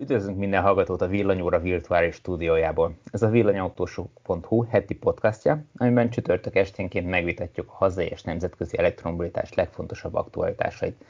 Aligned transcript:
Üdvözlünk 0.00 0.38
minden 0.38 0.62
hallgatót 0.62 1.02
a 1.02 1.06
Villanyóra 1.06 1.58
virtuális 1.58 2.14
stúdiójából. 2.14 2.94
Ez 3.10 3.22
a 3.22 3.28
villanyautósok.hu 3.28 4.64
heti 4.64 4.94
podcastja, 4.94 5.64
amiben 5.76 6.10
csütörtök 6.10 6.56
esténként 6.56 7.08
megvitatjuk 7.08 7.68
a 7.68 7.74
hazai 7.74 8.06
és 8.06 8.22
nemzetközi 8.22 8.78
elektromobilitás 8.78 9.54
legfontosabb 9.54 10.14
aktualitásait. 10.14 11.04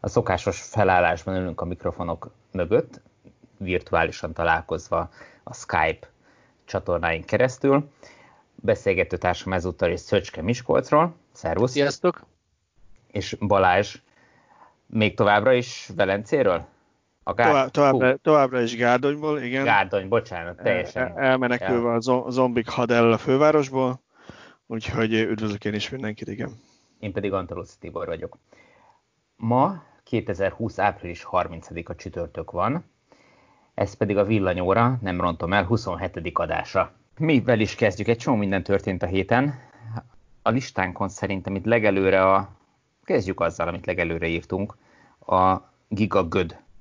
A 0.00 0.08
szokásos 0.08 0.62
felállásban 0.62 1.36
ülünk 1.36 1.60
a 1.60 1.64
mikrofonok 1.64 2.30
mögött, 2.52 3.00
virtuálisan 3.56 4.32
találkozva 4.32 5.10
a 5.42 5.54
Skype 5.54 6.08
csatornáink 6.64 7.24
keresztül. 7.24 7.90
Beszélgető 8.54 9.16
társam 9.16 9.52
ezúttal 9.52 9.90
is 9.90 10.00
Szöcske 10.00 10.42
Miskolcról. 10.42 11.14
Szervusz! 11.32 11.70
Sziasztok! 11.70 12.26
És 13.10 13.36
Balázs 13.40 13.96
még 14.86 15.14
továbbra 15.14 15.52
is 15.52 15.90
Velencéről? 15.96 16.66
A 17.28 17.34
gár... 17.34 17.46
Tovább, 17.48 17.70
továbbra, 17.70 18.16
továbbra 18.16 18.60
is 18.60 18.76
Gárdonyból, 18.76 19.40
igen. 19.40 19.64
Gárdony, 19.64 20.08
bocsánat, 20.08 20.56
teljesen. 20.56 21.06
El, 21.06 21.18
elmenekülve 21.18 21.92
a 21.92 22.30
zombik 22.30 22.68
had 22.68 22.90
el 22.90 23.12
a 23.12 23.18
fővárosból, 23.18 24.00
úgyhogy 24.66 25.12
üdvözlök 25.12 25.64
én 25.64 25.74
is 25.74 25.90
mindenkit, 25.90 26.28
igen. 26.28 26.50
Én 26.98 27.12
pedig 27.12 27.32
Antalusz 27.32 27.76
Tibor 27.76 28.06
vagyok. 28.06 28.38
Ma 29.36 29.82
2020. 30.04 30.78
április 30.78 31.26
30-a 31.30 31.94
csütörtök 31.94 32.50
van, 32.50 32.84
ez 33.74 33.94
pedig 33.94 34.16
a 34.16 34.24
villanyóra, 34.24 34.98
nem 35.00 35.20
rontom 35.20 35.52
el, 35.52 35.64
27. 35.64 36.30
adása. 36.32 36.92
Mivel 37.18 37.60
is 37.60 37.74
kezdjük? 37.74 38.08
Egy 38.08 38.18
csomó 38.18 38.36
minden 38.36 38.62
történt 38.62 39.02
a 39.02 39.06
héten. 39.06 39.54
A 40.42 40.50
listánkon 40.50 41.08
szerintem 41.08 41.54
itt 41.54 41.64
legelőre 41.64 42.32
a... 42.32 42.48
Kezdjük 43.04 43.40
azzal, 43.40 43.68
amit 43.68 43.86
legelőre 43.86 44.26
írtunk. 44.26 44.76
A 45.26 45.56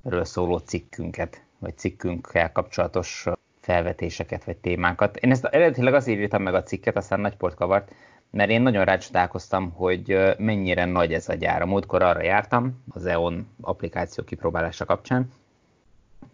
Gigagödről 0.07 0.33
szóló 0.33 0.57
cikkünket, 0.57 1.41
vagy 1.59 1.77
cikkünkkel 1.77 2.51
kapcsolatos 2.51 3.25
felvetéseket, 3.59 4.43
vagy 4.43 4.57
témákat. 4.57 5.17
Én 5.17 5.31
ezt 5.31 5.45
eredetileg 5.45 5.93
azért 5.93 6.19
írtam 6.19 6.41
meg 6.41 6.53
a 6.53 6.63
cikket, 6.63 6.95
aztán 6.95 7.19
nagy 7.19 7.35
port 7.35 7.55
kavart, 7.55 7.91
mert 8.29 8.49
én 8.49 8.61
nagyon 8.61 8.85
rácsodálkoztam, 8.85 9.71
hogy 9.71 10.35
mennyire 10.37 10.85
nagy 10.85 11.13
ez 11.13 11.29
a 11.29 11.33
gyár. 11.33 11.61
A 11.61 11.65
múltkor 11.65 12.01
arra 12.01 12.23
jártam, 12.23 12.83
az 12.89 13.05
EON 13.05 13.47
applikáció 13.61 14.23
kipróbálása 14.23 14.85
kapcsán, 14.85 15.29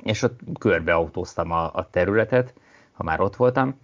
és 0.04 0.22
ott 0.22 0.40
körbeautóztam 0.60 1.52
a, 1.52 1.74
a 1.74 1.90
területet, 1.90 2.54
ha 2.92 3.04
már 3.04 3.22
ott 3.22 3.36
voltam, 3.36 3.80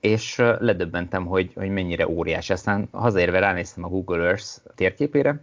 és 0.00 0.36
ledöbbentem, 0.58 1.26
hogy, 1.26 1.52
hogy 1.54 1.70
mennyire 1.70 2.08
óriás. 2.08 2.50
Aztán 2.50 2.88
hazaérve 2.90 3.38
ránéztem 3.38 3.84
a 3.84 3.88
Google 3.88 4.26
Earth 4.26 4.58
térképére, 4.74 5.42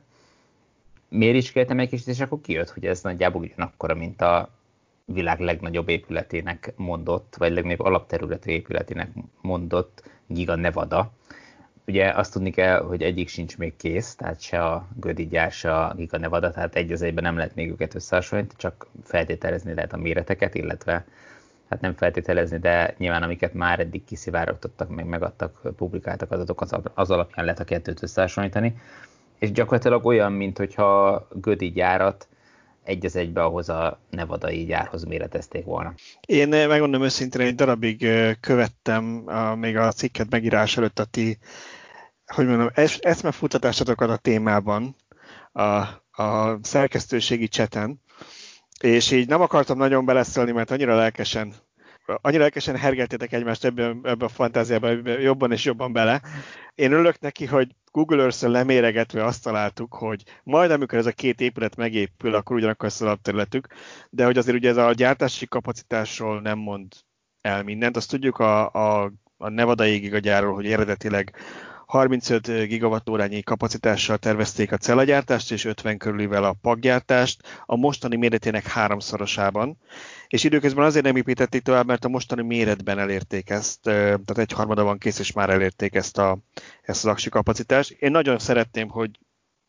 méricskéltem 1.09 1.79
egy 1.79 1.89
kicsit, 1.89 2.07
és 2.07 2.19
akkor 2.19 2.41
kijött, 2.41 2.69
hogy 2.69 2.85
ez 2.85 3.01
nagyjából 3.01 3.41
ugyanakkora, 3.41 3.95
mint 3.95 4.21
a 4.21 4.49
világ 5.05 5.39
legnagyobb 5.39 5.89
épületének 5.89 6.73
mondott, 6.75 7.35
vagy 7.37 7.53
legnagyobb 7.53 7.85
alapterületű 7.85 8.51
épületének 8.51 9.09
mondott 9.41 10.09
Giga 10.27 10.55
Nevada. 10.55 11.11
Ugye 11.87 12.09
azt 12.09 12.33
tudni 12.33 12.51
kell, 12.51 12.81
hogy 12.81 13.01
egyik 13.01 13.27
sincs 13.27 13.57
még 13.57 13.75
kész, 13.75 14.15
tehát 14.15 14.41
se 14.41 14.63
a 14.63 14.87
Gödi 14.99 15.27
gyár, 15.27 15.51
se 15.51 15.75
a 15.75 15.93
Giga 15.93 16.17
Nevada, 16.17 16.51
tehát 16.51 16.75
egy 16.75 16.91
az 16.91 17.01
egyben 17.01 17.23
nem 17.23 17.37
lehet 17.37 17.55
még 17.55 17.69
őket 17.69 17.95
összehasonlítani, 17.95 18.59
csak 18.59 18.87
feltételezni 19.03 19.73
lehet 19.73 19.93
a 19.93 19.97
méreteket, 19.97 20.55
illetve 20.55 21.05
hát 21.69 21.81
nem 21.81 21.93
feltételezni, 21.93 22.57
de 22.57 22.95
nyilván 22.97 23.23
amiket 23.23 23.53
már 23.53 23.79
eddig 23.79 24.05
kiszivárogtattak, 24.05 24.89
meg 24.89 25.05
megadtak, 25.05 25.75
publikáltak 25.75 26.31
adatok, 26.31 26.61
az, 26.61 26.75
az 26.93 27.11
alapján 27.11 27.45
lehet 27.45 27.59
a 27.59 27.63
kettőt 27.63 28.03
összehasonlítani. 28.03 28.77
És 29.39 29.51
gyakorlatilag 29.51 30.05
olyan, 30.05 30.31
mint 30.31 30.57
hogyha 30.57 31.27
Gödi 31.31 31.71
gyárat 31.71 32.27
egy 32.83 33.05
az 33.05 33.15
egybe 33.15 33.43
ahhoz 33.43 33.69
a 33.69 33.99
nevadai 34.09 34.65
gyárhoz 34.65 35.03
méretezték 35.03 35.65
volna. 35.65 35.93
Én 36.27 36.53
eh, 36.53 36.67
megmondom 36.67 37.03
őszintén, 37.03 37.41
egy 37.41 37.55
darabig 37.55 38.03
eh, 38.03 38.33
követtem 38.39 39.23
a, 39.25 39.55
még 39.55 39.77
a 39.77 39.91
cikket 39.91 40.29
megírás 40.29 40.77
előtt 40.77 40.99
a 40.99 41.05
ti, 41.05 41.37
hogy 42.25 42.47
mondom, 42.47 42.69
eszmefutatásokat 42.99 44.09
a 44.09 44.17
témában, 44.17 44.95
a, 45.51 45.63
a 46.23 46.59
szerkesztőségi 46.61 47.47
cseten, 47.47 48.01
és 48.79 49.11
így 49.11 49.27
nem 49.27 49.41
akartam 49.41 49.77
nagyon 49.77 50.05
beleszólni, 50.05 50.51
mert 50.51 50.71
annyira 50.71 50.95
lelkesen 50.95 51.53
annyira 52.05 52.41
lelkesen 52.41 52.77
hergeltétek 52.77 53.31
egymást 53.31 53.65
ebben, 53.65 53.99
ebben 54.03 54.27
a 54.27 54.27
fantáziában 54.27 55.07
jobban 55.07 55.51
és 55.51 55.65
jobban 55.65 55.93
bele. 55.93 56.21
Én 56.75 56.91
örülök 56.91 57.19
neki, 57.19 57.45
hogy 57.45 57.75
Google 57.91 58.21
Earth-en 58.21 58.51
leméregetve 58.51 59.25
azt 59.25 59.43
találtuk, 59.43 59.93
hogy 59.93 60.23
majd 60.43 60.71
amikor 60.71 60.97
ez 60.97 61.05
a 61.05 61.11
két 61.11 61.41
épület 61.41 61.75
megépül, 61.75 62.35
akkor 62.35 62.55
ugyanakkor 62.55 62.87
lesz 62.87 63.01
az 63.01 63.07
alapterületük, 63.07 63.67
de 64.09 64.25
hogy 64.25 64.37
azért 64.37 64.57
ugye 64.57 64.69
ez 64.69 64.77
a 64.77 64.93
gyártási 64.93 65.45
kapacitásról 65.47 66.41
nem 66.41 66.57
mond 66.57 66.93
el 67.41 67.63
mindent. 67.63 67.95
Azt 67.95 68.09
tudjuk 68.09 68.37
a, 68.39 68.71
a, 68.71 69.11
a 69.37 69.49
Nevada 69.49 69.83
gigagyárról, 69.83 70.53
hogy 70.53 70.71
eredetileg 70.71 71.35
35 71.85 72.67
gigawattórányi 72.67 73.41
kapacitással 73.41 74.17
tervezték 74.17 74.71
a 74.71 74.77
cellagyártást, 74.77 75.51
és 75.51 75.65
50 75.65 75.97
körülivel 75.97 76.43
a 76.43 76.55
paggyártást, 76.61 77.41
a 77.65 77.75
mostani 77.75 78.15
méretének 78.15 78.67
háromszorosában. 78.67 79.77
És 80.27 80.43
időközben 80.43 80.85
azért 80.85 81.05
nem 81.05 81.15
építették 81.15 81.61
tovább, 81.61 81.85
mert 81.85 82.05
a 82.05 82.09
mostani 82.09 82.41
méretben 82.41 82.99
elérték 82.99 83.49
ezt, 83.49 83.81
tehát 83.81 84.37
egy 84.37 84.51
harmada 84.51 84.83
van 84.83 84.97
kész, 84.97 85.19
és 85.19 85.31
már 85.31 85.49
elérték 85.49 85.95
ezt, 85.95 86.17
a, 86.17 86.37
ezt 86.81 87.05
az 87.05 87.11
aksi 87.11 87.29
kapacitást. 87.29 87.91
Én 87.91 88.11
nagyon 88.11 88.39
szeretném, 88.39 88.89
hogy 88.89 89.09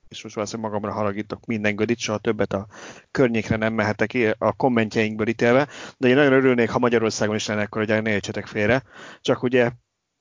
és 0.08 0.22
most 0.22 0.34
valószínűleg 0.34 0.70
magamra 0.70 0.96
haragítok 0.96 1.46
minden 1.46 1.76
gödit, 1.76 1.98
soha 1.98 2.18
többet 2.18 2.52
a 2.52 2.66
környékre 3.10 3.56
nem 3.56 3.74
mehetek 3.74 4.34
a 4.38 4.52
kommentjeinkből 4.52 5.28
ítélve, 5.28 5.68
de 5.96 6.08
én 6.08 6.14
nagyon 6.14 6.32
örülnék, 6.32 6.70
ha 6.70 6.78
Magyarországon 6.78 7.34
is 7.34 7.46
lenne 7.46 7.62
akkor, 7.62 7.86
hogy 7.86 8.06
értsetek 8.06 8.46
félre. 8.46 8.82
Csak 9.20 9.42
ugye 9.42 9.70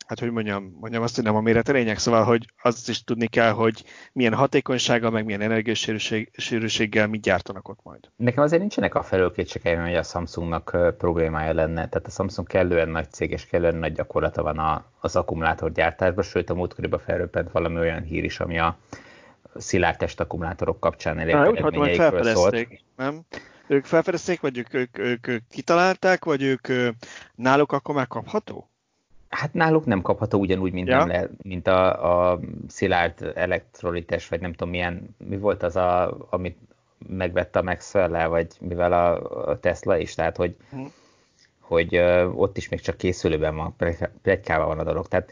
hát 0.08 0.20
hogy 0.20 0.32
mondjam, 0.32 0.78
mondjam 0.80 1.04
azt, 1.04 1.16
hogy 1.16 1.24
nem 1.24 1.36
a 1.36 1.42
méret 1.42 1.68
lényeg, 1.68 1.98
szóval, 1.98 2.24
hogy 2.24 2.46
azt 2.62 2.90
is 2.90 3.04
tudni 3.04 3.28
kell, 3.28 3.52
hogy 3.52 3.84
milyen 4.14 4.34
hatékonysággal, 4.34 5.12
meg 5.12 5.26
milyen 5.26 5.42
energiasűrűséggel 5.42 7.08
mit 7.08 7.22
gyártanak 7.22 7.68
ott 7.68 7.80
majd. 7.84 8.00
Nekem 8.16 8.44
azért 8.44 8.62
nincsenek 8.62 8.96
a 8.96 9.04
felől 9.04 9.32
kétségeim, 9.32 9.82
hogy 9.82 9.96
a 9.96 10.04
Samsungnak 10.04 10.78
problémája 10.98 11.54
lenne. 11.54 11.90
Tehát 11.90 12.08
a 12.08 12.10
Samsung 12.10 12.48
kellően 12.48 12.90
nagy 12.90 13.12
cég, 13.12 13.32
és 13.32 13.46
kellően 13.46 13.76
nagy 13.76 13.94
gyakorlata 13.94 14.44
van 14.44 14.58
a, 14.58 14.86
az 15.00 15.16
akkumulátorgyártásban, 15.16 16.24
sőt 16.24 16.50
a 16.50 16.56
múltkoriban 16.56 17.00
felröppent 17.00 17.52
valami 17.52 17.80
olyan 17.80 18.04
hír 18.04 18.24
is, 18.24 18.40
ami 18.40 18.60
a 18.60 18.78
szilárd 19.56 19.98
test 19.98 20.20
akkumulátorok 20.20 20.80
kapcsán 20.80 21.20
elért 21.20 21.58
eredményeikről 21.58 22.24
szólt. 22.24 22.68
Nem? 22.96 23.22
Ők 23.68 23.86
felfedezték, 23.86 24.42
vagy 24.42 24.58
ők, 24.58 24.74
ők, 24.74 24.98
ők, 24.98 25.28
ők 25.28 25.48
kitalálták, 25.50 26.26
vagy 26.26 26.44
ők 26.44 26.68
náluk 27.36 27.72
akkor 27.72 27.96
már 27.96 28.08
kapható? 28.08 28.70
Hát 29.36 29.54
náluk 29.54 29.86
nem 29.86 30.02
kapható 30.02 30.40
ugyanúgy, 30.40 30.72
mint, 30.72 30.88
ja. 30.88 30.98
nem 30.98 31.08
le, 31.08 31.30
mint 31.42 31.68
a, 31.68 32.32
a 32.32 32.40
szilárd 32.68 33.32
elektrolites, 33.36 34.28
vagy 34.28 34.42
nem 34.42 34.52
tudom 34.52 34.70
milyen, 34.70 35.16
mi 35.18 35.38
volt 35.38 35.64
az, 35.64 35.76
a, 35.76 36.18
amit 36.30 36.58
megvette 37.08 37.60
a 37.60 37.64
maxwell 37.64 38.28
vagy 38.28 38.48
mivel 38.60 38.94
a, 38.94 39.50
a 39.50 39.60
Tesla 39.60 39.98
is, 39.98 40.16
tehát 40.16 40.38
hogy, 40.38 40.56
hm. 40.70 40.86
hogy 41.60 41.98
uh, 41.98 42.40
ott 42.40 42.58
is 42.58 42.70
még 42.70 42.82
csak 42.82 42.98
készülőben 42.98 43.56
van, 43.56 43.76
plegykával 44.22 44.68
van 44.68 44.80
a 44.80 44.84
dolog. 44.84 45.08
Tehát 45.08 45.32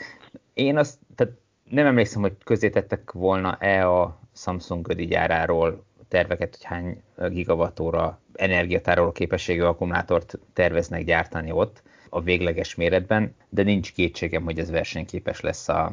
én 0.53 0.77
azt, 0.77 0.97
tehát 1.15 1.33
nem 1.69 1.85
emlékszem, 1.85 2.21
hogy 2.21 2.33
közé 2.43 2.69
tettek 2.69 3.11
volna-e 3.11 3.89
a 3.89 4.19
Samsung 4.35 4.87
Gödi 4.87 5.05
gyáráról 5.05 5.83
terveket, 6.07 6.55
hogy 6.55 6.63
hány 6.63 7.01
gigawattóra 7.29 8.19
energiatároló 8.33 9.11
képességű 9.11 9.61
akkumulátort 9.61 10.39
terveznek 10.53 11.03
gyártani 11.03 11.51
ott 11.51 11.83
a 12.13 12.21
végleges 12.21 12.75
méretben, 12.75 13.35
de 13.49 13.63
nincs 13.63 13.93
kétségem, 13.93 14.43
hogy 14.43 14.59
ez 14.59 14.69
versenyképes 14.69 15.41
lesz 15.41 15.69
a 15.69 15.91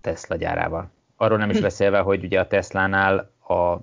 Tesla 0.00 0.36
gyárával. 0.36 0.90
Arról 1.16 1.38
nem 1.38 1.50
is 1.50 1.60
beszélve, 1.60 1.98
hogy 1.98 2.24
ugye 2.24 2.40
a 2.40 2.46
Teslánál 2.46 3.30
a 3.48 3.76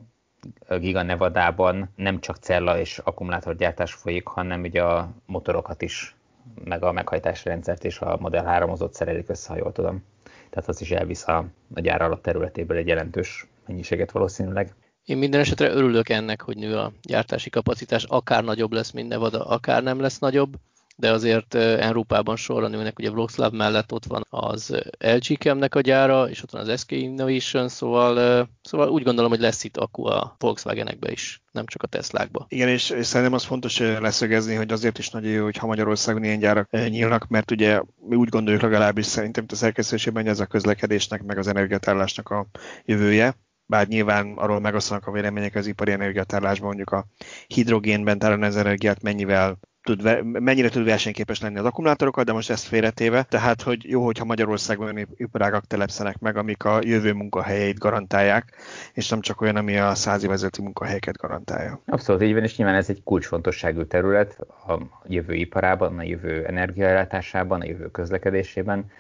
Giga 0.77 1.01
Nevadában 1.01 1.89
nem 1.95 2.19
csak 2.19 2.37
cella 2.37 2.79
és 2.79 2.97
akkumulátorgyártás 2.97 3.93
folyik, 3.93 4.27
hanem 4.27 4.61
ugye 4.61 4.83
a 4.83 5.09
motorokat 5.25 5.81
is, 5.81 6.15
meg 6.63 6.83
a 6.83 6.91
meghajtási 6.91 7.47
rendszert 7.47 7.83
és 7.83 7.99
a 7.99 8.17
Model 8.19 8.43
3 8.45 8.69
ott 8.69 8.93
szerelik 8.93 9.29
össze, 9.29 9.49
ha 9.49 9.57
jól 9.57 9.71
tudom. 9.71 10.03
Tehát 10.49 10.69
az 10.69 10.81
is 10.81 10.91
elvisz 10.91 11.27
a, 11.27 11.45
a 11.73 11.79
gyár 11.79 12.01
alatt 12.01 12.21
területéből 12.21 12.77
egy 12.77 12.87
jelentős 12.87 13.47
mennyiséget 13.65 14.11
valószínűleg. 14.11 14.73
Én 15.05 15.17
minden 15.17 15.39
esetre 15.39 15.69
örülök 15.69 16.09
ennek, 16.09 16.41
hogy 16.41 16.57
nő 16.57 16.77
a 16.77 16.91
gyártási 17.01 17.49
kapacitás, 17.49 18.03
akár 18.03 18.43
nagyobb 18.43 18.71
lesz, 18.71 18.91
mint 18.91 19.07
Nevada, 19.07 19.45
akár 19.45 19.83
nem 19.83 19.99
lesz 19.99 20.19
nagyobb 20.19 20.57
de 20.99 21.11
azért 21.11 21.55
Európában 21.55 22.35
sorra 22.35 22.67
nőnek, 22.67 22.99
ugye 22.99 23.09
Wroclaw 23.09 23.55
mellett 23.55 23.91
ott 23.91 24.05
van 24.05 24.25
az 24.29 24.75
LG 24.97 25.37
Chem-nek 25.37 25.75
a 25.75 25.81
gyára, 25.81 26.29
és 26.29 26.43
ott 26.43 26.51
van 26.51 26.69
az 26.69 26.79
SK 26.79 26.91
Innovation, 26.91 27.69
szóval, 27.69 28.47
szóval 28.61 28.89
úgy 28.89 29.03
gondolom, 29.03 29.29
hogy 29.29 29.39
lesz 29.39 29.63
itt 29.63 29.77
akku 29.77 30.05
a 30.05 30.35
Volkswagenekbe 30.37 31.11
is, 31.11 31.41
nem 31.51 31.65
csak 31.65 31.83
a 31.83 31.87
Teslákba. 31.87 32.45
Igen, 32.49 32.67
és, 32.67 32.89
és 32.89 33.05
szerintem 33.05 33.35
az 33.35 33.43
fontos 33.43 33.79
leszögezni, 33.79 34.55
hogy 34.55 34.71
azért 34.71 34.97
is 34.97 35.09
nagyon 35.09 35.31
jó, 35.31 35.47
ha 35.59 35.67
Magyarországon 35.67 36.23
ilyen 36.23 36.39
gyárak 36.39 36.71
nyílnak, 36.71 37.27
mert 37.27 37.51
ugye 37.51 37.81
mi 38.07 38.15
úgy 38.15 38.29
gondoljuk 38.29 38.61
legalábbis 38.61 39.05
szerintem 39.05 39.45
a 39.47 39.55
szerkesztésében, 39.55 40.21
hogy 40.21 40.31
ez 40.31 40.39
a 40.39 40.45
közlekedésnek, 40.45 41.23
meg 41.23 41.37
az 41.37 41.47
energiatállásnak 41.47 42.29
a 42.29 42.47
jövője 42.85 43.35
bár 43.69 43.87
nyilván 43.87 44.33
arról 44.35 44.59
megosztanak 44.59 45.07
a 45.07 45.11
vélemények 45.11 45.55
az 45.55 45.67
ipari 45.67 45.91
energiatárlásban, 45.91 46.67
mondjuk 46.67 46.91
a 46.91 47.05
hidrogénben 47.47 48.19
talán 48.19 48.43
ez 48.43 48.55
energiát 48.55 49.01
mennyivel 49.01 49.59
tud, 49.83 50.23
mennyire 50.23 50.69
tud 50.69 50.83
versenyképes 50.83 51.41
lenni 51.41 51.57
az 51.57 51.65
akkumulátorokkal, 51.65 52.23
de 52.23 52.33
most 52.33 52.49
ezt 52.49 52.67
félretéve. 52.67 53.23
Tehát, 53.23 53.61
hogy 53.61 53.89
jó, 53.89 54.05
hogyha 54.05 54.25
Magyarországon 54.25 54.85
olyan 54.85 55.07
iparágak 55.17 55.65
telepszenek 55.65 56.19
meg, 56.19 56.37
amik 56.37 56.63
a 56.63 56.79
jövő 56.83 57.13
munkahelyeit 57.13 57.77
garantálják, 57.77 58.55
és 58.93 59.09
nem 59.09 59.21
csak 59.21 59.41
olyan, 59.41 59.55
ami 59.55 59.77
a 59.77 59.95
száz 59.95 60.23
évezeti 60.23 60.61
munkahelyeket 60.61 61.17
garantálja. 61.17 61.81
Abszolút 61.85 62.21
így 62.21 62.33
van, 62.33 62.43
és 62.43 62.57
nyilván 62.57 62.75
ez 62.75 62.89
egy 62.89 63.03
kulcsfontosságú 63.03 63.85
terület 63.85 64.39
a 64.67 64.79
jövő 65.05 65.33
iparában, 65.33 65.99
a 65.99 66.03
jövő 66.03 66.45
energiaellátásában, 66.45 67.61
a 67.61 67.65
jövő 67.65 67.91
közlekedésében. 67.91 68.91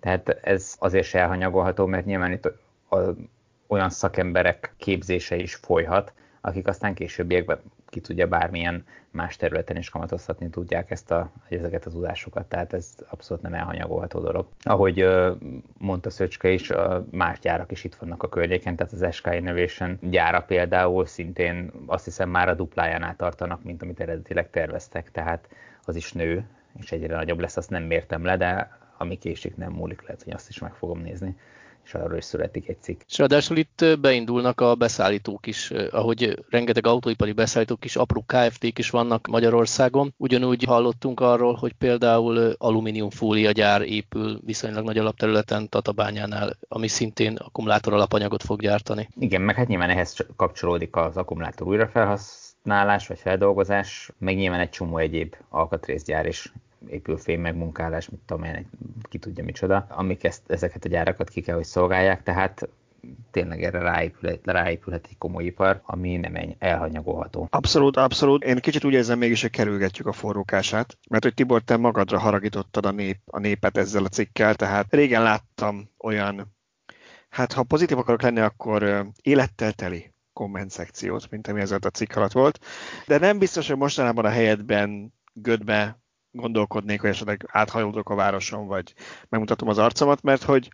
Tehát 0.00 0.28
ez 0.42 0.74
azért 0.78 1.06
se 1.06 1.18
elhanyagolható, 1.18 1.86
mert 1.86 2.04
nyilván 2.04 2.32
itt 2.32 2.52
a, 2.88 2.96
olyan 3.66 3.90
szakemberek 3.90 4.74
képzése 4.76 5.36
is 5.36 5.54
folyhat, 5.54 6.12
akik 6.40 6.66
aztán 6.66 6.94
későbbiekben 6.94 7.60
ki 7.90 8.00
tudja 8.00 8.26
bármilyen 8.26 8.84
más 9.10 9.36
területen 9.36 9.76
is 9.76 9.88
kamatoztatni 9.88 10.50
tudják 10.50 10.90
ezt 10.90 11.10
a, 11.10 11.30
ezeket 11.48 11.84
az 11.84 11.92
tudásokat, 11.92 12.46
tehát 12.46 12.72
ez 12.72 12.94
abszolút 13.08 13.42
nem 13.42 13.54
elhanyagolható 13.54 14.20
dolog. 14.20 14.46
Ahogy 14.62 15.06
mondta 15.78 16.10
Szöcske 16.10 16.50
is, 16.50 16.72
más 17.10 17.38
gyárak 17.38 17.70
is 17.70 17.84
itt 17.84 17.94
vannak 17.94 18.22
a 18.22 18.28
környéken, 18.28 18.76
tehát 18.76 18.92
az 18.92 19.14
SK 19.14 19.28
Innovation 19.32 19.98
gyára 20.00 20.40
például 20.40 21.06
szintén 21.06 21.70
azt 21.86 22.04
hiszem 22.04 22.28
már 22.28 22.48
a 22.48 22.54
duplájánál 22.54 23.16
tartanak, 23.16 23.64
mint 23.64 23.82
amit 23.82 24.00
eredetileg 24.00 24.50
terveztek, 24.50 25.10
tehát 25.10 25.48
az 25.84 25.96
is 25.96 26.12
nő, 26.12 26.44
és 26.80 26.92
egyre 26.92 27.14
nagyobb 27.14 27.40
lesz, 27.40 27.56
azt 27.56 27.70
nem 27.70 27.82
mértem 27.82 28.24
le, 28.24 28.36
de 28.36 28.78
ami 28.96 29.18
késik 29.18 29.56
nem 29.56 29.72
múlik, 29.72 30.02
lehet, 30.02 30.22
hogy 30.22 30.32
azt 30.32 30.48
is 30.48 30.58
meg 30.58 30.74
fogom 30.74 31.00
nézni 31.00 31.36
és 31.84 31.94
arról 31.94 32.16
is 32.16 32.24
születik 32.24 32.68
egy 32.68 32.76
cikk. 32.80 33.00
És 33.08 33.18
ráadásul 33.18 33.56
itt 33.56 33.84
beindulnak 34.00 34.60
a 34.60 34.74
beszállítók 34.74 35.46
is, 35.46 35.70
ahogy 35.90 36.44
rengeteg 36.48 36.86
autóipari 36.86 37.32
beszállítók 37.32 37.84
is, 37.84 37.96
apró 37.96 38.24
KFT-k 38.26 38.78
is 38.78 38.90
vannak 38.90 39.26
Magyarországon. 39.26 40.14
Ugyanúgy 40.16 40.64
hallottunk 40.64 41.20
arról, 41.20 41.54
hogy 41.54 41.72
például 41.72 42.54
alumíniumfólia 42.58 43.50
gyár 43.50 43.82
épül 43.82 44.40
viszonylag 44.44 44.84
nagy 44.84 44.98
alapterületen 44.98 45.68
Tatabányánál, 45.68 46.56
ami 46.68 46.88
szintén 46.88 47.36
akkumulátor 47.36 47.92
alapanyagot 47.92 48.42
fog 48.42 48.60
gyártani. 48.60 49.08
Igen, 49.18 49.42
meg 49.42 49.54
hát 49.54 49.66
nyilván 49.66 49.90
ehhez 49.90 50.16
kapcsolódik 50.36 50.96
az 50.96 51.16
akkumulátor 51.16 51.66
újrafelhasználás 51.66 53.06
vagy 53.06 53.18
feldolgozás, 53.18 54.10
meg 54.18 54.36
nyilván 54.36 54.60
egy 54.60 54.70
csomó 54.70 54.98
egyéb 54.98 55.34
alkatrészgyár 55.48 56.26
is 56.26 56.52
épülfém 56.88 57.40
megmunkálás, 57.40 58.08
mit 58.08 58.20
tudom 58.26 58.44
én, 58.44 58.70
ki 59.02 59.18
tudja 59.18 59.44
micsoda, 59.44 59.86
amik 59.88 60.24
ezt, 60.24 60.42
ezeket 60.46 60.84
a 60.84 60.88
gyárakat 60.88 61.28
ki 61.28 61.40
kell, 61.40 61.54
hogy 61.54 61.64
szolgálják, 61.64 62.22
tehát 62.22 62.68
tényleg 63.30 63.62
erre 63.62 63.78
ráépül, 63.78 64.40
ráépülhet 64.42 65.06
egy 65.10 65.18
komoly 65.18 65.44
ipar, 65.44 65.80
ami 65.84 66.16
nem 66.16 66.34
elhanyagolható. 66.58 67.46
Abszolút, 67.50 67.96
abszolút. 67.96 68.44
Én 68.44 68.56
kicsit 68.56 68.84
úgy 68.84 68.92
érzem 68.92 69.18
mégis, 69.18 69.40
hogy 69.40 69.50
kerülgetjük 69.50 70.06
a 70.06 70.12
forrókását, 70.12 70.98
mert 71.08 71.22
hogy 71.22 71.34
Tibor, 71.34 71.62
te 71.62 71.76
magadra 71.76 72.18
haragítottad 72.18 72.86
a, 72.86 72.90
nép, 72.90 73.18
a 73.24 73.38
népet 73.38 73.76
ezzel 73.76 74.04
a 74.04 74.08
cikkel, 74.08 74.54
tehát 74.54 74.86
régen 74.90 75.22
láttam 75.22 75.90
olyan, 75.98 76.54
hát 77.28 77.52
ha 77.52 77.62
pozitív 77.62 77.98
akarok 77.98 78.22
lenni, 78.22 78.40
akkor 78.40 79.06
élettel 79.22 79.72
teli 79.72 80.12
komment 80.32 80.70
szekciót, 80.70 81.30
mint 81.30 81.46
ami 81.48 81.60
ez 81.60 81.70
a 81.70 81.78
cikk 81.78 82.16
alatt 82.16 82.32
volt, 82.32 82.58
de 83.06 83.18
nem 83.18 83.38
biztos, 83.38 83.68
hogy 83.68 83.76
mostanában 83.76 84.24
a 84.24 84.28
helyedben 84.28 85.12
gödbe 85.32 85.99
gondolkodnék, 86.30 87.00
hogy 87.00 87.10
esetleg 87.10 87.48
áthajolok 87.48 88.10
a 88.10 88.14
városon, 88.14 88.66
vagy 88.66 88.94
megmutatom 89.28 89.68
az 89.68 89.78
arcomat, 89.78 90.22
mert 90.22 90.42
hogy 90.42 90.70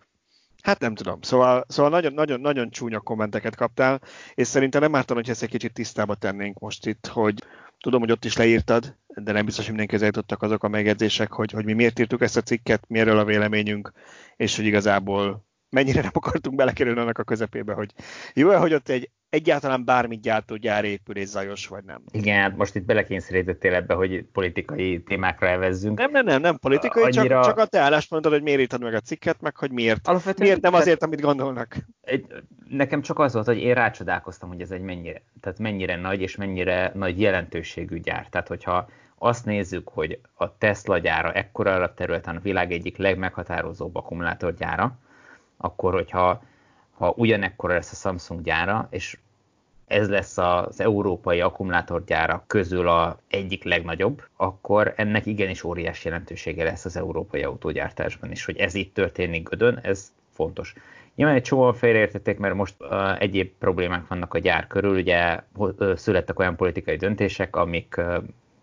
Hát 0.66 0.80
nem 0.80 0.94
tudom. 0.94 1.22
Szóval, 1.22 1.64
szóval 1.68 1.90
nagyon, 1.90 2.12
nagyon, 2.12 2.40
nagyon 2.40 2.70
csúnya 2.70 3.00
kommenteket 3.00 3.56
kaptál, 3.56 4.00
és 4.34 4.46
szerintem 4.46 4.80
nem 4.80 4.94
ártan, 4.94 5.16
hogy 5.16 5.30
ezt 5.30 5.42
egy 5.42 5.48
kicsit 5.48 5.72
tisztába 5.72 6.14
tennénk 6.14 6.58
most 6.58 6.86
itt, 6.86 7.06
hogy 7.06 7.42
tudom, 7.80 8.00
hogy 8.00 8.10
ott 8.10 8.24
is 8.24 8.36
leírtad, 8.36 8.96
de 9.06 9.32
nem 9.32 9.44
biztos, 9.44 9.66
hogy 9.66 9.74
mindenki 9.76 10.04
jutottak 10.04 10.42
azok 10.42 10.64
a 10.64 10.68
megjegyzések, 10.68 11.32
hogy, 11.32 11.50
hogy 11.50 11.64
mi 11.64 11.72
miért 11.72 11.98
írtuk 11.98 12.22
ezt 12.22 12.36
a 12.36 12.40
cikket, 12.40 12.84
mi 12.88 12.98
erről 12.98 13.18
a 13.18 13.24
véleményünk, 13.24 13.92
és 14.36 14.56
hogy 14.56 14.64
igazából 14.64 15.46
mennyire 15.68 16.00
nem 16.00 16.10
akartunk 16.12 16.56
belekerülni 16.56 17.00
annak 17.00 17.18
a 17.18 17.24
közepébe, 17.24 17.72
hogy 17.72 17.92
jó-e, 18.34 18.56
hogy 18.56 18.74
ott 18.74 18.88
egy 18.88 19.10
egyáltalán 19.28 19.84
bármit 19.84 20.20
gyártó 20.20 20.56
gyár 20.56 20.84
épül 20.84 21.17
és 21.17 21.28
zajos, 21.28 21.67
vagy 21.67 21.84
nem. 21.84 22.02
Igen, 22.11 22.40
hát 22.40 22.56
most 22.56 22.75
itt 22.75 22.84
belekényszerítettél 22.84 23.75
ebbe, 23.75 23.94
hogy 23.94 24.25
politikai 24.32 25.02
témákra 25.02 25.46
elvezzünk. 25.46 25.99
Nem, 25.99 26.11
nem, 26.11 26.25
nem, 26.25 26.40
nem 26.40 26.58
politikai, 26.58 27.02
Annyira... 27.02 27.34
csak, 27.34 27.44
csak 27.44 27.58
a 27.58 27.67
te 27.67 27.81
álláspontod, 27.81 28.32
hogy 28.32 28.43
miért 28.43 28.61
írtad 28.61 28.82
meg 28.82 28.94
a 28.94 29.00
cikket, 29.00 29.40
meg 29.40 29.56
hogy 29.56 29.70
miért. 29.70 30.08
Alapvetően 30.08 30.49
miért 30.49 30.62
nem 30.62 30.75
azért, 30.75 31.02
amit 31.02 31.20
gondolnak. 31.20 31.76
Nekem 32.69 33.00
csak 33.00 33.19
az 33.19 33.32
volt, 33.32 33.46
hogy 33.46 33.58
én 33.58 33.75
rácsodálkoztam, 33.75 34.49
hogy 34.49 34.61
ez 34.61 34.70
egy 34.70 34.81
mennyire, 34.81 35.23
tehát 35.40 35.58
mennyire 35.58 35.96
nagy 35.96 36.20
és 36.20 36.37
mennyire 36.37 36.93
nagy 36.94 37.20
jelentőségű 37.20 38.00
gyár. 38.00 38.26
Tehát, 38.28 38.49
hogyha 38.49 38.88
azt 39.19 39.44
nézzük, 39.44 39.88
hogy 39.88 40.20
a 40.34 40.58
Tesla 40.58 40.99
gyára 40.99 41.32
ekkora 41.32 41.94
területen 41.94 42.37
a 42.37 42.40
világ 42.40 42.73
egyik 42.73 42.96
legmeghatározóbb 42.96 43.96
akkumulátorgyára, 43.96 44.99
akkor 45.56 45.93
hogyha 45.93 46.43
ha 46.98 47.14
ugyanekkora 47.16 47.75
lesz 47.75 47.93
a 47.93 47.94
Samsung 47.94 48.43
gyára, 48.43 48.87
és 48.90 49.19
ez 49.87 50.08
lesz 50.08 50.38
az 50.38 50.81
európai 50.81 51.40
akkumulátorgyára 51.40 52.44
közül 52.46 52.88
a 52.88 53.19
egyik 53.28 53.64
legnagyobb, 53.64 54.22
akkor 54.37 54.93
ennek 54.96 55.26
igenis 55.26 55.64
óriási 55.64 56.08
jelentősége 56.08 56.64
lesz 56.64 56.84
az 56.84 56.96
európai 56.96 57.43
autógyártásban 57.43 58.31
is, 58.31 58.44
hogy 58.44 58.56
ez 58.56 58.75
itt 58.75 58.94
történik 58.94 59.48
Gödön, 59.48 59.78
ez 59.82 60.12
fontos. 60.31 60.75
Nyilván 61.14 61.37
egy 61.37 61.43
csomóan 61.43 61.75
félreértették, 61.75 62.38
mert 62.38 62.54
most 62.54 62.75
uh, 62.81 63.20
egyéb 63.20 63.52
problémák 63.58 64.06
vannak 64.06 64.34
a 64.34 64.38
gyár 64.38 64.66
körül, 64.66 64.96
ugye 64.96 65.40
születtek 65.94 66.38
olyan 66.38 66.56
politikai 66.56 66.96
döntések, 66.96 67.56
amik 67.56 67.94
uh, 67.99 68.16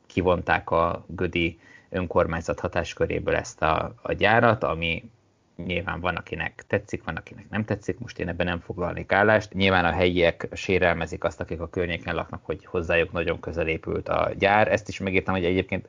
kivonták 0.05 0.71
a 0.71 1.05
Gödi 1.07 1.59
önkormányzat 1.89 2.59
hatásköréből 2.59 3.35
ezt 3.35 3.61
a, 3.61 3.93
a 4.01 4.13
gyárat, 4.13 4.63
ami 4.63 5.03
Nyilván 5.55 5.99
van, 5.99 6.15
akinek 6.15 6.63
tetszik, 6.67 7.03
van, 7.03 7.15
akinek 7.15 7.49
nem 7.49 7.65
tetszik, 7.65 7.99
most 7.99 8.19
én 8.19 8.27
ebben 8.27 8.45
nem 8.45 8.59
foglalnék 8.59 9.11
állást. 9.11 9.53
Nyilván 9.53 9.85
a 9.85 9.91
helyiek 9.91 10.47
sérelmezik 10.51 11.23
azt, 11.23 11.39
akik 11.39 11.59
a 11.59 11.69
környéken 11.69 12.15
laknak, 12.15 12.45
hogy 12.45 12.65
hozzájuk 12.65 13.11
nagyon 13.11 13.39
közel 13.39 13.67
épült 13.67 14.09
a 14.09 14.31
gyár. 14.37 14.71
Ezt 14.71 14.87
is 14.87 14.99
megírtam, 14.99 15.33
hogy 15.33 15.45
egyébként 15.45 15.87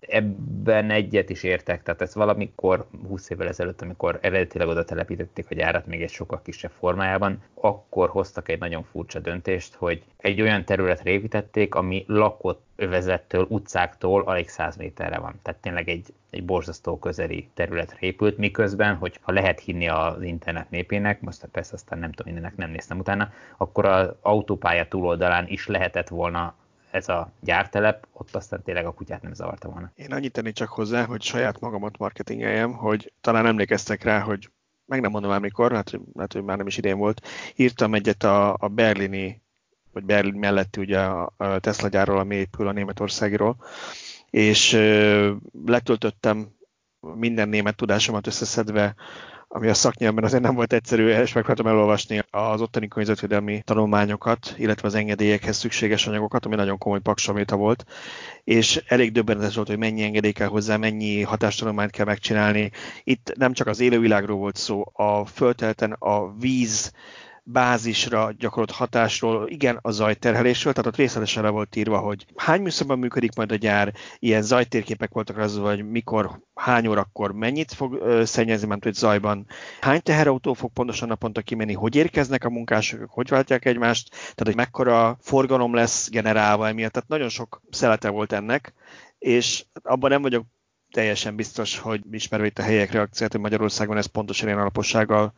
ebben 0.00 0.90
egyet 0.90 1.30
is 1.30 1.42
értek, 1.42 1.82
tehát 1.82 2.02
ez 2.02 2.14
valamikor 2.14 2.86
20 3.08 3.30
évvel 3.30 3.48
ezelőtt, 3.48 3.82
amikor 3.82 4.18
eredetileg 4.22 4.68
oda 4.68 4.84
telepítették 4.84 5.46
a 5.50 5.54
gyárat 5.54 5.86
még 5.86 6.02
egy 6.02 6.10
sokkal 6.10 6.42
kisebb 6.42 6.70
formájában, 6.70 7.42
akkor 7.54 8.08
hoztak 8.08 8.48
egy 8.48 8.58
nagyon 8.58 8.82
furcsa 8.82 9.18
döntést, 9.18 9.74
hogy 9.74 10.02
egy 10.16 10.40
olyan 10.40 10.64
területre 10.64 11.10
építették, 11.10 11.74
ami 11.74 12.04
lakott 12.06 12.66
övezettől, 12.76 13.46
utcáktól 13.48 14.22
alig 14.22 14.48
100 14.48 14.76
méterre 14.76 15.18
van. 15.18 15.40
Tehát 15.42 15.60
tényleg 15.60 15.88
egy, 15.88 16.14
egy 16.30 16.44
borzasztó 16.44 16.98
közeli 16.98 17.48
területre 17.54 17.98
épült, 18.00 18.38
miközben, 18.38 18.94
hogy 18.94 19.18
ha 19.20 19.32
lehet 19.32 19.60
hinni 19.60 19.88
az 19.88 20.22
internet 20.22 20.70
népének, 20.70 21.20
most 21.20 21.46
persze 21.52 21.74
aztán 21.74 21.98
nem 21.98 22.10
tudom, 22.12 22.32
mindennek 22.32 22.58
nem 22.58 22.70
néztem 22.70 22.98
utána, 22.98 23.32
akkor 23.56 23.84
az 23.84 24.08
autópálya 24.20 24.88
túloldalán 24.88 25.46
is 25.48 25.66
lehetett 25.66 26.08
volna 26.08 26.54
ez 26.98 27.08
a 27.08 27.30
gyártelep, 27.40 28.06
ott 28.12 28.34
aztán 28.34 28.62
tényleg 28.62 28.86
a 28.86 28.92
kutyát 28.92 29.22
nem 29.22 29.34
zavarta 29.34 29.68
volna. 29.68 29.90
Én 29.94 30.12
annyit 30.12 30.32
tenni 30.32 30.52
csak 30.52 30.68
hozzá, 30.68 31.04
hogy 31.04 31.22
saját 31.22 31.60
magamat 31.60 31.98
marketingeljem, 31.98 32.72
hogy 32.72 33.12
talán 33.20 33.46
emlékeztek 33.46 34.02
rá, 34.02 34.20
hogy 34.20 34.50
meg 34.84 35.00
nem 35.00 35.10
mondom 35.10 35.30
már 35.30 35.40
mikor, 35.40 35.72
hát, 35.72 35.92
hát 36.18 36.32
hogy 36.32 36.42
már 36.42 36.56
nem 36.56 36.66
is 36.66 36.76
idén 36.76 36.98
volt, 36.98 37.26
írtam 37.56 37.94
egyet 37.94 38.22
a, 38.22 38.56
a 38.58 38.68
berlini, 38.68 39.42
vagy 39.92 40.04
Berlin 40.04 40.34
melletti 40.34 40.80
ugye 40.80 40.98
a, 40.98 41.32
a 41.36 41.58
Tesla 41.58 41.88
gyárról, 41.88 42.18
ami 42.18 42.34
épül 42.34 42.68
a 42.68 42.72
Németországiról, 42.72 43.56
és 44.30 44.72
ö, 44.72 45.32
letöltöttem 45.66 46.48
minden 47.00 47.48
német 47.48 47.76
tudásomat 47.76 48.26
összeszedve 48.26 48.94
ami 49.48 49.68
a 49.68 49.74
szaknyelven 49.74 50.24
azért 50.24 50.42
nem 50.42 50.54
volt 50.54 50.72
egyszerű, 50.72 51.08
és 51.08 51.32
megpróbáltam 51.32 51.66
elolvasni 51.66 52.22
az 52.30 52.60
ottani 52.60 52.88
környezetvédelmi 52.88 53.62
tanulmányokat, 53.64 54.54
illetve 54.56 54.88
az 54.88 54.94
engedélyekhez 54.94 55.56
szükséges 55.56 56.06
anyagokat, 56.06 56.44
ami 56.46 56.54
nagyon 56.54 56.78
komoly 56.78 57.00
paksaméta 57.00 57.56
volt, 57.56 57.84
és 58.44 58.82
elég 58.86 59.12
döbbenetes 59.12 59.54
volt, 59.54 59.68
hogy 59.68 59.78
mennyi 59.78 60.02
engedély 60.02 60.32
kell 60.32 60.48
hozzá, 60.48 60.76
mennyi 60.76 61.22
hatástanulmányt 61.22 61.90
kell 61.90 62.04
megcsinálni. 62.04 62.70
Itt 63.04 63.32
nem 63.36 63.52
csak 63.52 63.66
az 63.66 63.80
élővilágról 63.80 64.36
volt 64.36 64.56
szó, 64.56 64.84
a 64.92 65.24
földterületen 65.24 65.92
a 65.92 66.36
víz 66.38 66.92
bázisra 67.50 68.32
gyakorolt 68.38 68.70
hatásról, 68.70 69.48
igen, 69.48 69.78
a 69.82 69.90
zajterhelésről, 69.90 70.72
tehát 70.72 70.90
ott 70.90 70.96
részletesen 70.96 71.42
le 71.42 71.48
volt 71.48 71.76
írva, 71.76 71.98
hogy 71.98 72.26
hány 72.36 72.62
műszakban 72.62 72.98
működik 72.98 73.34
majd 73.34 73.52
a 73.52 73.56
gyár, 73.56 73.92
ilyen 74.18 74.42
zajtérképek 74.42 75.12
voltak 75.12 75.36
az, 75.36 75.56
hogy 75.56 75.90
mikor, 75.90 76.40
hány 76.54 76.86
órakor 76.86 77.32
mennyit 77.32 77.72
fog 77.72 78.02
szennyezni, 78.24 78.66
mert 78.66 78.82
hogy 78.84 78.94
zajban, 78.94 79.46
hány 79.80 80.02
teherautó 80.02 80.52
fog 80.52 80.72
pontosan 80.72 81.08
naponta 81.08 81.40
kimenni, 81.40 81.72
hogy 81.72 81.94
érkeznek 81.94 82.44
a 82.44 82.50
munkások, 82.50 83.10
hogy 83.10 83.28
váltják 83.28 83.64
egymást, 83.64 84.10
tehát 84.10 84.42
hogy 84.42 84.56
mekkora 84.56 85.16
forgalom 85.20 85.74
lesz 85.74 86.10
generálva 86.10 86.68
emiatt, 86.68 86.92
tehát 86.92 87.08
nagyon 87.08 87.28
sok 87.28 87.62
szelete 87.70 88.08
volt 88.08 88.32
ennek, 88.32 88.74
és 89.18 89.64
abban 89.82 90.10
nem 90.10 90.22
vagyok 90.22 90.44
teljesen 90.98 91.36
biztos, 91.36 91.78
hogy 91.78 92.00
ismerve 92.10 92.46
itt 92.46 92.58
a 92.58 92.62
helyek 92.62 92.92
reakciót, 92.92 93.32
hogy 93.32 93.40
Magyarországon 93.40 93.96
ez 93.96 94.06
pontosan 94.06 94.48
ilyen 94.48 94.60
alapossággal 94.60 95.32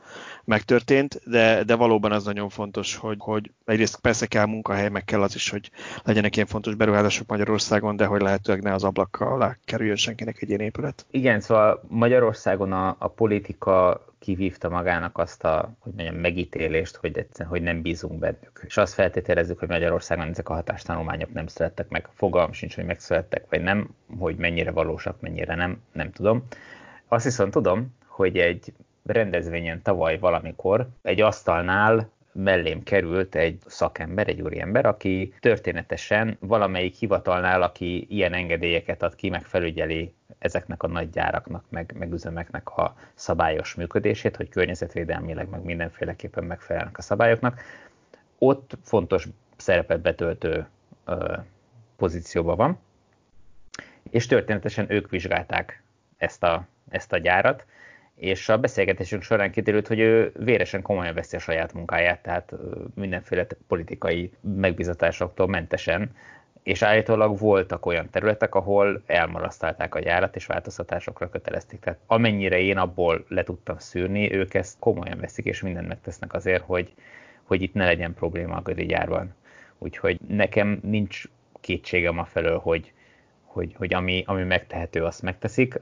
megtörtént, 0.45 1.21
de, 1.25 1.65
de 1.65 1.75
valóban 1.75 2.13
az 2.13 2.25
nagyon 2.25 2.49
fontos, 2.49 2.97
hogy, 2.97 3.17
hogy 3.19 3.51
egyrészt 3.65 4.01
persze 4.01 4.27
kell 4.27 4.47
munkahely, 4.47 4.89
meg 4.89 5.05
kell 5.05 5.23
az 5.23 5.35
is, 5.35 5.51
hogy 5.51 5.71
legyenek 6.05 6.35
ilyen 6.37 6.49
fontos 6.49 6.75
beruházások 6.75 7.27
Magyarországon, 7.27 7.97
de 7.97 8.05
hogy 8.05 8.21
lehetőleg 8.21 8.63
ne 8.63 8.75
az 8.75 8.85
ablakkal 8.85 9.33
alá 9.33 9.57
kerüljön 9.65 9.97
senkinek 9.97 10.43
egy 10.43 10.49
ilyen 10.49 10.61
épület. 10.61 11.07
Igen, 11.11 11.41
szóval 11.41 11.85
Magyarországon 11.89 12.73
a, 12.73 12.97
a 12.99 13.09
politika 13.09 14.05
kivívta 14.19 14.69
magának 14.69 15.19
azt 15.19 15.45
a 15.45 15.73
hogy 15.79 15.93
mondjam, 15.97 16.15
megítélést, 16.15 16.97
hogy, 16.97 17.19
egyszerűen, 17.19 17.51
hogy 17.51 17.63
nem 17.63 17.83
bízunk 17.83 18.19
bennük. 18.19 18.63
És 18.67 18.77
azt 18.77 18.95
feltételezzük, 18.95 19.59
hogy 19.59 19.69
Magyarországon 19.69 20.29
ezek 20.29 20.49
a 20.49 20.55
hatástanulmányok 20.55 21.33
nem 21.33 21.47
születtek 21.47 21.89
meg. 21.89 22.09
Fogalm 22.15 22.53
sincs, 22.53 22.75
hogy 22.75 22.85
megszülettek, 22.85 23.45
vagy 23.49 23.63
nem, 23.63 23.89
hogy 24.19 24.37
mennyire 24.37 24.71
valósak, 24.71 25.21
mennyire 25.21 25.55
nem, 25.55 25.83
nem 25.93 26.13
tudom. 26.13 26.45
Azt 27.09 27.25
viszont 27.25 27.51
tudom, 27.51 27.95
hogy 28.07 28.39
egy 28.39 28.73
rendezvényen 29.05 29.83
tavaly 29.83 30.19
valamikor 30.19 30.89
egy 31.03 31.21
asztalnál 31.21 32.11
mellém 32.33 32.83
került 32.83 33.35
egy 33.35 33.59
szakember, 33.67 34.29
egy 34.29 34.41
úriember, 34.41 34.87
aki 34.87 35.35
történetesen 35.41 36.37
valamelyik 36.41 36.95
hivatalnál, 36.95 37.63
aki 37.63 38.07
ilyen 38.09 38.33
engedélyeket 38.33 39.03
ad 39.03 39.15
ki, 39.15 39.29
meg 39.29 39.45
felügyeli 39.45 40.13
ezeknek 40.39 40.83
a 40.83 40.87
nagy 40.89 41.11
gyáraknak, 41.11 41.65
meg, 41.69 41.95
meg 41.99 42.13
üzemeknek 42.13 42.77
a 42.77 42.95
szabályos 43.15 43.75
működését, 43.75 44.37
hogy 44.37 44.49
környezetvédelmileg, 44.49 45.49
meg 45.49 45.65
mindenféleképpen 45.65 46.45
megfelelnek 46.45 46.99
a 46.99 47.03
szabályoknak. 47.03 47.61
Ott 48.39 48.79
fontos 48.83 49.29
szerepet 49.57 50.01
betöltő 50.01 50.67
ö, 51.05 51.37
pozícióban 51.97 52.57
van, 52.57 52.79
és 54.11 54.27
történetesen 54.27 54.87
ők 54.89 55.11
vizsgálták 55.11 55.83
ezt 56.17 56.43
a, 56.43 56.67
ezt 56.89 57.13
a 57.13 57.19
gyárat, 57.19 57.67
és 58.15 58.49
a 58.49 58.59
beszélgetésünk 58.59 59.23
során 59.23 59.51
kiderült, 59.51 59.87
hogy 59.87 59.99
ő 59.99 60.33
véresen 60.39 60.83
komolyan 60.83 61.15
veszi 61.15 61.37
a 61.37 61.41
saját 61.41 61.73
munkáját, 61.73 62.23
tehát 62.23 62.53
mindenféle 62.95 63.47
politikai 63.67 64.33
megbizatásoktól 64.41 65.47
mentesen, 65.47 66.11
és 66.63 66.83
állítólag 66.83 67.39
voltak 67.39 67.87
olyan 67.87 68.11
területek, 68.11 68.55
ahol 68.55 69.03
elmarasztalták 69.07 69.95
a 69.95 70.01
gyárat, 70.01 70.37
és 70.37 70.47
változtatásokra 70.47 71.31
kötelezték. 71.31 71.81
Tehát 71.81 71.99
amennyire 72.07 72.59
én 72.59 72.77
abból 72.77 73.25
le 73.29 73.43
tudtam 73.43 73.79
szűrni, 73.79 74.35
ők 74.35 74.55
ezt 74.55 74.79
komolyan 74.79 75.19
veszik, 75.21 75.45
és 75.45 75.63
mindent 75.63 75.89
megtesznek 75.89 76.35
azért, 76.35 76.63
hogy, 76.63 76.95
hogy 77.43 77.63
itt 77.63 77.75
ne 77.75 77.85
legyen 77.85 78.15
probléma 78.15 78.57
a 78.65 78.71
gyárban. 78.71 79.35
Úgyhogy 79.79 80.21
nekem 80.29 80.81
nincs 80.83 81.25
kétségem 81.61 82.19
a 82.19 82.25
felől, 82.25 82.59
hogy, 82.59 82.93
hogy, 83.53 83.75
hogy 83.77 83.95
ami, 83.95 84.23
ami 84.27 84.43
megtehető, 84.43 85.05
azt 85.05 85.23
megteszik. 85.23 85.81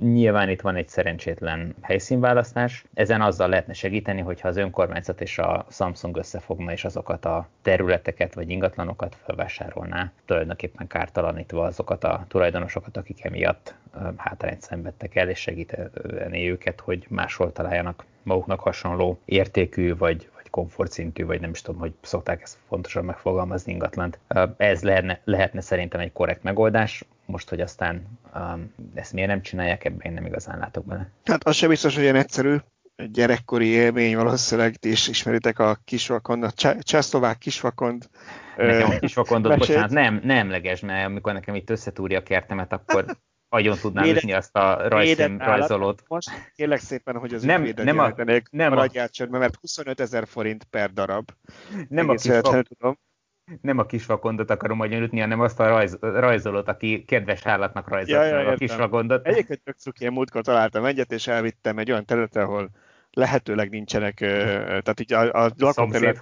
Nyilván 0.00 0.48
itt 0.48 0.60
van 0.60 0.76
egy 0.76 0.88
szerencsétlen 0.88 1.74
helyszínválasztás. 1.80 2.84
Ezen 2.94 3.20
azzal 3.20 3.48
lehetne 3.48 3.72
segíteni, 3.72 4.20
hogyha 4.20 4.48
az 4.48 4.56
önkormányzat 4.56 5.20
és 5.20 5.38
a 5.38 5.66
Samsung 5.70 6.16
összefogna, 6.16 6.72
és 6.72 6.84
azokat 6.84 7.24
a 7.24 7.48
területeket 7.62 8.34
vagy 8.34 8.50
ingatlanokat 8.50 9.16
felvásárolná, 9.24 10.12
tulajdonképpen 10.24 10.86
kártalanítva 10.86 11.64
azokat 11.64 12.04
a 12.04 12.24
tulajdonosokat, 12.28 12.96
akik 12.96 13.24
emiatt 13.24 13.74
hátrányt 14.16 14.62
szenvedtek 14.62 15.14
el, 15.14 15.28
és 15.28 15.38
segíteni 15.38 16.50
őket, 16.50 16.80
hogy 16.80 17.06
máshol 17.08 17.52
találjanak 17.52 18.04
maguknak 18.22 18.60
hasonló 18.60 19.18
értékű 19.24 19.96
vagy, 19.96 20.28
komfortszintű, 20.56 21.24
vagy 21.24 21.40
nem 21.40 21.50
is 21.50 21.62
tudom, 21.62 21.80
hogy 21.80 21.92
szokták 22.00 22.42
ezt 22.42 22.56
fontosan 22.68 23.04
megfogalmazni 23.04 23.72
ingatlant. 23.72 24.18
Ez 24.56 24.82
lehetne, 24.82 25.20
lehetne 25.24 25.60
szerintem 25.60 26.00
egy 26.00 26.12
korrekt 26.12 26.42
megoldás 26.42 27.04
most, 27.26 27.48
hogy 27.48 27.60
aztán 27.60 28.18
um, 28.34 28.72
ezt 28.94 29.12
miért 29.12 29.28
nem 29.28 29.42
csinálják, 29.42 29.84
ebben 29.84 30.00
én 30.00 30.12
nem 30.12 30.26
igazán 30.26 30.58
látok 30.58 30.84
bele. 30.84 31.10
Hát 31.24 31.44
az 31.44 31.54
sem 31.54 31.68
biztos, 31.68 31.94
hogy 31.94 32.02
ilyen 32.02 32.16
egyszerű 32.16 32.56
gyerekkori 33.12 33.66
élmény 33.66 34.16
valószínűleg, 34.16 34.74
és 34.80 35.08
ismeritek 35.08 35.58
a 35.58 35.78
kisvakond, 35.84 36.42
a 36.42 36.50
csehszlovák 36.80 37.38
kisvakond. 37.38 38.08
Nekem 38.56 38.90
a 38.90 38.98
kisvakondot, 38.98 39.58
bocsánat, 39.58 39.90
nem, 39.90 40.20
nem 40.24 40.50
leges, 40.50 40.80
mert 40.80 41.06
amikor 41.06 41.32
nekem 41.32 41.54
itt 41.54 41.70
összetúrja 41.70 42.18
a 42.18 42.22
kertemet, 42.22 42.72
akkor 42.72 43.04
agyon 43.48 43.78
tudnám 43.78 44.04
Véde, 44.04 44.16
ütni 44.16 44.32
azt 44.32 44.56
a 44.56 44.88
rajzszín 44.88 45.38
rajzolót. 45.38 46.02
Most 46.08 46.30
kérlek 46.54 46.78
szépen, 46.78 47.18
hogy 47.18 47.34
az 47.34 47.42
nem, 47.42 47.62
nem 47.62 47.98
a, 47.98 48.14
nem 48.50 48.72
a, 48.72 48.88
mert 49.30 49.56
25 49.60 50.00
ezer 50.00 50.26
forint 50.26 50.64
per 50.64 50.92
darab. 50.92 51.30
Nem 51.88 52.10
Egész 52.10 52.28
a 52.28 52.40
kis 52.40 52.62
tudom 52.68 52.98
nem 53.60 53.78
a 53.78 53.86
kisvakondot 53.86 54.50
akarom 54.50 54.76
majd 54.76 54.92
ütni, 54.92 55.20
hanem 55.20 55.40
azt 55.40 55.60
a 55.60 55.68
rajz, 55.68 55.98
rajzolót, 56.00 56.68
aki 56.68 57.04
kedves 57.04 57.46
állatnak 57.46 57.88
rajzolta 57.88 58.24
ja, 58.24 58.40
ja, 58.40 58.50
a 58.50 58.54
kisvakondot. 58.54 59.26
Egyébként 59.26 59.62
tök 59.62 59.76
cuki, 59.76 60.04
én 60.04 60.12
múltkor 60.12 60.42
találtam 60.42 60.84
egyet, 60.84 61.12
és 61.12 61.26
elvittem 61.26 61.78
egy 61.78 61.90
olyan 61.90 62.04
területre, 62.04 62.42
ahol 62.42 62.70
lehetőleg 63.10 63.70
nincsenek, 63.70 64.14
tehát 64.14 65.00
így 65.00 65.12
a, 65.12 65.44
a 65.44 65.50
lakóterület 65.56 66.18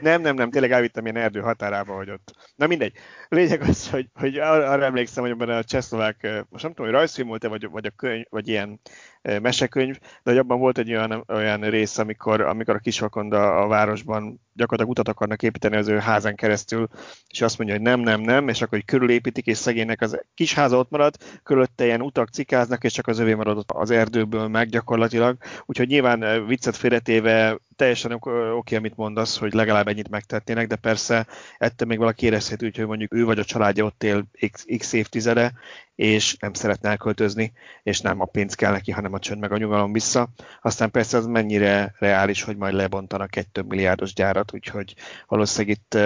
nem, 0.00 0.20
nem, 0.20 0.34
nem, 0.34 0.50
tényleg 0.50 0.72
elvittem 0.72 1.04
ilyen 1.04 1.16
erdő 1.16 1.40
határába, 1.40 1.94
hogy 1.94 2.10
ott. 2.10 2.34
Na 2.56 2.66
mindegy. 2.66 2.92
A 3.28 3.34
lényeg 3.34 3.60
az, 3.60 3.90
hogy, 3.90 4.06
hogy 4.14 4.38
arra 4.38 4.84
emlékszem, 4.84 5.22
hogy 5.22 5.32
abban 5.32 5.48
a 5.48 5.64
csehszlovák, 5.64 6.22
most 6.48 6.62
nem 6.62 6.72
tudom, 6.72 6.86
hogy 6.90 6.94
rajzfilm 6.94 7.28
volt-e, 7.28 7.48
vagy, 7.48 7.70
vagy, 7.70 7.86
a 7.86 7.90
könyv, 7.90 8.24
vagy 8.28 8.48
ilyen 8.48 8.80
mesekönyv, 9.22 9.98
de 9.98 10.30
hogy 10.30 10.38
abban 10.38 10.58
volt 10.58 10.78
egy 10.78 10.90
olyan, 10.90 11.24
olyan 11.28 11.60
rész, 11.60 11.98
amikor, 11.98 12.40
amikor 12.40 12.74
a 12.74 12.78
kisvakonda 12.78 13.56
a 13.56 13.66
városban 13.66 14.40
gyakorlatilag 14.60 14.98
utat 14.98 15.14
akarnak 15.14 15.42
építeni 15.42 15.76
az 15.76 15.88
ő 15.88 15.98
házán 15.98 16.34
keresztül, 16.34 16.88
és 17.28 17.40
azt 17.40 17.58
mondja, 17.58 17.76
hogy 17.76 17.84
nem, 17.84 18.00
nem, 18.00 18.20
nem, 18.20 18.48
és 18.48 18.62
akkor 18.62 18.78
hogy 18.78 18.84
körülépítik, 18.86 19.46
és 19.46 19.56
szegénynek 19.56 20.00
az 20.00 20.20
kis 20.34 20.54
háza 20.54 20.78
ott 20.78 20.90
marad, 20.90 21.16
körülötte 21.42 21.84
ilyen 21.84 22.02
utak 22.02 22.28
cikáznak, 22.28 22.84
és 22.84 22.92
csak 22.92 23.06
az 23.06 23.18
övé 23.18 23.34
maradott 23.34 23.70
az 23.70 23.90
erdőből 23.90 24.48
meg 24.48 24.68
gyakorlatilag. 24.68 25.36
Úgyhogy 25.66 25.88
nyilván 25.88 26.46
viccet 26.46 26.76
félretéve 26.76 27.58
teljesen 27.76 28.12
oké, 28.12 28.30
okay, 28.30 28.78
amit 28.78 28.96
mondasz, 28.96 29.38
hogy 29.38 29.52
legalább 29.52 29.88
ennyit 29.88 30.08
megtetnének, 30.08 30.66
de 30.66 30.76
persze 30.76 31.26
ettől 31.58 31.88
még 31.88 31.98
valaki 31.98 32.26
érezhető, 32.26 32.70
hogy 32.74 32.86
mondjuk 32.86 33.14
ő 33.14 33.24
vagy 33.24 33.38
a 33.38 33.44
családja 33.44 33.84
ott 33.84 34.02
él 34.02 34.24
x, 34.50 34.64
x 34.78 34.92
évtizede, 34.92 35.52
és 36.00 36.36
nem 36.36 36.52
szeretne 36.52 36.88
elköltözni, 36.88 37.52
és 37.82 38.00
nem 38.00 38.20
a 38.20 38.24
pénz 38.24 38.54
kell 38.54 38.72
neki, 38.72 38.90
hanem 38.90 39.12
a 39.12 39.18
csönd 39.18 39.40
meg 39.40 39.52
a 39.52 39.56
nyugalom 39.56 39.92
vissza. 39.92 40.28
Aztán 40.62 40.90
persze 40.90 41.16
az 41.16 41.26
mennyire 41.26 41.94
reális, 41.98 42.42
hogy 42.42 42.56
majd 42.56 42.74
lebontanak 42.74 43.36
egy 43.36 43.48
több 43.48 43.68
milliárdos 43.68 44.14
gyárat, 44.14 44.54
úgyhogy 44.54 44.94
valószínűleg 45.26 45.76
itt 45.76 45.98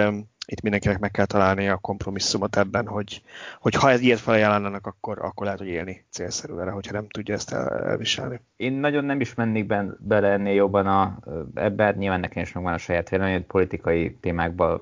itt 0.47 0.61
mindenkinek 0.61 0.99
meg 0.99 1.11
kell 1.11 1.25
találni 1.25 1.67
a 1.67 1.77
kompromisszumot 1.77 2.57
ebben, 2.57 2.87
hogy, 2.87 3.21
hogy 3.59 3.75
ha 3.75 3.89
ez 3.89 4.01
ilyet 4.01 4.19
felajánlanak, 4.19 4.87
akkor, 4.87 5.19
akkor 5.21 5.45
lehet, 5.45 5.59
hogy 5.59 5.67
élni 5.67 6.05
célszerű 6.09 6.53
vele, 6.53 6.71
hogyha 6.71 6.93
nem 6.93 7.07
tudja 7.07 7.33
ezt 7.33 7.53
el, 7.53 7.69
elviselni. 7.69 8.39
Én 8.55 8.73
nagyon 8.73 9.05
nem 9.05 9.21
is 9.21 9.33
mennék 9.33 9.65
ben, 9.65 9.97
bele 9.99 10.27
ennél 10.27 10.53
jobban 10.53 10.87
a, 10.87 11.19
ebben, 11.53 11.95
nyilván 11.97 12.19
nekem 12.19 12.43
is 12.43 12.51
megvan 12.51 12.73
a 12.73 12.77
saját 12.77 13.09
vélemény, 13.09 13.33
hogy 13.33 13.45
politikai 13.45 14.15
témákban 14.21 14.81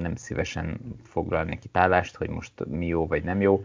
nem 0.00 0.14
szívesen 0.16 0.78
foglalnék 1.04 1.64
itt 1.64 1.76
állást, 1.76 2.16
hogy 2.16 2.28
most 2.28 2.52
mi 2.66 2.86
jó 2.86 3.06
vagy 3.06 3.24
nem 3.24 3.40
jó. 3.40 3.64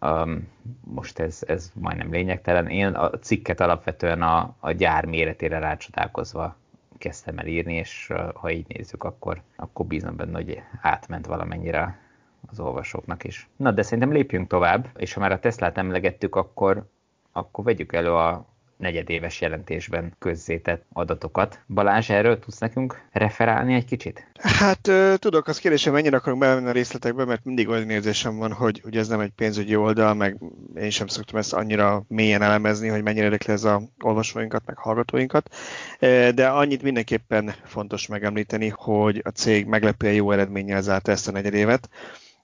Um, 0.00 0.48
most 0.80 1.18
ez, 1.18 1.42
ez 1.46 1.72
majdnem 1.74 2.10
lényegtelen. 2.10 2.66
Én 2.66 2.86
a 2.86 3.10
cikket 3.10 3.60
alapvetően 3.60 4.22
a, 4.22 4.56
a 4.58 4.70
gyár 4.72 5.04
méretére 5.04 5.58
rácsodálkozva 5.58 6.56
kezdtem 6.98 7.38
el 7.38 7.46
írni, 7.46 7.74
és 7.74 8.12
ha 8.34 8.50
így 8.50 8.66
nézzük, 8.68 9.04
akkor, 9.04 9.42
akkor 9.56 9.86
bízom 9.86 10.16
benne, 10.16 10.32
hogy 10.32 10.62
átment 10.80 11.26
valamennyire 11.26 11.98
az 12.46 12.60
olvasóknak 12.60 13.24
is. 13.24 13.48
Na, 13.56 13.70
de 13.70 13.82
szerintem 13.82 14.12
lépjünk 14.12 14.48
tovább, 14.48 14.88
és 14.96 15.12
ha 15.12 15.20
már 15.20 15.32
a 15.32 15.38
Teslát 15.38 15.78
emlegettük, 15.78 16.36
akkor, 16.36 16.86
akkor 17.32 17.64
vegyük 17.64 17.92
elő 17.92 18.14
a 18.14 18.46
negyedéves 18.80 19.40
jelentésben 19.40 20.14
közzétett 20.18 20.84
adatokat. 20.92 21.60
Balázs, 21.66 22.10
erről 22.10 22.38
tudsz 22.38 22.58
nekünk 22.58 23.02
referálni 23.12 23.74
egy 23.74 23.84
kicsit? 23.84 24.26
Hát 24.34 24.90
tudok, 25.18 25.46
az 25.46 25.58
kérdés, 25.58 25.84
mennyire 25.84 26.16
akarunk 26.16 26.40
belemenni 26.40 26.68
a 26.68 26.72
részletekbe, 26.72 27.24
mert 27.24 27.44
mindig 27.44 27.68
olyan 27.68 27.90
érzésem 27.90 28.36
van, 28.36 28.52
hogy 28.52 28.82
ugye 28.84 29.00
ez 29.00 29.08
nem 29.08 29.20
egy 29.20 29.32
pénzügyi 29.36 29.76
oldal, 29.76 30.14
meg 30.14 30.36
én 30.76 30.90
sem 30.90 31.06
szoktam 31.06 31.38
ezt 31.38 31.52
annyira 31.52 32.04
mélyen 32.08 32.42
elemezni, 32.42 32.88
hogy 32.88 33.02
mennyire 33.02 33.24
érdekli 33.24 33.52
ez 33.52 33.64
a 33.64 33.82
olvasóinkat, 34.00 34.62
meg 34.66 34.76
hallgatóinkat. 34.76 35.54
De 36.34 36.48
annyit 36.48 36.82
mindenképpen 36.82 37.54
fontos 37.64 38.06
megemlíteni, 38.06 38.72
hogy 38.74 39.20
a 39.24 39.28
cég 39.28 39.66
meglepően 39.66 40.14
jó 40.14 40.30
eredménnyel 40.30 40.82
zárta 40.82 41.10
ezt 41.10 41.28
a 41.28 41.32
negyedévet. 41.32 41.88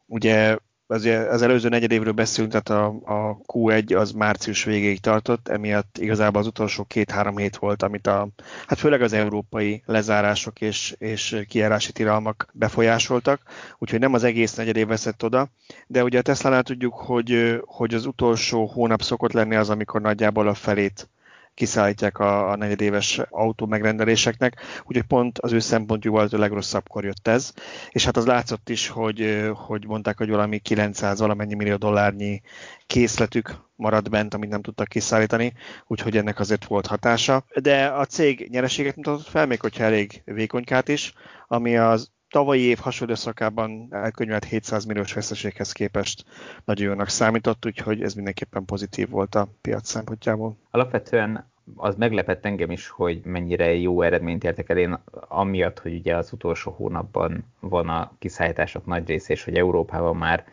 Ugye 0.06 0.56
az, 0.86 1.04
az 1.30 1.42
előző 1.42 1.68
negyedévről 1.68 2.12
beszélünk, 2.12 2.52
tehát 2.52 2.82
a, 2.82 2.86
a 2.86 3.38
Q1 3.46 3.96
az 3.98 4.12
március 4.12 4.64
végéig 4.64 5.00
tartott, 5.00 5.48
emiatt 5.48 5.98
igazából 5.98 6.40
az 6.40 6.46
utolsó 6.46 6.84
két-három 6.84 7.36
hét 7.36 7.56
volt, 7.56 7.82
amit 7.82 8.06
a, 8.06 8.28
hát 8.66 8.78
főleg 8.78 9.02
az 9.02 9.12
európai 9.12 9.82
lezárások 9.86 10.60
és, 10.60 10.94
és 10.98 11.42
kiárási 11.48 11.92
tilalmak 11.92 12.48
befolyásoltak, 12.52 13.40
úgyhogy 13.78 14.00
nem 14.00 14.14
az 14.14 14.24
egész 14.24 14.54
negyedév 14.54 14.86
veszett 14.86 15.24
oda, 15.24 15.48
de 15.86 16.02
ugye 16.02 16.18
a 16.18 16.22
Tesla-nál 16.22 16.62
tudjuk, 16.62 16.94
hogy, 16.94 17.60
hogy 17.64 17.94
az 17.94 18.06
utolsó 18.06 18.66
hónap 18.66 19.02
szokott 19.02 19.32
lenni 19.32 19.54
az, 19.54 19.70
amikor 19.70 20.00
nagyjából 20.00 20.48
a 20.48 20.54
felét 20.54 21.08
kiszállítják 21.56 22.18
a, 22.18 22.50
a 22.50 22.56
negyedéves 22.56 23.20
autó 23.30 23.66
megrendeléseknek, 23.66 24.56
úgyhogy 24.84 25.06
pont 25.06 25.38
az 25.38 25.52
ő 25.52 25.58
szempontjúval 25.58 26.28
a 26.30 26.38
legrosszabbkor 26.38 27.04
jött 27.04 27.28
ez, 27.28 27.52
és 27.90 28.04
hát 28.04 28.16
az 28.16 28.26
látszott 28.26 28.68
is, 28.68 28.88
hogy, 28.88 29.50
hogy 29.54 29.86
mondták, 29.86 30.16
hogy 30.16 30.28
valami 30.28 30.58
900 30.58 31.20
valamennyi 31.20 31.54
millió 31.54 31.76
dollárnyi 31.76 32.42
készletük 32.86 33.54
maradt 33.76 34.10
bent, 34.10 34.34
amit 34.34 34.50
nem 34.50 34.62
tudtak 34.62 34.88
kiszállítani, 34.88 35.52
úgyhogy 35.86 36.16
ennek 36.16 36.40
azért 36.40 36.64
volt 36.64 36.86
hatása. 36.86 37.44
De 37.60 37.86
a 37.86 38.04
cég 38.04 38.48
nyereséget 38.50 38.96
mutatott 38.96 39.26
fel, 39.26 39.46
még 39.46 39.60
hogyha 39.60 39.84
elég 39.84 40.22
vékonykát 40.24 40.88
is, 40.88 41.12
ami 41.48 41.76
az 41.76 42.10
tavalyi 42.36 42.60
év 42.60 42.78
hasonló 42.78 43.14
szakában 43.14 43.88
elkönyvelt 43.90 44.44
700 44.44 44.84
milliós 44.84 45.12
veszteséghez 45.12 45.72
képest 45.72 46.24
nagyon 46.64 46.86
jónak 46.86 47.08
számított, 47.08 47.66
úgyhogy 47.66 48.02
ez 48.02 48.14
mindenképpen 48.14 48.64
pozitív 48.64 49.08
volt 49.08 49.34
a 49.34 49.48
piac 49.60 49.88
szempontjából. 49.88 50.56
Alapvetően 50.70 51.50
az 51.76 51.94
meglepett 51.94 52.44
engem 52.44 52.70
is, 52.70 52.88
hogy 52.88 53.20
mennyire 53.24 53.74
jó 53.74 54.02
eredményt 54.02 54.44
értek 54.44 54.68
el 54.68 54.76
én, 54.76 54.98
amiatt, 55.28 55.78
hogy 55.78 55.94
ugye 55.94 56.16
az 56.16 56.32
utolsó 56.32 56.70
hónapban 56.70 57.44
van 57.60 57.88
a 57.88 58.12
kiszállítások 58.18 58.86
nagy 58.86 59.06
része, 59.06 59.32
és 59.32 59.44
hogy 59.44 59.56
Európában 59.56 60.16
már 60.16 60.44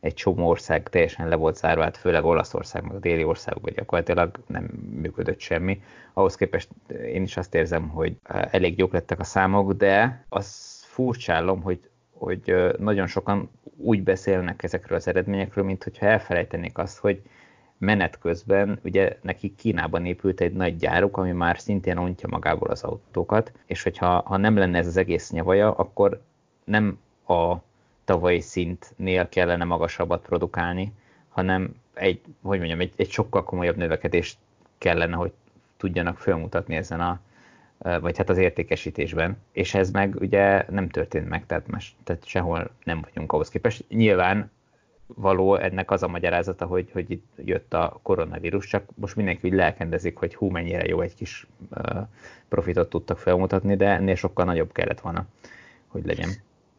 egy 0.00 0.14
csomó 0.14 0.48
ország 0.48 0.88
teljesen 0.88 1.28
le 1.28 1.34
volt 1.34 1.56
zárva, 1.56 1.82
hát 1.82 1.96
főleg 1.96 2.24
Olaszország, 2.24 2.82
meg 2.82 2.94
a 2.94 2.98
déli 2.98 3.24
országok 3.24 3.70
gyakorlatilag 3.70 4.38
nem 4.46 4.64
működött 5.00 5.40
semmi. 5.40 5.82
Ahhoz 6.12 6.34
képest 6.34 6.68
én 7.12 7.22
is 7.22 7.36
azt 7.36 7.54
érzem, 7.54 7.88
hogy 7.88 8.16
elég 8.50 8.78
jók 8.78 8.92
lettek 8.92 9.20
a 9.20 9.24
számok, 9.24 9.72
de 9.72 10.24
az 10.28 10.77
furcsálom, 10.98 11.62
hogy, 11.62 11.88
hogy 12.12 12.74
nagyon 12.78 13.06
sokan 13.06 13.50
úgy 13.76 14.02
beszélnek 14.02 14.62
ezekről 14.62 14.98
az 14.98 15.08
eredményekről, 15.08 15.64
mint 15.64 15.82
hogyha 15.82 16.06
elfelejtenék 16.06 16.78
azt, 16.78 16.98
hogy 16.98 17.22
menet 17.78 18.18
közben 18.18 18.78
ugye 18.84 19.18
nekik 19.22 19.54
Kínában 19.54 20.06
épült 20.06 20.40
egy 20.40 20.52
nagy 20.52 20.76
gyáruk, 20.76 21.16
ami 21.16 21.32
már 21.32 21.58
szintén 21.58 21.96
ontja 21.96 22.28
magából 22.28 22.68
az 22.68 22.82
autókat, 22.82 23.52
és 23.66 23.82
hogyha 23.82 24.22
ha 24.26 24.36
nem 24.36 24.56
lenne 24.56 24.78
ez 24.78 24.86
az 24.86 24.96
egész 24.96 25.30
nyavaja, 25.30 25.72
akkor 25.72 26.20
nem 26.64 26.98
a 27.28 27.54
tavalyi 28.04 28.40
szintnél 28.40 29.28
kellene 29.28 29.64
magasabbat 29.64 30.22
produkálni, 30.22 30.92
hanem 31.28 31.74
egy, 31.94 32.20
hogy 32.42 32.58
mondjam, 32.58 32.80
egy, 32.80 32.92
egy 32.96 33.10
sokkal 33.10 33.44
komolyabb 33.44 33.76
növekedést 33.76 34.38
kellene, 34.78 35.16
hogy 35.16 35.32
tudjanak 35.76 36.18
felmutatni 36.18 36.76
ezen 36.76 37.00
a, 37.00 37.20
vagy 37.78 38.16
hát 38.16 38.28
az 38.28 38.38
értékesítésben, 38.38 39.36
és 39.52 39.74
ez 39.74 39.90
meg 39.90 40.14
ugye 40.20 40.64
nem 40.70 40.88
történt 40.88 41.28
meg, 41.28 41.46
tehát, 41.46 41.68
most, 41.68 41.94
tehát 42.04 42.26
sehol 42.26 42.70
nem 42.84 43.00
vagyunk 43.00 43.32
ahhoz 43.32 43.48
képest. 43.48 43.84
Nyilván 43.88 44.50
való 45.06 45.56
ennek 45.56 45.90
az 45.90 46.02
a 46.02 46.08
magyarázata, 46.08 46.66
hogy, 46.66 46.90
hogy 46.92 47.10
itt 47.10 47.26
jött 47.44 47.74
a 47.74 47.98
koronavírus, 48.02 48.66
csak 48.66 48.84
most 48.94 49.16
mindenki 49.16 49.48
úgy 49.48 49.54
lelkendezik, 49.54 50.16
hogy 50.16 50.34
hú, 50.34 50.48
mennyire 50.48 50.84
jó 50.86 51.00
egy 51.00 51.14
kis 51.14 51.46
uh, 51.70 52.02
profitot 52.48 52.88
tudtak 52.88 53.18
felmutatni, 53.18 53.76
de 53.76 53.88
ennél 53.88 54.14
sokkal 54.14 54.44
nagyobb 54.44 54.72
kellett 54.72 55.00
volna, 55.00 55.26
hogy 55.86 56.06
legyen. 56.06 56.28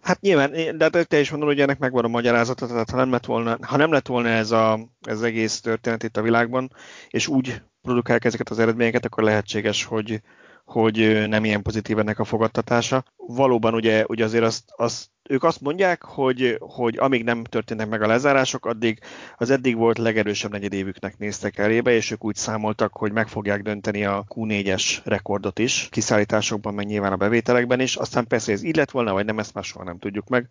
Hát 0.01 0.22
nyilván, 0.22 0.77
de 0.77 0.89
te 0.89 1.20
is 1.20 1.32
mondod, 1.32 1.50
hogy 1.50 1.60
ennek 1.60 1.79
megvan 1.79 2.03
a 2.03 2.08
magyarázata, 2.08 2.68
tehát 2.68 2.89
ha 2.89 2.98
nem 2.98 3.12
lett 3.12 3.25
volna, 3.25 3.58
ha 3.62 3.77
nem 3.77 3.91
lett 3.91 4.08
volna 4.08 4.29
ez, 4.29 4.51
a, 4.51 4.79
ez 5.01 5.22
egész 5.22 5.62
történet 5.62 6.03
itt 6.03 6.18
a 6.18 6.22
világban, 6.22 6.72
és 7.10 7.27
úgy 7.27 7.62
produkálják 7.82 8.25
ezeket 8.25 8.50
az 8.50 8.60
eredményeket, 8.60 9.06
akkor 9.06 9.24
lehetséges, 9.24 9.84
hogy, 9.84 10.22
hogy 10.70 11.28
nem 11.28 11.46
ilyen 11.46 11.62
pozitív 11.62 12.00
ennek 12.00 12.20
a 12.20 12.24
fogadtatása. 12.24 13.04
Valóban 13.16 13.74
ugye, 13.74 14.04
ugye 14.08 14.24
azért 14.24 14.44
azt, 14.44 14.64
azt, 14.76 15.10
ők 15.30 15.44
azt 15.44 15.62
mondják, 15.62 16.04
hogy, 16.04 16.58
hogy 16.60 16.98
amíg 16.98 17.24
nem 17.24 17.44
történnek 17.44 17.90
meg 17.90 18.02
a 18.02 18.08
lezárások, 18.08 18.66
addig 18.66 19.00
az 19.38 19.50
eddig 19.50 19.76
volt 19.76 19.98
legerősebb 19.98 20.52
negyedévüknek 20.52 21.18
néztek 21.18 21.58
elébe, 21.58 21.92
és 21.92 22.12
ők 22.12 22.26
úgy 22.26 22.36
számoltak, 22.36 22.94
hogy 22.94 23.12
meg 23.12 23.28
fogják 23.28 23.62
dönteni 23.62 24.06
a 24.06 24.26
Q4-es 24.36 24.98
rekordot 25.04 25.60
is, 25.60 25.88
kiszállításokban, 25.92 26.74
meg 26.74 26.86
nyilván 26.86 27.12
a 27.12 27.18
bevételekben 27.18 27.80
is. 27.80 27.96
Aztán 27.96 28.28
persze 28.28 28.52
ez 28.52 28.64
így 28.64 28.76
lett 28.76 28.92
volna, 28.92 29.14
vagy 29.14 29.26
nem, 29.26 29.40
ezt 29.40 29.54
már 29.54 29.64
soha 29.64 29.86
nem 29.86 30.00
tudjuk 30.00 30.28
meg. 30.28 30.48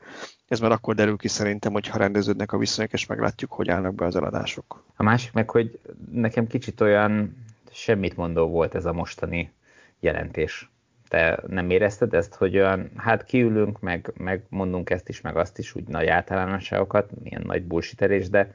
Ez 0.48 0.60
már 0.60 0.72
akkor 0.72 0.94
derül 0.94 1.16
ki 1.16 1.28
szerintem, 1.28 1.72
hogy 1.72 1.88
ha 1.88 1.98
rendeződnek 1.98 2.52
a 2.52 2.58
viszonyok, 2.58 2.92
és 2.92 3.06
meglátjuk, 3.06 3.52
hogy 3.52 3.68
állnak 3.68 3.94
be 3.94 4.04
az 4.04 4.16
eladások. 4.16 4.84
A 4.96 5.02
másik 5.02 5.32
meg, 5.32 5.50
hogy 5.50 5.78
nekem 6.12 6.46
kicsit 6.46 6.80
olyan 6.80 7.36
semmit 7.72 8.16
mondó 8.16 8.46
volt 8.46 8.74
ez 8.74 8.84
a 8.84 8.92
mostani 8.92 9.50
jelentés. 10.00 10.70
Te 11.08 11.42
nem 11.46 11.70
érezted 11.70 12.14
ezt, 12.14 12.34
hogy 12.34 12.56
olyan, 12.56 12.90
hát 12.96 13.24
kiülünk, 13.24 13.80
meg, 13.80 14.12
meg 14.16 14.42
mondunk 14.48 14.90
ezt 14.90 15.08
is, 15.08 15.20
meg 15.20 15.36
azt 15.36 15.58
is, 15.58 15.74
úgy 15.74 15.86
nagy 15.86 16.06
általánosságokat, 16.06 17.10
milyen 17.22 17.42
nagy 17.46 17.62
bullshiterés, 17.62 18.28
de, 18.28 18.54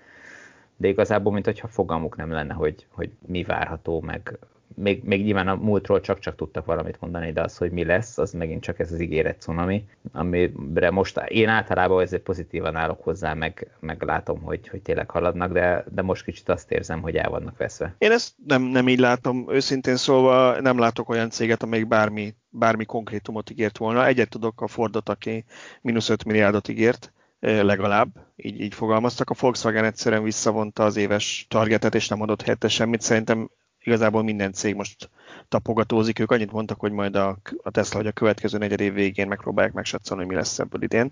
de 0.77 0.87
igazából, 0.87 1.33
mint 1.33 1.45
hogyha 1.45 1.67
fogalmuk 1.67 2.15
nem 2.15 2.31
lenne, 2.31 2.53
hogy, 2.53 2.87
hogy 2.89 3.11
mi 3.27 3.43
várható, 3.43 4.01
meg, 4.01 4.37
még, 4.75 5.03
még 5.03 5.23
nyilván 5.23 5.47
a 5.47 5.55
múltról 5.55 6.01
csak-csak 6.01 6.35
tudtak 6.35 6.65
valamit 6.65 6.97
mondani, 6.99 7.31
de 7.31 7.41
az, 7.41 7.57
hogy 7.57 7.71
mi 7.71 7.85
lesz, 7.85 8.17
az 8.17 8.31
megint 8.31 8.61
csak 8.61 8.79
ez 8.79 8.91
az 8.91 8.99
ígéret 8.99 9.41
cunami, 9.41 9.85
amire 10.11 10.91
most 10.91 11.21
én 11.27 11.49
általában 11.49 12.01
ezért 12.01 12.23
pozitívan 12.23 12.75
állok 12.75 13.03
hozzá, 13.03 13.33
meg, 13.33 13.67
meg 13.79 14.01
látom, 14.01 14.41
hogy, 14.41 14.67
hogy 14.67 14.81
tényleg 14.81 15.09
haladnak, 15.09 15.51
de, 15.51 15.85
de 15.91 16.01
most 16.01 16.23
kicsit 16.23 16.49
azt 16.49 16.71
érzem, 16.71 17.01
hogy 17.01 17.15
el 17.15 17.29
vannak 17.29 17.57
veszve. 17.57 17.95
Én 17.97 18.11
ezt 18.11 18.33
nem, 18.45 18.61
nem 18.61 18.87
így 18.87 18.99
látom, 18.99 19.45
őszintén 19.49 19.95
szólva 19.95 20.61
nem 20.61 20.79
látok 20.79 21.09
olyan 21.09 21.29
céget, 21.29 21.63
amelyik 21.63 21.87
bármi, 21.87 22.35
bármi 22.49 22.85
konkrétumot 22.85 23.49
ígért 23.49 23.77
volna. 23.77 24.05
Egyet 24.05 24.29
tudok 24.29 24.61
a 24.61 24.67
Fordot, 24.67 25.09
aki 25.09 25.45
mínusz 25.81 26.09
5 26.09 26.25
milliárdot 26.25 26.67
ígért, 26.67 27.13
legalább, 27.39 28.09
így, 28.35 28.61
így 28.61 28.73
fogalmaztak. 28.73 29.29
A 29.29 29.35
Volkswagen 29.39 29.85
egyszerűen 29.85 30.23
visszavonta 30.23 30.83
az 30.83 30.95
éves 30.95 31.45
targetet, 31.49 31.95
és 31.95 32.07
nem 32.07 32.21
adott 32.21 32.41
helyette 32.41 32.67
semmit. 32.67 33.01
Szerintem 33.01 33.49
igazából 33.83 34.23
minden 34.23 34.51
cég 34.53 34.75
most 34.75 35.09
tapogatózik. 35.53 36.19
Ők 36.19 36.31
annyit 36.31 36.51
mondtak, 36.51 36.79
hogy 36.79 36.91
majd 36.91 37.15
a, 37.15 37.37
a 37.63 37.71
Tesla, 37.71 37.97
hogy 37.97 38.07
a 38.07 38.11
következő 38.11 38.57
negyed 38.57 38.79
év 38.79 38.93
végén 38.93 39.27
megpróbálják 39.27 39.73
megsatszolni, 39.73 40.23
hogy 40.23 40.31
mi 40.31 40.37
lesz 40.37 40.59
ebből 40.59 40.83
idén. 40.83 41.11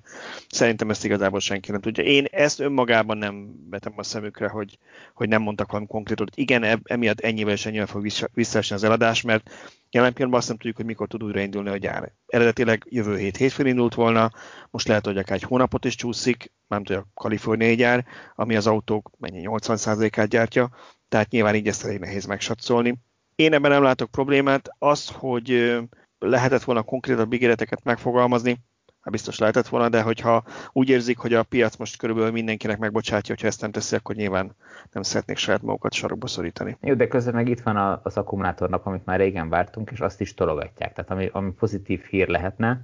Szerintem 0.49 0.89
ezt 0.89 1.06
igazából 1.06 1.39
senki 1.39 1.71
nem 1.71 1.82
tudja. 1.82 2.04
Én 2.04 2.25
ezt 2.32 2.60
önmagában 2.60 3.17
nem 3.17 3.54
vetem 3.69 3.93
a 3.95 4.04
szemükre, 4.04 4.47
hogy, 4.47 4.77
hogy 5.13 5.30
nem 5.30 5.41
mondtak 5.41 5.71
valami 5.71 5.88
konkrétot, 5.88 6.36
igen, 6.36 6.82
emiatt 6.84 7.19
ennyivel 7.19 7.54
és 7.54 7.65
ennyivel 7.65 7.86
fog 7.86 8.08
visszaesni 8.34 8.75
az 8.75 8.84
eladás, 8.84 9.21
mert 9.21 9.49
jelen 9.89 10.13
pillanatban 10.13 10.39
azt 10.39 10.47
nem 10.47 10.58
tudjuk, 10.58 10.75
hogy 10.75 10.86
mikor 10.86 11.08
tud 11.08 11.23
újraindulni 11.23 11.69
a 11.69 11.77
gyár. 11.77 12.12
Eredetileg 12.27 12.86
jövő 12.89 13.17
hét 13.17 13.38
hétfőn 13.38 13.65
indult 13.65 13.93
volna, 13.93 14.32
most 14.69 14.88
lehet, 14.88 15.06
hogy 15.06 15.17
akár 15.17 15.36
egy 15.36 15.43
hónapot 15.43 15.86
is 15.86 15.95
csúszik, 15.95 16.51
nem 16.67 16.84
a 16.86 17.04
kaliforniai 17.13 17.75
gyár, 17.75 18.06
ami 18.36 18.56
az 18.56 18.67
autók 18.67 19.12
mennyi 19.17 19.41
80%-át 19.43 20.27
gyártja, 20.27 20.69
tehát 21.10 21.30
nyilván 21.30 21.56
így 21.56 21.67
ezt 21.67 21.84
elég 21.84 21.99
nehéz 21.99 22.25
megsatszolni. 22.25 22.97
Én 23.36 23.54
ebben 23.54 23.72
nem 23.72 23.84
látok 23.84 24.12
problémát. 24.12 24.70
Az, 24.80 25.10
hogy 25.10 25.80
lehetett 26.20 26.63
volna 26.63 26.82
konkrétabb 26.82 27.34
ígéreteket 27.34 27.84
megfogalmazni, 27.84 28.60
hát 29.02 29.12
biztos 29.12 29.38
lehetett 29.39 29.67
volna, 29.67 29.89
de 29.89 30.02
hogyha 30.02 30.44
úgy 30.72 30.89
érzik, 30.89 31.17
hogy 31.17 31.34
a 31.34 31.44
piac 31.44 31.76
most 31.76 31.98
körülbelül 31.98 32.32
mindenkinek 32.32 32.78
megbocsátja, 32.78 33.34
hogyha 33.34 33.48
ezt 33.48 33.62
nem 33.62 33.72
teszi, 33.72 33.96
akkor 33.96 34.15
nyilván 34.15 34.56
nem 34.91 35.04
szeretnék 35.04 35.38
saját 35.38 35.62
magukat 35.62 35.94
sarokba 35.94 36.28
szorítani. 36.28 36.78
Jó, 36.82 36.94
de 36.94 37.08
közben 37.08 37.34
meg 37.34 37.48
itt 37.48 37.62
van 37.62 38.00
az 38.04 38.17
akkumulátornap, 38.17 38.86
amit 38.86 39.06
már 39.06 39.20
régen 39.20 39.50
vártunk, 39.50 39.91
és 39.91 40.00
azt 40.00 40.22
is 40.22 40.34
tologatják. 40.34 40.94
Tehát 40.94 41.12
ami, 41.12 41.30
ami 41.32 41.52
pozitív 41.52 42.04
hír 42.04 42.28
lehetne, 42.28 42.82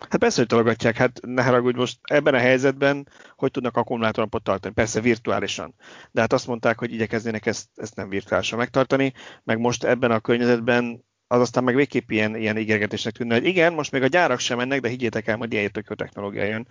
Hát 0.00 0.16
persze, 0.16 0.38
hogy 0.38 0.46
tologatják, 0.46 0.96
hát 0.96 1.20
ne 1.22 1.42
haragudj 1.42 1.78
most 1.78 1.98
ebben 2.02 2.34
a 2.34 2.38
helyzetben, 2.38 3.08
hogy 3.36 3.50
tudnak 3.50 3.76
akkumulátornapot 3.76 4.42
tartani. 4.42 4.74
Persze 4.74 5.00
virtuálisan. 5.00 5.74
De 6.10 6.20
hát 6.20 6.32
azt 6.32 6.46
mondták, 6.46 6.78
hogy 6.78 6.92
igyekeznének 6.92 7.46
ezt, 7.46 7.68
ezt 7.74 7.96
nem 7.96 8.08
virtuálisan 8.08 8.58
megtartani, 8.58 9.12
meg 9.44 9.58
most 9.58 9.84
ebben 9.84 10.10
a 10.10 10.20
környezetben 10.20 11.04
az 11.28 11.40
aztán 11.40 11.64
meg 11.64 11.74
végképp 11.74 12.10
ilyen, 12.10 12.36
ilyen 12.36 12.58
ígérgetésnek 12.58 13.14
tűnne, 13.14 13.34
hogy 13.34 13.44
igen, 13.44 13.72
most 13.72 13.92
még 13.92 14.02
a 14.02 14.06
gyárak 14.06 14.38
sem 14.38 14.56
mennek, 14.56 14.80
de 14.80 14.88
higgyétek 14.88 15.26
el, 15.26 15.36
hogy 15.36 15.52
ilyen 15.52 15.70
technológia 15.96 16.44
jön 16.44 16.66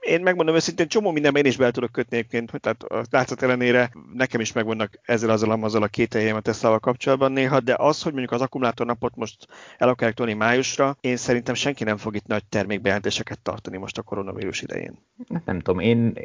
én 0.00 0.20
megmondom 0.20 0.54
őszintén, 0.54 0.88
csomó 0.88 1.10
mindenben 1.10 1.42
én 1.42 1.50
is 1.50 1.56
be 1.56 1.70
tudok 1.70 1.92
kötni 1.92 2.16
egyébként, 2.16 2.60
tehát 2.60 2.82
a 2.82 3.04
látszat 3.10 3.42
ellenére 3.42 3.90
nekem 4.14 4.40
is 4.40 4.52
megvannak 4.52 4.98
ezzel 5.02 5.30
azzal, 5.30 5.64
azzal 5.64 5.82
a 5.82 5.86
két 5.86 6.14
a 6.14 6.40
Tesla-val 6.40 6.78
kapcsolatban 6.78 7.32
néha, 7.32 7.60
de 7.60 7.74
az, 7.78 8.02
hogy 8.02 8.12
mondjuk 8.12 8.32
az 8.32 8.40
akkumulátornapot 8.40 9.16
most 9.16 9.46
el 9.78 9.88
akarják 9.88 10.16
tolni 10.16 10.32
májusra, 10.32 10.96
én 11.00 11.16
szerintem 11.16 11.54
senki 11.54 11.84
nem 11.84 11.96
fog 11.96 12.14
itt 12.14 12.26
nagy 12.26 12.44
termékbejelentéseket 12.44 13.38
tartani 13.38 13.76
most 13.76 13.98
a 13.98 14.02
koronavírus 14.02 14.62
idején. 14.62 14.98
Nem, 15.28 15.42
nem 15.44 15.60
tudom, 15.60 15.80
én 15.80 16.18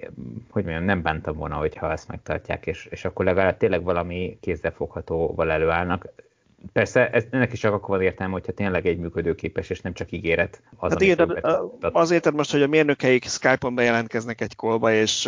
hogy 0.49 0.63
mondjam, 0.63 0.85
nem 0.85 1.01
bántam 1.01 1.37
volna, 1.37 1.55
hogyha 1.55 1.91
ezt 1.91 2.07
megtartják, 2.07 2.65
és, 2.65 2.87
és 2.91 3.05
akkor 3.05 3.25
legalább 3.25 3.57
tényleg 3.57 3.83
valami 3.83 4.37
kézzelfoghatóval 4.41 5.51
előállnak 5.51 6.07
Persze, 6.73 7.09
ez, 7.09 7.23
ennek 7.29 7.53
is 7.53 7.59
csak 7.59 7.73
akkor 7.73 7.89
van 7.97 8.05
értelme, 8.05 8.33
hogyha 8.33 8.51
tényleg 8.51 8.85
egy 8.85 8.97
működőképes, 8.97 9.69
és 9.69 9.81
nem 9.81 9.93
csak 9.93 10.11
ígéret. 10.11 10.61
Az, 10.77 10.91
hát 10.91 11.01
igen, 11.01 11.43
az 11.79 12.11
érted 12.11 12.35
most, 12.35 12.51
hogy 12.51 12.61
a 12.61 12.67
mérnökeik 12.67 13.25
Skype-on 13.25 13.75
bejelentkeznek 13.75 14.41
egy 14.41 14.55
kolba, 14.55 14.93
és 14.93 15.23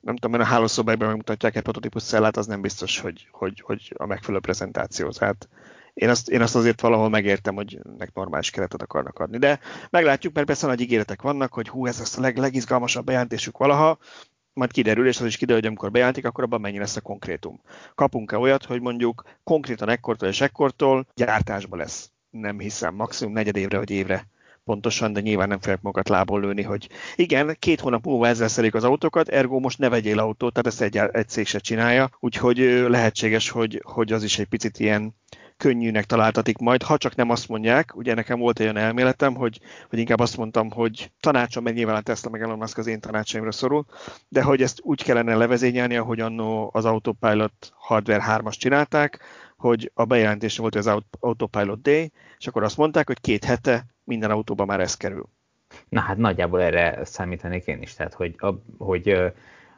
nem 0.00 0.16
tudom, 0.16 0.40
a 0.40 0.44
hálószobákban 0.44 1.08
megmutatják 1.08 1.56
egy 1.56 1.62
prototípus 1.62 2.02
cellát, 2.02 2.36
az 2.36 2.46
nem 2.46 2.60
biztos, 2.60 3.00
hogy, 3.00 3.28
hogy, 3.30 3.60
hogy 3.60 3.94
a 3.96 4.06
megfelelő 4.06 4.40
prezentáció. 4.40 5.08
Tehát 5.08 5.48
én 5.94 6.08
azt, 6.08 6.28
én 6.28 6.40
azt 6.40 6.56
azért 6.56 6.80
valahol 6.80 7.08
megértem, 7.08 7.54
hogy 7.54 7.78
nek 7.98 8.14
normális 8.14 8.50
keretet 8.50 8.82
akarnak 8.82 9.18
adni. 9.18 9.38
De 9.38 9.60
meglátjuk, 9.90 10.34
mert 10.34 10.46
persze 10.46 10.66
nagy 10.66 10.80
ígéretek 10.80 11.22
vannak, 11.22 11.52
hogy 11.52 11.68
hú, 11.68 11.86
ez 11.86 12.00
az 12.00 12.18
a 12.18 12.20
leg, 12.20 12.36
legizgalmasabb 12.36 13.04
bejelentésük 13.04 13.58
valaha, 13.58 13.98
majd 14.52 14.72
kiderül, 14.72 15.06
és 15.06 15.20
az 15.20 15.26
is 15.26 15.36
kiderül, 15.36 15.60
hogy 15.60 15.68
amikor 15.68 15.90
bejelentik, 15.90 16.26
akkor 16.26 16.44
abban 16.44 16.60
mennyi 16.60 16.78
lesz 16.78 16.96
a 16.96 17.00
konkrétum. 17.00 17.60
Kapunk-e 17.94 18.38
olyat, 18.38 18.64
hogy 18.64 18.80
mondjuk 18.80 19.24
konkrétan 19.44 19.88
ekkortól 19.88 20.28
és 20.28 20.40
ekkortól 20.40 21.06
gyártásba 21.14 21.76
lesz? 21.76 22.10
Nem 22.30 22.58
hiszem, 22.58 22.94
maximum 22.94 23.32
negyed 23.32 23.56
évre 23.56 23.78
vagy 23.78 23.90
évre 23.90 24.26
pontosan, 24.64 25.12
de 25.12 25.20
nyilván 25.20 25.48
nem 25.48 25.58
fogják 25.58 25.82
magukat 25.82 26.08
lából 26.08 26.40
lőni, 26.40 26.62
hogy 26.62 26.88
igen, 27.14 27.56
két 27.58 27.80
hónap 27.80 28.04
múlva 28.04 28.26
ezzel 28.26 28.48
szerik 28.48 28.74
az 28.74 28.84
autókat, 28.84 29.28
ergo 29.28 29.58
most 29.58 29.78
ne 29.78 29.88
vegyél 29.88 30.18
autót, 30.18 30.52
tehát 30.52 30.66
ezt 30.66 30.82
egy, 30.82 30.96
egy 31.12 31.28
cég 31.28 31.46
se 31.46 31.58
csinálja, 31.58 32.10
úgyhogy 32.20 32.58
lehetséges, 32.88 33.50
hogy, 33.50 33.82
hogy 33.84 34.12
az 34.12 34.22
is 34.22 34.38
egy 34.38 34.46
picit 34.46 34.78
ilyen 34.78 35.14
könnyűnek 35.60 36.04
találtatik 36.04 36.58
majd, 36.58 36.82
ha 36.82 36.96
csak 36.96 37.14
nem 37.14 37.30
azt 37.30 37.48
mondják, 37.48 37.96
ugye 37.96 38.14
nekem 38.14 38.38
volt 38.38 38.58
egy 38.58 38.64
olyan 38.64 38.76
elméletem, 38.76 39.34
hogy, 39.34 39.60
hogy 39.88 39.98
inkább 39.98 40.20
azt 40.20 40.36
mondtam, 40.36 40.70
hogy 40.70 41.12
tanácsom, 41.20 41.62
mert 41.62 41.76
nyilván 41.76 41.96
a 41.96 42.00
Tesla 42.00 42.30
meg 42.30 42.42
Elon 42.42 42.58
Musk 42.58 42.78
az 42.78 42.86
én 42.86 43.00
tanácsaimra 43.00 43.52
szorul, 43.52 43.84
de 44.28 44.42
hogy 44.42 44.62
ezt 44.62 44.80
úgy 44.82 45.02
kellene 45.02 45.36
levezényelni, 45.36 45.96
ahogy 45.96 46.20
annó 46.20 46.70
az 46.72 46.84
Autopilot 46.84 47.72
Hardware 47.74 48.24
3-as 48.26 48.54
csinálták, 48.58 49.20
hogy 49.56 49.90
a 49.94 50.04
bejelentés 50.04 50.58
volt 50.58 50.74
az 50.74 50.90
Autopilot 51.20 51.82
Day, 51.82 52.12
és 52.38 52.46
akkor 52.46 52.62
azt 52.62 52.76
mondták, 52.76 53.06
hogy 53.06 53.20
két 53.20 53.44
hete 53.44 53.84
minden 54.04 54.30
autóban 54.30 54.66
már 54.66 54.80
ez 54.80 54.96
kerül. 54.96 55.28
Na 55.88 56.00
hát 56.00 56.16
nagyjából 56.16 56.62
erre 56.62 57.04
számítanék 57.04 57.66
én 57.66 57.82
is, 57.82 57.94
tehát 57.94 58.14
hogy, 58.14 58.34
a, 58.38 58.62
hogy 58.78 59.08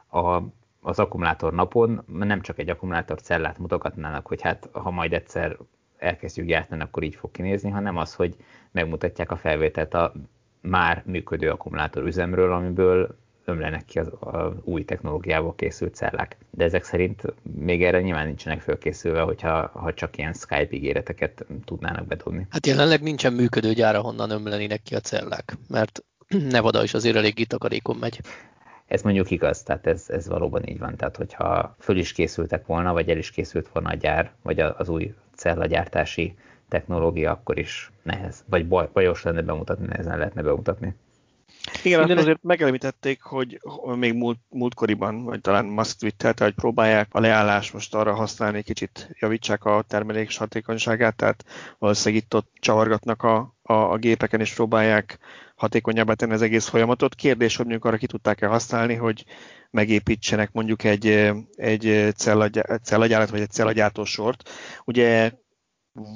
a, 0.07 0.41
az 0.81 0.99
akkumulátor 0.99 1.53
napon 1.53 2.03
nem 2.07 2.41
csak 2.41 2.59
egy 2.59 2.69
akkumulátor 2.69 3.21
cellát 3.21 3.57
mutogatnának, 3.57 4.27
hogy 4.27 4.41
hát 4.41 4.69
ha 4.71 4.91
majd 4.91 5.13
egyszer 5.13 5.57
elkezdjük 6.03 6.47
gyártani, 6.47 6.81
akkor 6.81 7.03
így 7.03 7.15
fog 7.15 7.31
kinézni, 7.31 7.69
hanem 7.69 7.97
az, 7.97 8.13
hogy 8.13 8.35
megmutatják 8.71 9.31
a 9.31 9.35
felvételt 9.35 9.93
a 9.93 10.13
már 10.61 11.03
működő 11.05 11.49
akkumulátor 11.49 12.03
üzemről, 12.03 12.53
amiből 12.53 13.17
ömlenek 13.45 13.85
ki 13.85 13.99
az, 13.99 14.11
az 14.19 14.53
új 14.63 14.85
technológiával 14.85 15.55
készült 15.55 15.95
cellák. 15.95 16.37
De 16.49 16.63
ezek 16.63 16.83
szerint 16.83 17.21
még 17.41 17.83
erre 17.83 18.01
nyilván 18.01 18.25
nincsenek 18.25 18.61
fölkészülve, 18.61 19.21
hogyha 19.21 19.69
ha 19.73 19.93
csak 19.93 20.17
ilyen 20.17 20.33
Skype 20.33 20.67
ígéreteket 20.69 21.45
tudnának 21.65 22.05
bedobni. 22.07 22.47
Hát 22.49 22.67
jelenleg 22.67 23.01
nincsen 23.01 23.33
működő 23.33 23.73
gyára, 23.73 24.01
honnan 24.01 24.29
ömlenének 24.29 24.81
ki 24.83 24.95
a 24.95 24.99
cellák, 24.99 25.57
mert 25.69 26.03
Nevada 26.49 26.83
is 26.83 26.93
azért 26.93 27.15
elég 27.15 27.47
takarékon 27.47 27.95
megy. 27.95 28.19
Ez 28.93 29.01
mondjuk 29.01 29.31
igaz, 29.31 29.63
tehát 29.63 29.87
ez, 29.87 30.09
ez 30.09 30.27
valóban 30.27 30.67
így 30.67 30.79
van. 30.79 30.95
Tehát, 30.95 31.17
hogyha 31.17 31.75
föl 31.79 31.97
is 31.97 32.11
készültek 32.11 32.65
volna, 32.65 32.93
vagy 32.93 33.09
el 33.09 33.17
is 33.17 33.31
készült 33.31 33.69
volna 33.69 33.89
a 33.89 33.93
gyár, 33.93 34.31
vagy 34.41 34.59
az 34.59 34.89
új 34.89 35.13
cellagyártási 35.35 36.35
technológia, 36.67 37.31
akkor 37.31 37.57
is 37.57 37.91
nehez, 38.01 38.43
vagy 38.49 38.67
baj, 38.67 38.89
bajos 38.93 39.23
lenne 39.23 39.41
bemutatni, 39.41 39.85
nehezen 39.85 40.17
lehetne 40.17 40.41
bemutatni. 40.41 40.95
Igen, 41.83 41.99
Minden 41.99 42.17
azért 42.17 42.43
megemlítették, 42.43 43.21
hogy 43.21 43.59
még 43.95 44.13
múlt, 44.13 44.39
múltkoriban, 44.49 45.23
vagy 45.23 45.41
talán 45.41 45.65
Musk 45.65 45.97
twittelte, 45.97 46.43
hogy 46.43 46.53
próbálják 46.53 47.07
a 47.11 47.19
leállás 47.19 47.71
most 47.71 47.95
arra 47.95 48.13
használni, 48.13 48.61
kicsit 48.63 49.09
javítsák 49.19 49.65
a 49.65 49.83
termelés 49.87 50.37
hatékonyságát, 50.37 51.15
tehát 51.15 51.45
valószínűleg 51.79 52.23
itt 52.23 52.35
ott 52.35 52.51
csavargatnak 52.59 53.23
a, 53.23 53.55
a, 53.61 53.73
a 53.73 53.97
gépeken, 53.97 54.39
és 54.39 54.53
próbálják 54.53 55.19
hatékonyabbá 55.55 56.13
tenni 56.13 56.33
az 56.33 56.41
egész 56.41 56.67
folyamatot. 56.67 57.15
Kérdés, 57.15 57.55
hogy 57.55 57.65
mondjuk 57.65 57.85
arra 57.85 57.97
ki 57.97 58.07
tudták-e 58.07 58.47
használni, 58.47 58.95
hogy 58.95 59.25
megépítsenek 59.69 60.51
mondjuk 60.51 60.83
egy, 60.83 61.31
egy 61.55 62.13
cellagyárat, 62.81 63.29
vagy 63.29 63.41
egy 63.41 63.51
cellagyártósort. 63.51 64.49
Ugye 64.85 65.31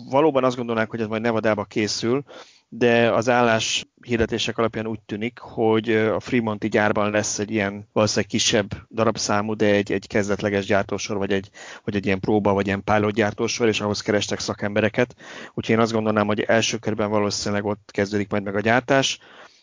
valóban 0.10 0.44
azt 0.44 0.56
gondolnák, 0.56 0.90
hogy 0.90 1.02
ez 1.02 1.08
majd 1.08 1.22
Nevadába 1.22 1.64
készül, 1.64 2.24
de 2.70 3.12
az 3.12 3.30
állás 3.30 3.88
hirdetések 4.02 4.58
alapján 4.58 4.88
úgy 4.88 5.02
tűnik, 5.02 5.40
hogy 5.40 5.90
a 5.92 6.20
Fremonti 6.20 6.68
gyárban 6.68 7.12
lesz 7.12 7.40
egy 7.40 7.52
ilyen 7.52 7.88
valószínűleg 7.94 8.30
kisebb 8.30 8.68
darabszámú, 8.90 9.56
de 9.56 9.66
egy, 9.66 9.92
egy 9.92 10.08
kezdetleges 10.08 10.66
gyártósor, 10.66 11.18
vagy 11.18 11.32
egy, 11.32 11.50
vagy 11.84 11.96
egy 11.96 12.06
ilyen 12.06 12.20
próba, 12.20 12.54
vagy 12.54 12.66
ilyen 12.66 12.84
pilot 12.84 13.14
gyártósor, 13.14 13.68
és 13.68 13.82
ahhoz 13.82 14.02
kerestek 14.02 14.40
szakembereket. 14.40 15.16
Úgyhogy 15.54 15.76
én 15.76 15.82
azt 15.82 15.92
gondolnám, 15.92 16.28
hogy 16.28 16.42
első 16.42 16.78
körben 16.78 17.10
valószínűleg 17.10 17.66
ott 17.66 17.90
kezdődik 17.92 18.30
majd 18.30 18.44
meg 18.44 18.56
a 18.56 18.60
gyártás. 18.60 19.20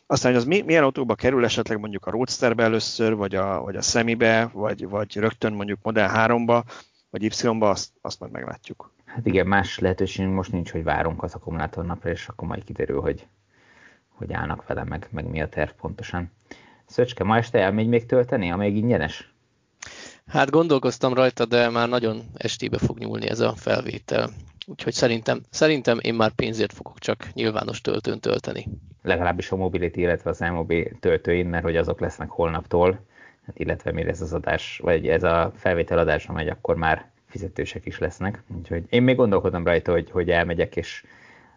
Aztán, 0.06 0.32
hogy 0.32 0.40
az 0.40 0.46
mi, 0.46 0.60
milyen 0.60 0.82
autóba 0.82 1.14
kerül, 1.14 1.44
esetleg 1.44 1.78
mondjuk 1.78 2.06
a 2.06 2.10
Roadsterbe 2.10 2.62
először, 2.62 3.14
vagy 3.14 3.34
a, 3.34 3.60
vagy 3.60 3.76
a 3.76 3.82
Semibe, 3.82 4.50
vagy, 4.52 4.88
vagy 4.88 5.16
rögtön 5.16 5.52
mondjuk 5.52 5.78
Model 5.82 6.10
3-ba, 6.14 6.62
vagy 7.10 7.22
Y-ba, 7.22 7.70
azt, 7.70 7.90
azt 8.00 8.20
majd 8.20 8.32
meglátjuk. 8.32 8.93
Hát 9.14 9.26
igen, 9.26 9.46
más 9.46 9.78
lehetőség 9.78 10.26
most 10.26 10.52
nincs, 10.52 10.70
hogy 10.70 10.84
várunk 10.84 11.22
az 11.22 11.34
akkumulátornapra, 11.34 12.10
és 12.10 12.28
akkor 12.28 12.48
majd 12.48 12.64
kiderül, 12.64 13.00
hogy, 13.00 13.26
hogy 14.08 14.32
állnak 14.32 14.66
vele, 14.66 14.84
meg, 14.84 15.08
meg 15.10 15.30
mi 15.30 15.40
a 15.40 15.48
terv 15.48 15.70
pontosan. 15.70 16.30
Szöcske, 16.86 17.24
ma 17.24 17.36
este 17.36 17.58
elmegy 17.58 17.86
még 17.86 18.06
tölteni, 18.06 18.50
amíg 18.50 18.76
ingyenes? 18.76 19.34
Hát 20.26 20.50
gondolkoztam 20.50 21.14
rajta, 21.14 21.44
de 21.44 21.68
már 21.68 21.88
nagyon 21.88 22.22
estébe 22.34 22.78
fog 22.78 22.98
nyúlni 22.98 23.28
ez 23.28 23.40
a 23.40 23.54
felvétel. 23.56 24.30
Úgyhogy 24.66 24.92
szerintem, 24.92 25.40
szerintem 25.50 25.98
én 26.02 26.14
már 26.14 26.30
pénzért 26.30 26.72
fogok 26.72 26.98
csak 26.98 27.28
nyilvános 27.32 27.80
töltőn 27.80 28.20
tölteni. 28.20 28.66
Legalábbis 29.02 29.50
a 29.50 29.56
Mobility, 29.56 29.96
illetve 29.96 30.30
az 30.30 30.38
MOB 30.38 30.72
töltőin, 31.00 31.46
mert 31.46 31.64
hogy 31.64 31.76
azok 31.76 32.00
lesznek 32.00 32.30
holnaptól, 32.30 33.06
hát 33.46 33.58
illetve 33.58 33.92
mire 33.92 34.10
ez 34.10 34.20
az 34.20 34.32
adás, 34.32 34.80
vagy 34.82 35.08
ez 35.08 35.22
a 35.22 35.52
felvétel 35.56 35.98
adásra 35.98 36.32
megy, 36.32 36.48
akkor 36.48 36.76
már 36.76 37.12
fizetősek 37.34 37.86
is 37.86 37.98
lesznek. 37.98 38.42
Úgyhogy 38.58 38.82
én 38.88 39.02
még 39.02 39.16
gondolkodom 39.16 39.64
rajta, 39.64 39.92
hogy, 39.92 40.10
hogy 40.10 40.30
elmegyek, 40.30 40.76
és 40.76 41.04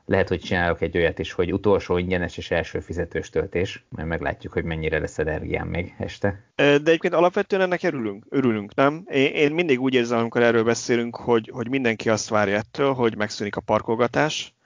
lehet, 0.05 0.27
hogy 0.27 0.39
csinálok 0.39 0.81
egy 0.81 0.97
olyat 0.97 1.19
is, 1.19 1.31
hogy 1.31 1.53
utolsó 1.53 1.97
ingyenes 1.97 2.37
és 2.37 2.51
első 2.51 2.79
fizetős 2.79 3.29
töltés, 3.29 3.85
majd 3.89 4.07
meglátjuk, 4.07 4.53
hogy 4.53 4.63
mennyire 4.63 4.99
lesz 4.99 5.17
energiám 5.19 5.67
még 5.67 5.93
este. 5.97 6.43
De 6.55 6.73
egyébként 6.73 7.13
alapvetően 7.13 7.61
ennek 7.61 7.83
örülünk, 7.83 8.25
örülünk 8.29 8.75
nem? 8.75 9.03
Én, 9.11 9.33
én 9.33 9.51
mindig 9.51 9.81
úgy 9.81 9.93
érzem, 9.93 10.19
amikor 10.19 10.41
erről 10.41 10.63
beszélünk, 10.63 11.15
hogy, 11.15 11.49
hogy 11.53 11.69
mindenki 11.69 12.09
azt 12.09 12.29
várja 12.29 12.55
ettől, 12.55 12.93
hogy 12.93 13.17
megszűnik 13.17 13.55
a 13.55 13.61
parkolgatás, 13.61 14.56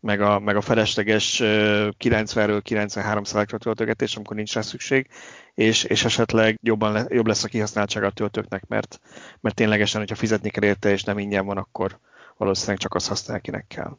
meg 0.00 0.20
a, 0.20 0.38
meg 0.38 0.56
a 0.56 0.60
felesleges 0.60 1.40
90-ről 1.44 2.60
93 2.62 3.24
szelektra 3.24 3.58
töltögetés, 3.58 4.16
amikor 4.16 4.36
nincs 4.36 4.54
rá 4.54 4.60
szükség, 4.60 5.06
és, 5.54 5.84
és 5.84 6.04
esetleg 6.04 6.58
jobban 6.62 6.92
le, 6.92 7.06
jobb 7.08 7.26
lesz 7.26 7.44
a 7.44 7.48
kihasználtsága 7.48 8.06
a 8.06 8.10
töltőknek, 8.10 8.66
mert, 8.66 9.00
mert 9.40 9.54
ténylegesen, 9.54 10.00
hogyha 10.00 10.16
fizetni 10.16 10.50
kell 10.50 10.64
érte, 10.64 10.90
és 10.90 11.02
nem 11.02 11.18
ingyen 11.18 11.46
van, 11.46 11.56
akkor 11.56 11.98
valószínűleg 12.36 12.78
csak 12.78 12.94
azt 12.94 13.08
használja, 13.08 13.42
kinek 13.42 13.66
kell. 13.68 13.96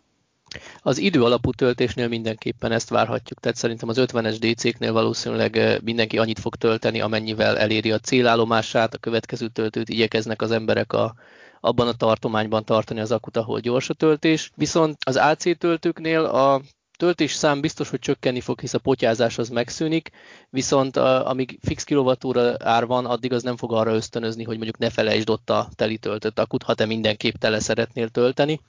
Az 0.81 0.97
idő 0.97 1.23
alapú 1.23 1.51
töltésnél 1.51 2.07
mindenképpen 2.07 2.71
ezt 2.71 2.89
várhatjuk, 2.89 3.39
tehát 3.39 3.57
szerintem 3.57 3.89
az 3.89 3.97
50-es 3.99 4.35
DC-knél 4.39 4.93
valószínűleg 4.93 5.79
mindenki 5.83 6.17
annyit 6.17 6.39
fog 6.39 6.55
tölteni, 6.55 7.01
amennyivel 7.01 7.57
eléri 7.57 7.91
a 7.91 7.99
célállomását, 7.99 8.93
a 8.93 8.97
következő 8.97 9.47
töltőt 9.47 9.89
igyekeznek 9.89 10.41
az 10.41 10.51
emberek 10.51 10.93
a, 10.93 11.13
abban 11.62 11.88
a 11.88 11.93
tartományban 11.93 12.65
tartani 12.65 13.00
az 13.00 13.12
akut, 13.12 13.38
ahol 13.38 13.60
gyors 13.60 13.89
a 13.89 13.93
töltés. 13.93 14.52
Viszont 14.56 14.97
az 15.06 15.15
AC 15.15 15.58
töltőknél 15.58 16.24
a 16.26 16.62
töltés 16.97 17.34
szám 17.34 17.62
biztos, 17.62 17.89
hogy 17.89 18.00
csökkenni 18.00 18.41
fog, 18.41 18.60
hisz 18.60 18.74
a 18.74 18.80
potyázás 18.80 19.38
az 19.38 19.50
megszűnik, 19.50 20.10
viszont 20.50 20.97
a, 20.97 21.30
amíg 21.30 21.60
fix 21.62 21.84
kilovatúra 21.84 22.56
ár 22.60 22.86
van, 22.86 23.06
addig 23.06 23.34
az 23.34 23.43
nem 23.43 23.58
fog 23.58 23.74
arra 23.74 23.93
ösztönözni, 23.93 24.43
hogy 24.43 24.56
mondjuk 24.56 24.78
ne 24.78 24.89
felejtsd 24.89 25.30
ott 25.30 25.50
a 25.50 25.69
teli 25.76 25.97
töltött 25.97 26.39
akut, 26.39 26.63
ha 26.63 26.74
te 26.74 26.86
mindenképp 26.86 27.36
tele 27.36 27.60
szeretnél 27.60 28.10
tölteni 28.10 28.60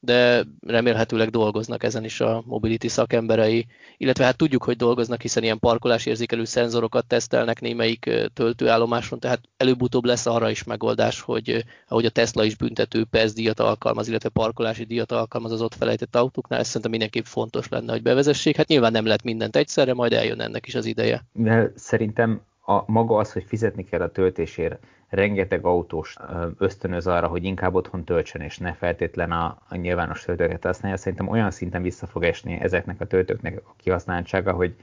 de 0.00 0.44
remélhetőleg 0.66 1.30
dolgoznak 1.30 1.82
ezen 1.82 2.04
is 2.04 2.20
a 2.20 2.42
mobility 2.46 2.86
szakemberei, 2.86 3.66
illetve 3.96 4.24
hát 4.24 4.36
tudjuk, 4.36 4.64
hogy 4.64 4.76
dolgoznak, 4.76 5.22
hiszen 5.22 5.42
ilyen 5.42 5.58
parkolásérzékelő 5.58 6.44
szenzorokat 6.44 7.06
tesztelnek 7.06 7.60
némelyik 7.60 8.10
töltőállomáson, 8.34 9.18
tehát 9.18 9.40
előbb-utóbb 9.56 10.04
lesz 10.04 10.26
arra 10.26 10.50
is 10.50 10.64
megoldás, 10.64 11.20
hogy 11.20 11.64
ahogy 11.88 12.04
a 12.04 12.10
Tesla 12.10 12.44
is 12.44 12.56
büntető 12.56 13.04
PES 13.04 13.32
díjat 13.32 13.60
alkalmaz, 13.60 14.08
illetve 14.08 14.28
parkolási 14.28 14.84
díjat 14.84 15.12
alkalmaz 15.12 15.52
az 15.52 15.62
ott 15.62 15.74
felejtett 15.74 16.16
autóknál, 16.16 16.60
ez 16.60 16.66
szerintem 16.66 16.90
mindenképp 16.90 17.24
fontos 17.24 17.68
lenne, 17.68 17.92
hogy 17.92 18.02
bevezessék. 18.02 18.56
Hát 18.56 18.68
nyilván 18.68 18.92
nem 18.92 19.04
lehet 19.04 19.22
mindent 19.22 19.56
egyszerre, 19.56 19.94
majd 19.94 20.12
eljön 20.12 20.40
ennek 20.40 20.66
is 20.66 20.74
az 20.74 20.84
ideje. 20.84 21.24
De 21.32 21.72
szerintem 21.74 22.40
a 22.68 22.84
maga 22.86 23.16
az, 23.16 23.32
hogy 23.32 23.44
fizetni 23.44 23.84
kell 23.84 24.00
a 24.00 24.12
töltésért, 24.12 24.78
rengeteg 25.08 25.64
autós 25.64 26.16
ösztönöz 26.58 27.06
arra, 27.06 27.26
hogy 27.26 27.44
inkább 27.44 27.74
otthon 27.74 28.04
töltsön, 28.04 28.40
és 28.40 28.58
ne 28.58 28.72
feltétlen 28.72 29.32
a, 29.32 29.58
a 29.68 29.76
nyilvános 29.76 30.24
töltőket 30.24 30.64
használja. 30.64 30.96
Szerintem 30.96 31.28
olyan 31.28 31.50
szinten 31.50 31.82
vissza 31.82 32.06
fog 32.06 32.24
esni 32.24 32.60
ezeknek 32.60 33.00
a 33.00 33.06
töltőknek 33.06 33.62
a 33.64 33.74
kihasználtsága, 33.76 34.52
hogy 34.52 34.74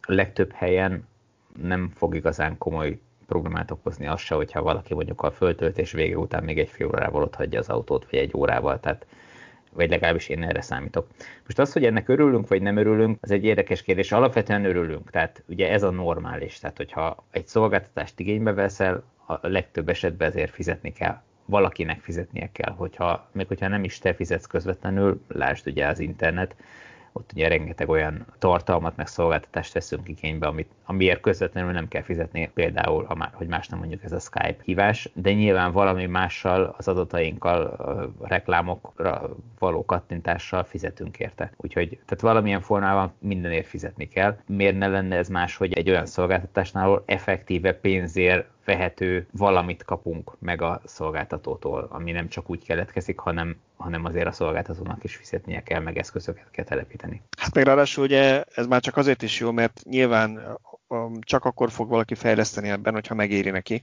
a 0.00 0.12
legtöbb 0.12 0.52
helyen 0.52 1.08
nem 1.62 1.90
fog 1.94 2.14
igazán 2.14 2.58
komoly 2.58 2.98
problémát 3.26 3.70
okozni 3.70 4.06
az 4.06 4.20
se, 4.20 4.34
hogyha 4.34 4.62
valaki 4.62 4.94
mondjuk 4.94 5.22
a 5.22 5.30
föltöltés 5.30 5.92
vége 5.92 6.16
után 6.16 6.44
még 6.44 6.58
egy 6.58 6.68
fél 6.68 6.86
órával 6.86 7.22
ott 7.22 7.34
hagyja 7.34 7.58
az 7.58 7.68
autót, 7.68 8.10
vagy 8.10 8.18
egy 8.18 8.32
órával. 8.36 8.80
Tehát 8.80 9.06
vagy 9.72 9.90
legalábbis 9.90 10.28
én 10.28 10.42
erre 10.42 10.60
számítok. 10.60 11.06
Most 11.44 11.58
az, 11.58 11.72
hogy 11.72 11.84
ennek 11.84 12.08
örülünk, 12.08 12.48
vagy 12.48 12.62
nem 12.62 12.76
örülünk, 12.76 13.18
az 13.20 13.30
egy 13.30 13.44
érdekes 13.44 13.82
kérdés. 13.82 14.12
Alapvetően 14.12 14.64
örülünk, 14.64 15.10
tehát 15.10 15.42
ugye 15.48 15.70
ez 15.70 15.82
a 15.82 15.90
normális. 15.90 16.58
Tehát, 16.58 16.76
hogyha 16.76 17.24
egy 17.30 17.46
szolgáltatást 17.46 18.20
igénybe 18.20 18.52
veszel, 18.52 19.02
a 19.26 19.48
legtöbb 19.48 19.88
esetben 19.88 20.28
ezért 20.28 20.52
fizetni 20.54 20.92
kell. 20.92 21.20
Valakinek 21.44 22.00
fizetnie 22.00 22.48
kell, 22.52 22.72
hogyha, 22.72 23.28
még 23.32 23.46
hogyha 23.46 23.68
nem 23.68 23.84
is 23.84 23.98
te 23.98 24.14
fizetsz 24.14 24.46
közvetlenül, 24.46 25.20
lásd 25.28 25.66
ugye 25.66 25.86
az 25.86 25.98
internet, 25.98 26.54
ott 27.12 27.30
ugye 27.32 27.48
rengeteg 27.48 27.88
olyan 27.88 28.26
tartalmat, 28.38 28.96
meg 28.96 29.06
szolgáltatást 29.06 29.72
veszünk 29.72 30.08
igénybe, 30.08 30.46
amit, 30.46 30.70
amiért 30.84 31.20
közvetlenül 31.20 31.72
nem 31.72 31.88
kell 31.88 32.02
fizetni, 32.02 32.50
például, 32.54 33.04
ha 33.04 33.14
már, 33.14 33.30
hogy 33.32 33.46
más 33.46 33.68
nem 33.68 33.78
mondjuk 33.78 34.04
ez 34.04 34.12
a 34.12 34.18
Skype 34.18 34.56
hívás, 34.64 35.10
de 35.14 35.32
nyilván 35.32 35.72
valami 35.72 36.06
mással, 36.06 36.74
az 36.78 36.88
adatainkkal, 36.88 37.62
a 38.20 38.28
reklámokra 38.28 39.36
való 39.58 39.84
kattintással 39.84 40.64
fizetünk 40.64 41.18
érte. 41.18 41.52
Úgyhogy 41.56 41.88
tehát 41.88 42.20
valamilyen 42.20 42.60
formában 42.60 43.12
mindenért 43.18 43.66
fizetni 43.66 44.08
kell. 44.08 44.36
Miért 44.46 44.78
ne 44.78 44.86
lenne 44.86 45.16
ez 45.16 45.28
más, 45.28 45.56
hogy 45.56 45.72
egy 45.72 45.90
olyan 45.90 46.06
szolgáltatásnál, 46.06 46.84
ahol 46.84 47.02
effektíve 47.06 47.72
pénzért 47.72 48.46
vehető 48.70 49.26
valamit 49.32 49.84
kapunk 49.84 50.32
meg 50.38 50.62
a 50.62 50.80
szolgáltatótól, 50.84 51.86
ami 51.90 52.12
nem 52.12 52.28
csak 52.28 52.50
úgy 52.50 52.64
keletkezik, 52.64 53.18
hanem, 53.18 53.56
hanem 53.76 54.04
azért 54.04 54.26
a 54.26 54.32
szolgáltatónak 54.32 55.04
is 55.04 55.16
fizetnie 55.16 55.62
kell, 55.62 55.80
meg 55.80 55.98
eszközöket 55.98 56.50
kell 56.50 56.64
telepíteni. 56.64 57.22
Hát 57.38 57.54
még 57.54 57.64
ráadásul 57.64 58.04
ugye 58.04 58.42
ez 58.54 58.66
már 58.66 58.80
csak 58.80 58.96
azért 58.96 59.22
is 59.22 59.40
jó, 59.40 59.50
mert 59.50 59.80
nyilván 59.84 60.58
csak 61.20 61.44
akkor 61.44 61.70
fog 61.70 61.88
valaki 61.88 62.14
fejleszteni 62.14 62.68
ebben, 62.68 62.92
hogyha 62.92 63.14
megéri 63.14 63.50
neki. 63.50 63.82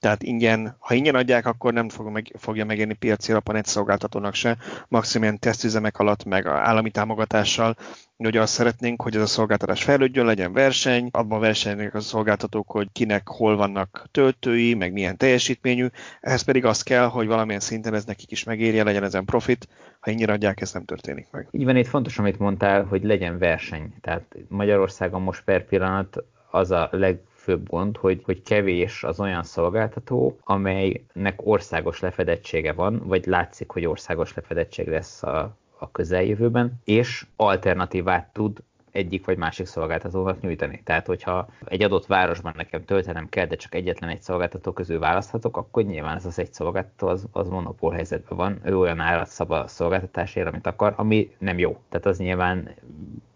Tehát 0.00 0.22
ingyen, 0.22 0.76
ha 0.78 0.94
ingyen 0.94 1.14
adják, 1.14 1.46
akkor 1.46 1.72
nem 1.72 1.88
fog 1.88 2.08
meg, 2.08 2.34
fogja 2.38 2.64
megérni 2.64 2.94
piaci 2.94 3.30
alapon 3.30 3.56
egy 3.56 3.64
szolgáltatónak 3.64 4.34
se, 4.34 4.56
maximum 4.88 5.26
ilyen 5.26 5.38
tesztüzemek 5.38 5.98
alatt, 5.98 6.24
meg 6.24 6.46
állami 6.46 6.90
támogatással. 6.90 7.76
Ugye 8.16 8.40
azt 8.40 8.52
szeretnénk, 8.52 9.02
hogy 9.02 9.16
ez 9.16 9.22
a 9.22 9.26
szolgáltatás 9.26 9.82
fejlődjön, 9.82 10.26
legyen 10.26 10.52
verseny, 10.52 11.08
abban 11.12 11.40
versenynek 11.40 11.94
a 11.94 12.00
szolgáltatók, 12.00 12.70
hogy 12.70 12.88
kinek 12.92 13.28
hol 13.28 13.56
vannak 13.56 14.06
töltői, 14.10 14.74
meg 14.74 14.92
milyen 14.92 15.16
teljesítményű, 15.16 15.86
ehhez 16.20 16.42
pedig 16.42 16.64
az 16.64 16.82
kell, 16.82 17.06
hogy 17.06 17.26
valamilyen 17.26 17.60
szinten 17.60 17.94
ez 17.94 18.04
nekik 18.04 18.30
is 18.30 18.44
megérje, 18.44 18.84
legyen 18.84 19.04
ezen 19.04 19.24
profit, 19.24 19.68
ha 20.00 20.10
ingyen 20.10 20.28
adják, 20.28 20.60
ez 20.60 20.72
nem 20.72 20.84
történik 20.84 21.26
meg. 21.30 21.48
Így 21.50 21.64
van, 21.64 21.76
itt 21.76 21.86
fontos, 21.86 22.18
amit 22.18 22.38
mondtál, 22.38 22.84
hogy 22.84 23.04
legyen 23.04 23.38
verseny. 23.38 23.94
Tehát 24.00 24.36
Magyarországon 24.48 25.22
most 25.22 25.44
per 25.44 25.64
pillanat 25.64 26.24
az 26.52 26.70
a 26.70 26.88
legfőbb 26.90 27.68
gond, 27.68 27.96
hogy, 27.96 28.22
hogy 28.24 28.42
kevés 28.42 29.04
az 29.04 29.20
olyan 29.20 29.42
szolgáltató, 29.42 30.38
amelynek 30.44 31.34
országos 31.36 32.00
lefedettsége 32.00 32.72
van, 32.72 33.02
vagy 33.04 33.26
látszik, 33.26 33.70
hogy 33.70 33.86
országos 33.86 34.34
lefedettség 34.34 34.88
lesz 34.88 35.22
a, 35.22 35.56
a 35.78 35.90
közeljövőben, 35.90 36.80
és 36.84 37.26
alternatívát 37.36 38.32
tud 38.32 38.58
egyik 38.92 39.24
vagy 39.24 39.36
másik 39.36 39.66
szolgáltatónak 39.66 40.40
nyújtani. 40.40 40.80
Tehát, 40.84 41.06
hogyha 41.06 41.48
egy 41.64 41.82
adott 41.82 42.06
városban 42.06 42.52
nekem 42.56 42.84
töltenem 42.84 43.28
kell, 43.28 43.46
de 43.46 43.56
csak 43.56 43.74
egyetlen 43.74 44.10
egy 44.10 44.22
szolgáltató 44.22 44.72
közül 44.72 44.98
választhatok, 44.98 45.56
akkor 45.56 45.82
nyilván 45.82 46.16
ez 46.16 46.26
az 46.26 46.38
egy 46.38 46.52
szolgáltató 46.52 47.06
az, 47.06 47.26
az 47.32 47.48
monopól 47.48 47.92
helyzetben 47.92 48.38
van. 48.38 48.60
Ő 48.64 48.78
olyan 48.78 49.00
árat 49.00 49.28
szab 49.28 49.50
a 49.50 49.66
szolgáltatásért, 49.66 50.46
amit 50.46 50.66
akar, 50.66 50.92
ami 50.96 51.34
nem 51.38 51.58
jó. 51.58 51.80
Tehát 51.88 52.06
az 52.06 52.18
nyilván 52.18 52.74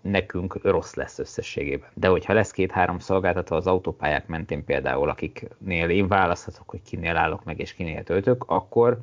nekünk 0.00 0.58
rossz 0.62 0.94
lesz 0.94 1.18
összességében. 1.18 1.88
De 1.94 2.08
hogyha 2.08 2.32
lesz 2.32 2.50
két-három 2.50 2.98
szolgáltató 2.98 3.56
az 3.56 3.66
autópályák 3.66 4.26
mentén 4.26 4.64
például, 4.64 5.08
akiknél 5.08 5.88
én 5.88 6.08
választhatok, 6.08 6.70
hogy 6.70 6.82
kinél 6.82 7.16
állok 7.16 7.44
meg 7.44 7.60
és 7.60 7.74
kinél 7.74 8.02
töltök, 8.02 8.44
akkor 8.46 8.98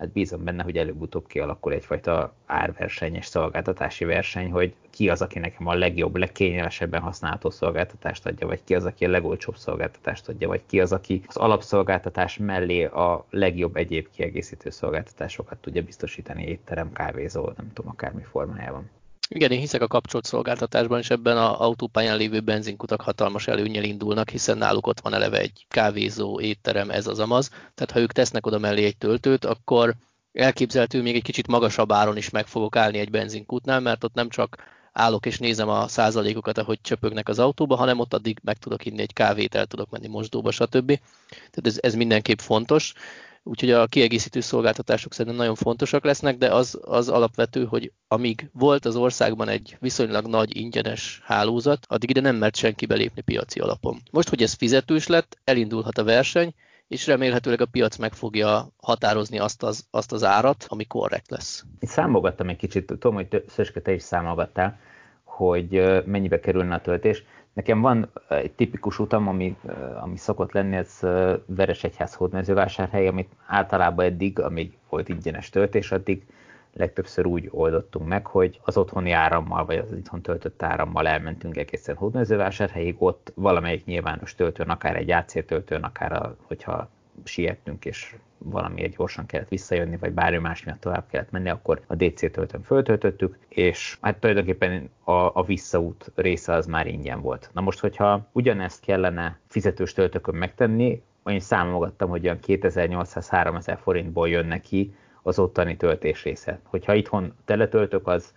hát 0.00 0.12
bízom 0.12 0.44
benne, 0.44 0.62
hogy 0.62 0.76
előbb-utóbb 0.76 1.26
kialakul 1.26 1.72
egyfajta 1.72 2.34
árverseny 2.46 3.14
és 3.14 3.26
szolgáltatási 3.26 4.04
verseny, 4.04 4.50
hogy 4.50 4.74
ki 4.90 5.08
az, 5.08 5.22
aki 5.22 5.38
nekem 5.38 5.66
a 5.66 5.74
legjobb, 5.74 6.16
legkényelmesebben 6.16 7.00
használható 7.00 7.50
szolgáltatást 7.50 8.26
adja, 8.26 8.46
vagy 8.46 8.60
ki 8.64 8.74
az, 8.74 8.84
aki 8.84 9.04
a 9.04 9.08
legolcsóbb 9.08 9.56
szolgáltatást 9.56 10.28
adja, 10.28 10.48
vagy 10.48 10.62
ki 10.66 10.80
az, 10.80 10.92
aki 10.92 11.22
az 11.26 11.36
alapszolgáltatás 11.36 12.36
mellé 12.36 12.84
a 12.84 13.26
legjobb 13.30 13.76
egyéb 13.76 14.08
kiegészítő 14.14 14.70
szolgáltatásokat 14.70 15.58
tudja 15.58 15.82
biztosítani 15.82 16.44
étterem, 16.44 16.92
kávézó, 16.92 17.50
nem 17.56 17.72
tudom, 17.72 17.90
akármi 17.90 18.22
formájában. 18.22 18.90
Igen, 19.34 19.50
én 19.50 19.58
hiszek 19.58 19.82
a 19.82 19.86
kapcsolt 19.86 20.24
szolgáltatásban, 20.24 20.98
és 20.98 21.10
ebben 21.10 21.36
az 21.36 21.58
autópályán 21.58 22.16
lévő 22.16 22.40
benzinkutak 22.40 23.00
hatalmas 23.00 23.46
előnyel 23.46 23.84
indulnak, 23.84 24.30
hiszen 24.30 24.58
náluk 24.58 24.86
ott 24.86 25.00
van 25.00 25.14
eleve 25.14 25.38
egy 25.38 25.66
kávézó, 25.68 26.40
étterem, 26.40 26.90
ez 26.90 27.06
az 27.06 27.18
amaz. 27.18 27.48
Tehát 27.48 27.90
ha 27.90 27.98
ők 28.00 28.12
tesznek 28.12 28.46
oda 28.46 28.58
mellé 28.58 28.84
egy 28.84 28.96
töltőt, 28.96 29.44
akkor 29.44 29.94
elképzelhető 30.32 31.02
még 31.02 31.14
egy 31.14 31.22
kicsit 31.22 31.46
magasabb 31.46 31.92
áron 31.92 32.16
is 32.16 32.30
meg 32.30 32.46
fogok 32.46 32.76
állni 32.76 32.98
egy 32.98 33.10
benzinkútnál, 33.10 33.80
mert 33.80 34.04
ott 34.04 34.14
nem 34.14 34.28
csak 34.28 34.56
állok 34.92 35.26
és 35.26 35.38
nézem 35.38 35.68
a 35.68 35.88
százalékokat, 35.88 36.58
ahogy 36.58 36.80
csöpögnek 36.80 37.28
az 37.28 37.38
autóba, 37.38 37.76
hanem 37.76 37.98
ott 37.98 38.14
addig 38.14 38.38
meg 38.42 38.56
tudok 38.56 38.86
inni 38.86 39.00
egy 39.00 39.12
kávét, 39.12 39.54
el 39.54 39.66
tudok 39.66 39.90
menni 39.90 40.08
mosdóba, 40.08 40.50
stb. 40.50 40.86
Tehát 41.28 41.66
ez, 41.66 41.78
ez 41.80 41.94
mindenképp 41.94 42.38
fontos 42.38 42.94
úgyhogy 43.42 43.70
a 43.70 43.86
kiegészítő 43.86 44.40
szolgáltatások 44.40 45.12
szerintem 45.12 45.40
nagyon 45.40 45.54
fontosak 45.54 46.04
lesznek, 46.04 46.36
de 46.36 46.54
az, 46.54 46.78
az 46.82 47.08
alapvető, 47.08 47.64
hogy 47.64 47.92
amíg 48.08 48.50
volt 48.52 48.84
az 48.84 48.96
országban 48.96 49.48
egy 49.48 49.76
viszonylag 49.80 50.26
nagy 50.26 50.56
ingyenes 50.56 51.20
hálózat, 51.24 51.86
addig 51.88 52.10
ide 52.10 52.20
nem 52.20 52.36
mert 52.36 52.56
senki 52.56 52.86
belépni 52.86 53.22
piaci 53.22 53.60
alapon. 53.60 53.98
Most, 54.10 54.28
hogy 54.28 54.42
ez 54.42 54.52
fizetős 54.52 55.06
lett, 55.06 55.38
elindulhat 55.44 55.98
a 55.98 56.04
verseny, 56.04 56.54
és 56.88 57.06
remélhetőleg 57.06 57.60
a 57.60 57.66
piac 57.66 57.96
meg 57.96 58.12
fogja 58.12 58.68
határozni 58.76 59.38
azt 59.38 59.62
az, 59.62 59.86
azt 59.90 60.12
az 60.12 60.24
árat, 60.24 60.64
ami 60.68 60.84
korrekt 60.84 61.30
lesz. 61.30 61.64
Én 61.78 61.88
számolgattam 61.88 62.48
egy 62.48 62.56
kicsit, 62.56 62.86
tudom, 62.86 63.14
hogy 63.14 63.44
Szöske, 63.48 63.80
te 63.80 63.92
is 63.92 64.02
számolgattál, 64.02 64.78
hogy 65.24 65.82
mennyibe 66.06 66.40
kerülne 66.40 66.74
a 66.74 66.80
töltés. 66.80 67.24
Nekem 67.52 67.80
van 67.80 68.10
egy 68.28 68.52
tipikus 68.52 68.98
utam, 68.98 69.28
ami, 69.28 69.56
ami 70.00 70.16
szokott 70.16 70.52
lenni, 70.52 70.76
ez 70.76 70.98
Veresegyház 71.46 72.14
hódmezővásárhely, 72.14 73.08
amit 73.08 73.32
általában 73.46 74.04
eddig, 74.04 74.38
amíg 74.38 74.78
volt 74.88 75.08
ingyenes 75.08 75.48
töltés, 75.48 75.92
addig 75.92 76.26
legtöbbször 76.72 77.26
úgy 77.26 77.48
oldottunk 77.50 78.08
meg, 78.08 78.26
hogy 78.26 78.60
az 78.64 78.76
otthoni 78.76 79.10
árammal, 79.10 79.64
vagy 79.64 79.76
az 79.76 79.92
itthon 79.92 80.22
töltött 80.22 80.62
árammal 80.62 81.08
elmentünk 81.08 81.56
egészen 81.56 81.96
hódmezővásárhelyig, 81.96 82.94
ott 82.98 83.32
valamelyik 83.34 83.84
nyilvános 83.84 84.34
töltőn, 84.34 84.68
akár 84.68 84.96
egy 84.96 85.10
AC 85.10 85.46
töltőn, 85.46 85.82
akár 85.82 86.12
a, 86.12 86.36
hogyha 86.42 86.88
siettünk 87.24 87.84
és 87.84 88.16
valamiért 88.38 88.96
gyorsan 88.96 89.26
kellett 89.26 89.48
visszajönni, 89.48 89.96
vagy 89.96 90.12
bármi 90.12 90.38
más 90.38 90.64
miatt 90.64 90.80
tovább 90.80 91.06
kellett 91.10 91.30
menni, 91.30 91.48
akkor 91.48 91.80
a 91.86 91.94
DC 91.94 92.32
töltőn 92.32 92.62
föltöltöttük, 92.62 93.38
és 93.48 93.98
hát 94.00 94.20
tulajdonképpen 94.20 94.90
a, 95.04 95.12
a 95.12 95.44
visszaút 95.46 96.12
része 96.14 96.52
az 96.52 96.66
már 96.66 96.86
ingyen 96.86 97.20
volt. 97.20 97.50
Na 97.52 97.60
most, 97.60 97.80
hogyha 97.80 98.28
ugyanezt 98.32 98.84
kellene 98.84 99.38
fizetős 99.46 99.92
töltőkön 99.92 100.34
megtenni, 100.34 101.02
én 101.24 101.40
számolgattam, 101.40 102.08
hogy 102.08 102.24
olyan 102.24 102.38
2800-3000 102.46 103.78
forintból 103.82 104.28
jön 104.28 104.46
neki 104.46 104.94
az 105.22 105.38
ottani 105.38 105.76
töltés 105.76 106.24
része. 106.24 106.60
Hogyha 106.62 106.94
itthon 106.94 107.34
teletöltök, 107.44 108.06
az 108.06 108.32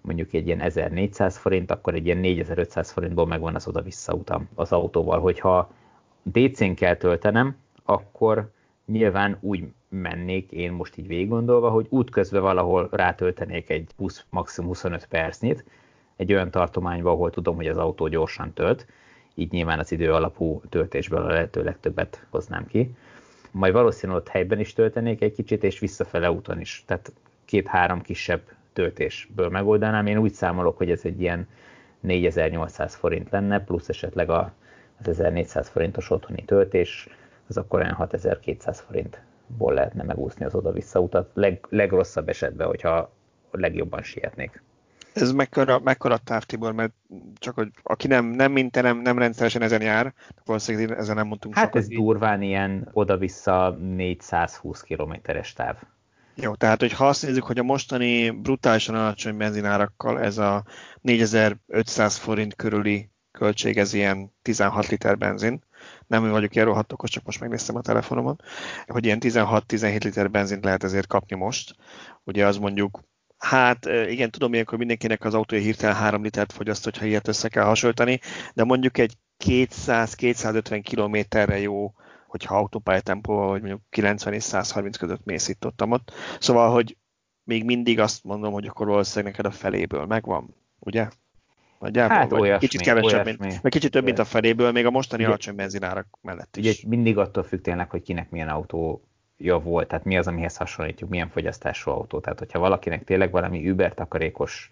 mondjuk 0.00 0.32
egy 0.32 0.46
ilyen 0.46 0.60
1400 0.60 1.36
forint, 1.36 1.70
akkor 1.70 1.94
egy 1.94 2.06
ilyen 2.06 2.18
4500 2.18 2.90
forintból 2.90 3.26
megvan 3.26 3.54
az 3.54 3.66
oda-vissza 3.68 4.12
utam 4.12 4.48
az 4.54 4.72
autóval. 4.72 5.20
Hogyha 5.20 5.70
DC-n 6.22 6.72
kell 6.72 6.94
töltenem, 6.96 7.56
akkor 7.86 8.50
nyilván 8.86 9.38
úgy 9.40 9.64
mennék 9.88 10.52
én 10.52 10.72
most 10.72 10.96
így 10.96 11.06
végig 11.06 11.28
gondolva, 11.28 11.70
hogy 11.70 11.86
útközben 11.88 12.42
valahol 12.42 12.88
rátöltenék 12.92 13.70
egy 13.70 13.90
20, 13.96 14.24
maximum 14.30 14.68
25 14.68 15.06
percnyit, 15.06 15.64
egy 16.16 16.32
olyan 16.32 16.50
tartományba, 16.50 17.10
ahol 17.10 17.30
tudom, 17.30 17.56
hogy 17.56 17.66
az 17.66 17.76
autó 17.76 18.08
gyorsan 18.08 18.52
tölt, 18.52 18.86
így 19.34 19.50
nyilván 19.50 19.78
az 19.78 19.92
idő 19.92 20.12
alapú 20.12 20.62
töltésből 20.68 21.22
a 21.22 21.26
lehető 21.26 21.62
legtöbbet 21.62 22.26
hoznám 22.30 22.66
ki. 22.66 22.94
Majd 23.50 23.72
valószínűleg 23.72 24.20
ott 24.20 24.28
helyben 24.28 24.60
is 24.60 24.72
töltenék 24.72 25.22
egy 25.22 25.32
kicsit, 25.32 25.64
és 25.64 25.78
visszafele 25.78 26.30
úton 26.30 26.60
is. 26.60 26.84
Tehát 26.86 27.12
két-három 27.44 28.02
kisebb 28.02 28.42
töltésből 28.72 29.48
megoldanám. 29.48 30.06
Én 30.06 30.18
úgy 30.18 30.32
számolok, 30.32 30.76
hogy 30.76 30.90
ez 30.90 31.04
egy 31.04 31.20
ilyen 31.20 31.48
4800 32.00 32.94
forint 32.94 33.30
lenne, 33.30 33.64
plusz 33.64 33.88
esetleg 33.88 34.30
a, 34.30 34.52
az 35.00 35.08
1400 35.08 35.68
forintos 35.68 36.10
otthoni 36.10 36.44
töltés, 36.44 37.08
az 37.48 37.56
akkor 37.56 37.80
olyan 37.80 37.94
6200 37.94 38.80
forintból 38.80 39.74
lehetne 39.74 40.02
megúszni 40.02 40.44
az 40.44 40.54
oda-vissza 40.54 41.00
utat, 41.00 41.30
leg, 41.34 41.66
legrosszabb 41.68 42.28
esetben, 42.28 42.66
hogyha 42.66 43.12
legjobban 43.50 44.02
sietnék. 44.02 44.62
Ez 45.12 45.32
mekkora, 45.32 45.80
mekkora 45.84 46.16
táv, 46.16 46.42
Tibor, 46.42 46.72
mert 46.72 46.92
csak 47.34 47.54
hogy 47.54 47.68
aki 47.82 48.06
nem, 48.06 48.26
nem 48.26 48.52
mint 48.52 48.82
nem, 48.82 48.98
nem 48.98 49.18
rendszeresen 49.18 49.62
ezen 49.62 49.82
jár, 49.82 50.14
valószínűleg 50.44 50.98
ezen 50.98 51.14
nem 51.14 51.26
mondtunk 51.26 51.54
Hát 51.54 51.76
ez 51.76 51.88
durván 51.88 52.42
ilyen 52.42 52.88
oda-vissza 52.92 53.78
420 53.80 54.80
kilométeres 54.80 55.52
táv. 55.52 55.76
Jó, 56.34 56.54
tehát 56.54 56.80
hogy 56.80 56.92
ha 56.92 57.08
azt 57.08 57.22
nézzük, 57.22 57.42
hogy 57.44 57.58
a 57.58 57.62
mostani 57.62 58.30
brutálisan 58.30 58.94
alacsony 58.94 59.36
benzinárakkal 59.36 60.20
ez 60.20 60.38
a 60.38 60.64
4500 61.00 62.16
forint 62.16 62.54
körüli 62.54 63.10
költség, 63.30 63.78
ez 63.78 63.94
ilyen 63.94 64.32
16 64.42 64.88
liter 64.88 65.18
benzin, 65.18 65.62
nem 66.06 66.30
vagyok 66.30 66.54
ilyen 66.54 66.66
rohadt 66.66 66.92
okos, 66.92 67.10
csak 67.10 67.24
most 67.24 67.40
megnéztem 67.40 67.76
a 67.76 67.80
telefonomon, 67.80 68.40
hogy 68.86 69.04
ilyen 69.04 69.18
16-17 69.20 70.04
liter 70.04 70.30
benzint 70.30 70.64
lehet 70.64 70.84
ezért 70.84 71.06
kapni 71.06 71.36
most. 71.36 71.74
Ugye 72.24 72.46
az 72.46 72.56
mondjuk 72.56 73.00
Hát 73.38 73.84
igen, 74.08 74.30
tudom, 74.30 74.52
ilyenkor 74.52 74.78
mindenkinek 74.78 75.24
az 75.24 75.34
autója 75.34 75.62
hirtelen 75.62 75.96
3 75.96 76.22
litert 76.22 76.52
fogyaszt, 76.52 76.84
hogyha 76.84 77.04
ilyet 77.04 77.28
össze 77.28 77.48
kell 77.48 77.64
hasonlítani, 77.64 78.20
de 78.54 78.64
mondjuk 78.64 78.98
egy 78.98 79.12
200-250 79.44 80.80
kilométerre 80.82 81.58
jó, 81.58 81.92
hogyha 82.26 82.56
autópályatempóval, 82.56 83.48
vagy 83.48 83.60
mondjuk 83.60 83.82
90 83.90 84.34
és 84.34 84.42
130 84.42 84.96
között 84.96 85.24
mész 85.24 85.48
itt 85.48 85.66
ott, 85.66 85.82
ott. 85.82 86.12
Szóval, 86.38 86.72
hogy 86.72 86.96
még 87.44 87.64
mindig 87.64 88.00
azt 88.00 88.24
mondom, 88.24 88.52
hogy 88.52 88.66
akkor 88.66 88.86
valószínűleg 88.86 89.32
neked 89.32 89.52
a 89.52 89.56
feléből 89.56 90.06
megvan 90.06 90.54
ugye? 90.78 91.08
Nagyjából, 91.78 92.16
hát 92.16 92.32
olyasmi, 92.32 92.58
kicsit 92.58 92.80
kevesebb, 92.80 93.24
olyasmi, 93.24 93.46
mint, 93.46 93.60
vagy 93.60 93.72
kicsit 93.72 93.90
több, 93.90 94.04
mint 94.04 94.18
a 94.18 94.24
feléből, 94.24 94.72
még 94.72 94.86
a 94.86 94.90
mostani 94.90 95.22
ugye, 95.22 95.30
alacsony 95.30 95.54
benzinárak 95.54 96.06
mellett 96.22 96.56
is. 96.56 96.64
Ugye 96.64 96.88
mindig 96.88 97.18
attól 97.18 97.42
függ 97.42 97.60
tényleg, 97.60 97.90
hogy 97.90 98.02
kinek 98.02 98.30
milyen 98.30 98.48
autója 98.48 99.58
volt, 99.62 99.88
tehát 99.88 100.04
mi 100.04 100.18
az, 100.18 100.26
amihez 100.26 100.56
hasonlítjuk, 100.56 101.10
milyen 101.10 101.28
fogyasztású 101.28 101.90
autó. 101.90 102.20
Tehát, 102.20 102.38
hogyha 102.38 102.58
valakinek 102.58 103.04
tényleg 103.04 103.30
valami 103.30 103.70
Uber 103.70 103.94
takarékos 103.94 104.70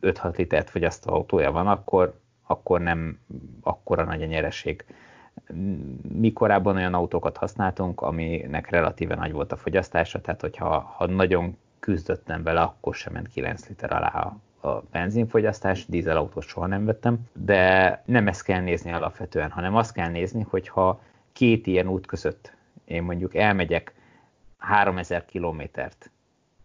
5-6 0.00 0.36
litert 0.36 0.70
fogyasztó 0.70 1.12
autója 1.12 1.50
van, 1.50 1.66
akkor, 1.66 2.20
akkor 2.46 2.80
nem 2.80 3.18
akkora 3.60 4.04
nagy 4.04 4.22
a 4.22 4.26
nyereség. 4.26 4.84
Mi 6.12 6.32
korábban 6.32 6.76
olyan 6.76 6.94
autókat 6.94 7.36
használtunk, 7.36 8.00
aminek 8.00 8.70
relatíve 8.70 9.14
nagy 9.14 9.32
volt 9.32 9.52
a 9.52 9.56
fogyasztása, 9.56 10.20
tehát 10.20 10.40
hogyha 10.40 10.78
ha 10.96 11.06
nagyon 11.06 11.56
küzdöttem 11.78 12.42
vele, 12.42 12.60
akkor 12.60 12.94
sem 12.94 13.12
ment 13.12 13.28
9 13.28 13.68
liter 13.68 13.92
alá 13.92 14.08
a 14.08 14.36
a 14.60 14.80
benzinfogyasztás, 14.80 15.86
dízelautót 15.86 16.46
soha 16.46 16.66
nem 16.66 16.84
vettem, 16.84 17.18
de 17.32 18.02
nem 18.06 18.28
ezt 18.28 18.42
kell 18.42 18.60
nézni 18.60 18.92
alapvetően, 18.92 19.50
hanem 19.50 19.76
azt 19.76 19.92
kell 19.92 20.08
nézni, 20.08 20.46
hogyha 20.48 21.00
két 21.32 21.66
ilyen 21.66 21.88
út 21.88 22.06
között 22.06 22.56
én 22.84 23.02
mondjuk 23.02 23.34
elmegyek 23.34 23.94
3000 24.58 25.24
kilométert 25.24 26.10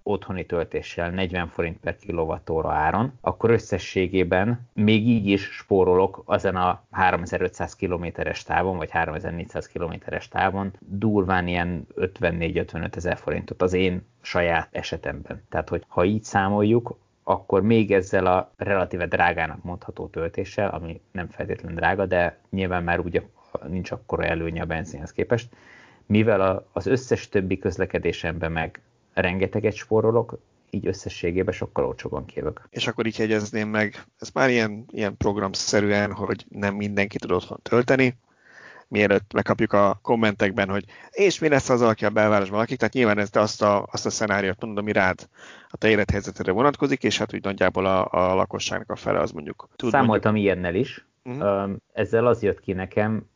otthoni 0.03 0.45
töltéssel 0.45 1.09
40 1.09 1.47
forint 1.47 1.79
per 1.79 1.95
kilovattóra 1.97 2.71
áron, 2.71 3.13
akkor 3.21 3.49
összességében 3.49 4.69
még 4.73 5.07
így 5.07 5.27
is 5.27 5.41
spórolok 5.43 6.23
ezen 6.27 6.55
a 6.55 6.83
3500 6.91 7.75
kilométeres 7.75 8.43
távon, 8.43 8.77
vagy 8.77 8.91
3400 8.91 9.67
kilométeres 9.67 10.27
távon 10.27 10.73
durván 10.79 11.47
ilyen 11.47 11.87
54-55 11.97 12.95
ezer 12.95 13.17
forintot 13.17 13.61
az 13.61 13.73
én 13.73 14.05
saját 14.21 14.67
esetemben. 14.71 15.43
Tehát, 15.49 15.69
hogy 15.69 15.83
ha 15.87 16.05
így 16.05 16.23
számoljuk, 16.23 16.97
akkor 17.23 17.61
még 17.61 17.91
ezzel 17.91 18.25
a 18.25 18.51
relatíve 18.57 19.05
drágának 19.05 19.63
mondható 19.63 20.07
töltéssel, 20.07 20.69
ami 20.69 21.01
nem 21.11 21.27
feltétlenül 21.29 21.77
drága, 21.77 22.05
de 22.05 22.37
nyilván 22.49 22.83
már 22.83 22.99
úgy 22.99 23.23
nincs 23.67 23.91
akkora 23.91 24.23
előnye 24.23 24.61
a 24.61 24.65
benzinhez 24.65 25.11
képest, 25.11 25.49
mivel 26.05 26.65
az 26.71 26.87
összes 26.87 27.29
többi 27.29 27.57
közlekedésemben 27.57 28.51
meg 28.51 28.81
rengeteget 29.13 29.73
spórolok, 29.73 30.37
így 30.69 30.87
összességében 30.87 31.53
sokkal 31.53 31.85
olcsóban 31.85 32.25
kijövök. 32.25 32.67
És 32.69 32.87
akkor 32.87 33.05
így 33.05 33.17
jegyezném 33.17 33.69
meg, 33.69 34.03
ez 34.19 34.29
már 34.33 34.49
ilyen, 34.49 34.85
ilyen 34.91 35.17
programszerűen, 35.17 36.13
hogy 36.13 36.45
nem 36.49 36.75
mindenki 36.75 37.17
tud 37.17 37.31
otthon 37.31 37.59
tölteni, 37.61 38.17
mielőtt 38.87 39.33
megkapjuk 39.33 39.73
a 39.73 39.99
kommentekben, 40.01 40.69
hogy 40.69 40.85
és 41.11 41.39
mi 41.39 41.47
lesz 41.47 41.69
az, 41.69 41.81
aki 41.81 42.05
a 42.05 42.09
belvárosban 42.09 42.59
lakik, 42.59 42.77
tehát 42.77 42.93
nyilván 42.93 43.17
ez 43.17 43.29
azt 43.31 43.61
a, 43.61 43.87
azt 43.91 44.05
a 44.05 44.09
szenáriót 44.09 44.61
mondod, 44.61 44.83
ami 44.83 44.91
rád 44.91 45.27
a 45.69 45.77
te 45.77 45.89
élethelyzetedre 45.89 46.51
vonatkozik, 46.51 47.03
és 47.03 47.17
hát 47.17 47.33
úgy 47.33 47.43
nagyjából 47.43 47.85
a, 47.85 48.07
a 48.11 48.35
lakosságnak 48.35 48.89
a 48.89 48.95
fele 48.95 49.19
az 49.19 49.31
mondjuk 49.31 49.69
tud 49.75 49.91
Számoltam 49.91 50.31
mondjuk... 50.33 50.53
ilyennel 50.53 50.75
is. 50.75 51.05
Uh-huh. 51.23 51.71
Ezzel 51.93 52.27
az 52.27 52.41
jött 52.41 52.59
ki 52.59 52.73
nekem 52.73 53.29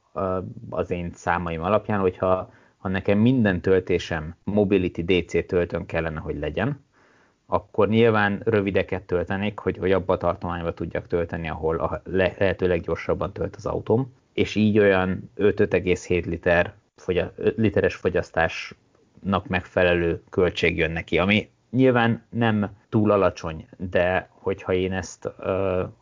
az 0.69 0.91
én 0.91 1.11
számaim 1.13 1.61
alapján, 1.61 1.99
hogyha 1.99 2.53
ha 2.77 2.89
nekem 2.89 3.17
minden 3.17 3.61
töltésem 3.61 4.35
Mobility 4.43 5.01
DC 5.01 5.45
töltőn 5.47 5.85
kellene, 5.85 6.19
hogy 6.19 6.39
legyen, 6.39 6.85
akkor 7.45 7.87
nyilván 7.87 8.41
rövideket 8.43 9.03
töltenék, 9.03 9.59
hogy, 9.59 9.77
hogy 9.77 9.91
abba 9.91 10.13
a 10.13 10.17
tartományba 10.17 10.73
tudjak 10.73 11.07
tölteni, 11.07 11.49
ahol 11.49 11.77
a 11.77 12.01
lehető 12.03 12.67
leggyorsabban 12.67 13.33
tölt 13.33 13.55
az 13.55 13.65
autóm 13.65 14.13
és 14.37 14.55
így 14.55 14.79
olyan 14.79 15.31
5-5,7 15.37 16.25
liter 16.25 16.73
fogya, 16.95 17.33
literes 17.55 17.95
fogyasztásnak 17.95 19.47
megfelelő 19.47 20.23
költség 20.29 20.77
jön 20.77 20.91
neki, 20.91 21.17
ami 21.17 21.49
nyilván 21.71 22.25
nem 22.29 22.77
túl 22.89 23.11
alacsony, 23.11 23.67
de 23.77 24.29
hogyha 24.31 24.73
én 24.73 24.93
ezt, 24.93 25.29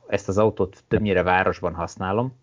ezt 0.08 0.28
az 0.28 0.38
autót 0.38 0.84
többnyire 0.88 1.24
városban 1.24 1.74
használom, 1.74 2.38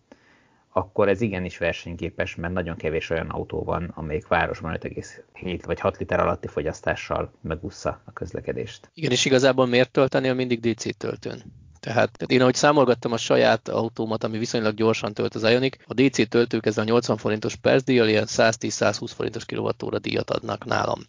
akkor 0.69 1.09
ez 1.09 1.21
igenis 1.21 1.57
versenyképes, 1.57 2.35
mert 2.35 2.53
nagyon 2.53 2.75
kevés 2.75 3.09
olyan 3.09 3.29
autó 3.29 3.63
van, 3.63 3.91
amelyik 3.95 4.27
városban 4.27 4.77
5,7 4.81 5.61
vagy 5.65 5.79
6 5.79 5.97
liter 5.97 6.19
alatti 6.19 6.47
fogyasztással 6.47 7.31
megúszza 7.41 8.01
a 8.05 8.13
közlekedést. 8.13 8.89
Igen, 8.93 9.11
és 9.11 9.25
igazából 9.25 9.65
miért 9.65 9.91
tölteni 9.91 10.29
a 10.29 10.33
mindig 10.33 10.59
DC 10.59 10.97
töltőn? 10.97 11.41
Tehát, 11.83 12.23
én 12.27 12.41
ahogy 12.41 12.55
számolgattam 12.55 13.11
a 13.11 13.17
saját 13.17 13.69
autómat, 13.69 14.23
ami 14.23 14.37
viszonylag 14.37 14.75
gyorsan 14.75 15.13
tölt 15.13 15.35
az 15.35 15.43
Ionic, 15.43 15.75
a 15.87 15.93
DC 15.93 16.29
töltők 16.29 16.65
ezzel 16.65 16.83
a 16.83 16.87
80 16.87 17.17
forintos 17.17 17.55
percdíjjal 17.55 18.07
ilyen 18.07 18.25
110-120 18.27 19.11
forintos 19.15 19.45
kilovattóra 19.45 19.99
díjat 19.99 20.31
adnak 20.31 20.65
nálam. 20.65 20.99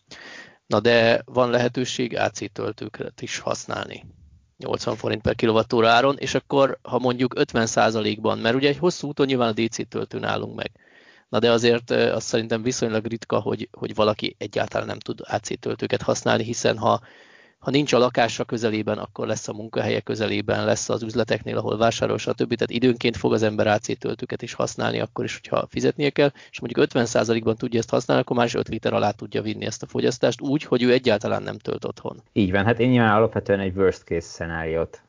Na 0.67 0.81
de 0.81 1.23
van 1.25 1.51
lehetőség 1.51 2.17
AC 2.17 2.53
töltőket 2.53 3.23
is 3.23 3.39
használni. 3.39 4.05
80 4.57 4.97
forint 4.97 5.23
per 5.23 5.35
kilovattóra 5.35 5.89
áron, 5.89 6.17
és 6.19 6.35
akkor, 6.35 6.79
ha 6.83 6.99
mondjuk 6.99 7.35
50%-ban, 7.37 8.39
mert 8.39 8.55
ugye 8.55 8.69
egy 8.69 8.79
hosszú 8.79 9.09
úton 9.09 9.27
nyilván 9.27 9.49
a 9.49 9.53
DC 9.53 9.89
töltőn 9.89 10.25
állunk 10.25 10.55
meg. 10.55 10.71
Na 11.29 11.39
de 11.39 11.51
azért 11.51 11.91
azt 11.91 12.27
szerintem 12.27 12.63
viszonylag 12.63 13.07
ritka, 13.07 13.41
hogy, 13.41 13.69
hogy 13.73 13.95
valaki 13.95 14.37
egyáltalán 14.39 14.87
nem 14.87 14.99
tud 14.99 15.21
AC 15.23 15.61
töltőket 15.61 16.03
használni, 16.03 16.45
hiszen 16.45 16.79
ha 16.79 17.01
ha 17.65 17.71
nincs 17.71 17.93
a 17.93 17.99
lakása 17.99 18.45
közelében, 18.45 18.99
akkor 18.99 19.27
lesz 19.27 19.49
a 19.49 19.53
munkahelye 19.53 20.01
közelében, 20.01 20.65
lesz 20.65 20.89
az 20.89 21.03
üzleteknél, 21.03 21.57
ahol 21.59 21.77
vásárol, 21.77 22.19
stb. 22.19 22.55
Tehát 22.55 22.71
időnként 22.71 23.17
fog 23.17 23.33
az 23.33 23.43
ember 23.43 23.67
AC 23.67 23.99
töltőket 23.99 24.43
is 24.43 24.53
használni, 24.53 25.01
akkor 25.01 25.25
is, 25.25 25.41
hogyha 25.43 25.67
fizetnie 25.71 26.11
kell, 26.11 26.33
és 26.51 26.61
mondjuk 26.61 26.87
50%-ban 26.91 27.57
tudja 27.57 27.79
ezt 27.79 27.91
használni, 27.91 28.23
akkor 28.23 28.37
más 28.37 28.55
5 28.55 28.69
liter 28.69 28.93
alá 28.93 29.11
tudja 29.11 29.43
vinni 29.43 29.65
ezt 29.65 29.83
a 29.83 29.87
fogyasztást, 29.87 30.41
úgy, 30.41 30.63
hogy 30.63 30.83
ő 30.83 30.93
egyáltalán 30.93 31.43
nem 31.43 31.59
tölt 31.59 31.85
otthon. 31.85 32.23
Így 32.33 32.51
van, 32.51 32.65
hát 32.65 32.81
én 32.81 32.89
nyilván 32.89 33.15
alapvetően 33.15 33.61
egy 33.61 33.77
worst 33.77 34.03
case 34.03 34.21
szenáriót 34.21 35.03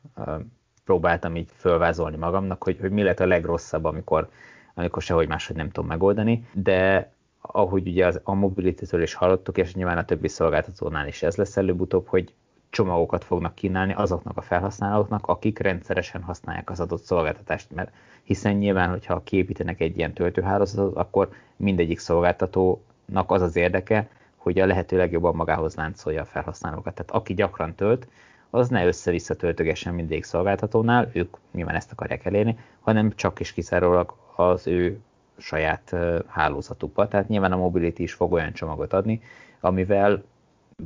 próbáltam 0.84 1.36
így 1.36 1.48
fölvázolni 1.56 2.16
magamnak, 2.16 2.62
hogy, 2.62 2.76
hogy 2.80 2.90
mi 2.90 3.02
lett 3.02 3.20
a 3.20 3.26
legrosszabb, 3.26 3.84
amikor, 3.84 4.28
amikor 4.74 5.02
sehogy 5.02 5.28
máshogy 5.28 5.56
nem 5.56 5.70
tudom 5.70 5.88
megoldani, 5.88 6.46
de 6.52 7.10
ahogy 7.40 7.88
ugye 7.88 8.06
az, 8.06 8.20
a 8.22 8.34
mobilitésről 8.34 9.02
is 9.02 9.14
hallottuk, 9.14 9.58
és 9.58 9.74
nyilván 9.74 9.98
a 9.98 10.04
többi 10.04 10.28
szolgáltatónál 10.28 11.06
is 11.06 11.22
ez 11.22 11.36
lesz 11.36 11.56
előbb-utóbb, 11.56 12.06
hogy 12.08 12.32
csomagokat 12.76 13.24
fognak 13.24 13.54
kínálni 13.54 13.92
azoknak 13.92 14.36
a 14.36 14.40
felhasználóknak, 14.40 15.26
akik 15.26 15.58
rendszeresen 15.58 16.22
használják 16.22 16.70
az 16.70 16.80
adott 16.80 17.02
szolgáltatást, 17.02 17.74
mert 17.74 17.92
hiszen 18.22 18.54
nyilván, 18.54 18.90
hogyha 18.90 19.22
kiépítenek 19.22 19.80
egy 19.80 19.98
ilyen 19.98 20.12
töltőhálózatot, 20.12 20.96
akkor 20.96 21.28
mindegyik 21.56 21.98
szolgáltatónak 21.98 23.30
az 23.30 23.42
az 23.42 23.56
érdeke, 23.56 24.08
hogy 24.36 24.58
a 24.58 24.66
lehető 24.66 24.96
legjobban 24.96 25.34
magához 25.34 25.74
láncolja 25.74 26.22
a 26.22 26.24
felhasználókat. 26.24 26.94
Tehát 26.94 27.10
aki 27.10 27.34
gyakran 27.34 27.74
tölt, 27.74 28.08
az 28.50 28.68
ne 28.68 28.86
össze-vissza 28.86 29.34
töltögessen 29.34 29.94
mindig 29.94 30.24
szolgáltatónál, 30.24 31.10
ők 31.12 31.36
nyilván 31.52 31.74
ezt 31.74 31.92
akarják 31.92 32.24
elérni, 32.24 32.58
hanem 32.80 33.12
csak 33.14 33.40
is 33.40 33.52
kizárólag 33.52 34.14
az 34.34 34.66
ő 34.66 35.00
saját 35.38 35.96
hálózatukba. 36.26 37.08
Tehát 37.08 37.28
nyilván 37.28 37.52
a 37.52 37.56
Mobility 37.56 37.98
is 37.98 38.12
fog 38.12 38.32
olyan 38.32 38.52
csomagot 38.52 38.92
adni, 38.92 39.22
amivel 39.60 40.22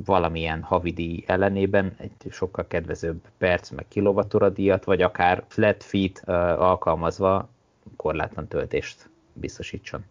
valamilyen 0.05 0.61
havidíj 0.61 1.23
ellenében 1.27 1.95
egy 1.97 2.31
sokkal 2.31 2.67
kedvezőbb 2.67 3.21
perc 3.37 3.69
meg 3.69 3.85
kilovattóra 3.87 4.49
díjat, 4.49 4.83
vagy 4.83 5.01
akár 5.01 5.43
flat 5.47 5.83
feet 5.83 6.23
alkalmazva 6.57 7.49
korlátlan 7.95 8.47
töltést 8.47 9.09
biztosítson. 9.33 10.05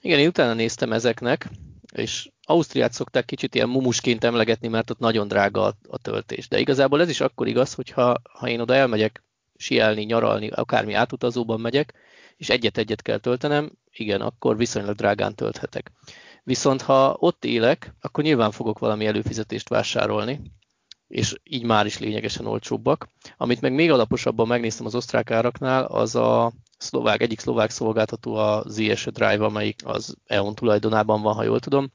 Igen, 0.00 0.18
én 0.18 0.28
utána 0.28 0.54
néztem 0.54 0.92
ezeknek, 0.92 1.48
és 1.92 2.28
Ausztriát 2.42 2.92
szokták 2.92 3.24
kicsit 3.24 3.54
ilyen 3.54 3.68
mumusként 3.68 4.24
emlegetni, 4.24 4.68
mert 4.68 4.90
ott 4.90 4.98
nagyon 4.98 5.28
drága 5.28 5.62
a, 5.62 5.74
a 5.88 5.98
töltés. 5.98 6.48
De 6.48 6.58
igazából 6.58 7.00
ez 7.00 7.08
is 7.08 7.20
akkor 7.20 7.46
igaz, 7.46 7.74
hogyha 7.74 8.20
ha 8.32 8.48
én 8.48 8.60
oda 8.60 8.74
elmegyek 8.74 9.22
sielni, 9.56 10.02
nyaralni, 10.02 10.48
akármi 10.48 10.92
átutazóban 10.92 11.60
megyek, 11.60 11.94
és 12.36 12.48
egyet-egyet 12.48 13.02
kell 13.02 13.18
töltenem, 13.18 13.70
igen, 13.92 14.20
akkor 14.20 14.56
viszonylag 14.56 14.94
drágán 14.94 15.34
tölthetek. 15.34 15.92
Viszont 16.46 16.82
ha 16.82 17.16
ott 17.18 17.44
élek, 17.44 17.94
akkor 18.00 18.24
nyilván 18.24 18.50
fogok 18.50 18.78
valami 18.78 19.06
előfizetést 19.06 19.68
vásárolni, 19.68 20.40
és 21.08 21.34
így 21.44 21.62
már 21.62 21.86
is 21.86 21.98
lényegesen 21.98 22.46
olcsóbbak. 22.46 23.08
Amit 23.36 23.60
meg 23.60 23.72
még 23.72 23.90
alaposabban 23.90 24.46
megnéztem 24.46 24.86
az 24.86 24.94
osztrák 24.94 25.30
áraknál, 25.30 25.84
az 25.84 26.14
a 26.14 26.52
szlovák, 26.78 27.22
egyik 27.22 27.40
szlovák 27.40 27.70
szolgáltató 27.70 28.34
a 28.34 28.62
ZS 28.66 29.04
Drive, 29.04 29.44
amelyik 29.44 29.80
az 29.84 30.16
EON 30.26 30.54
tulajdonában 30.54 31.22
van, 31.22 31.34
ha 31.34 31.42
jól 31.42 31.60
tudom. 31.60 31.92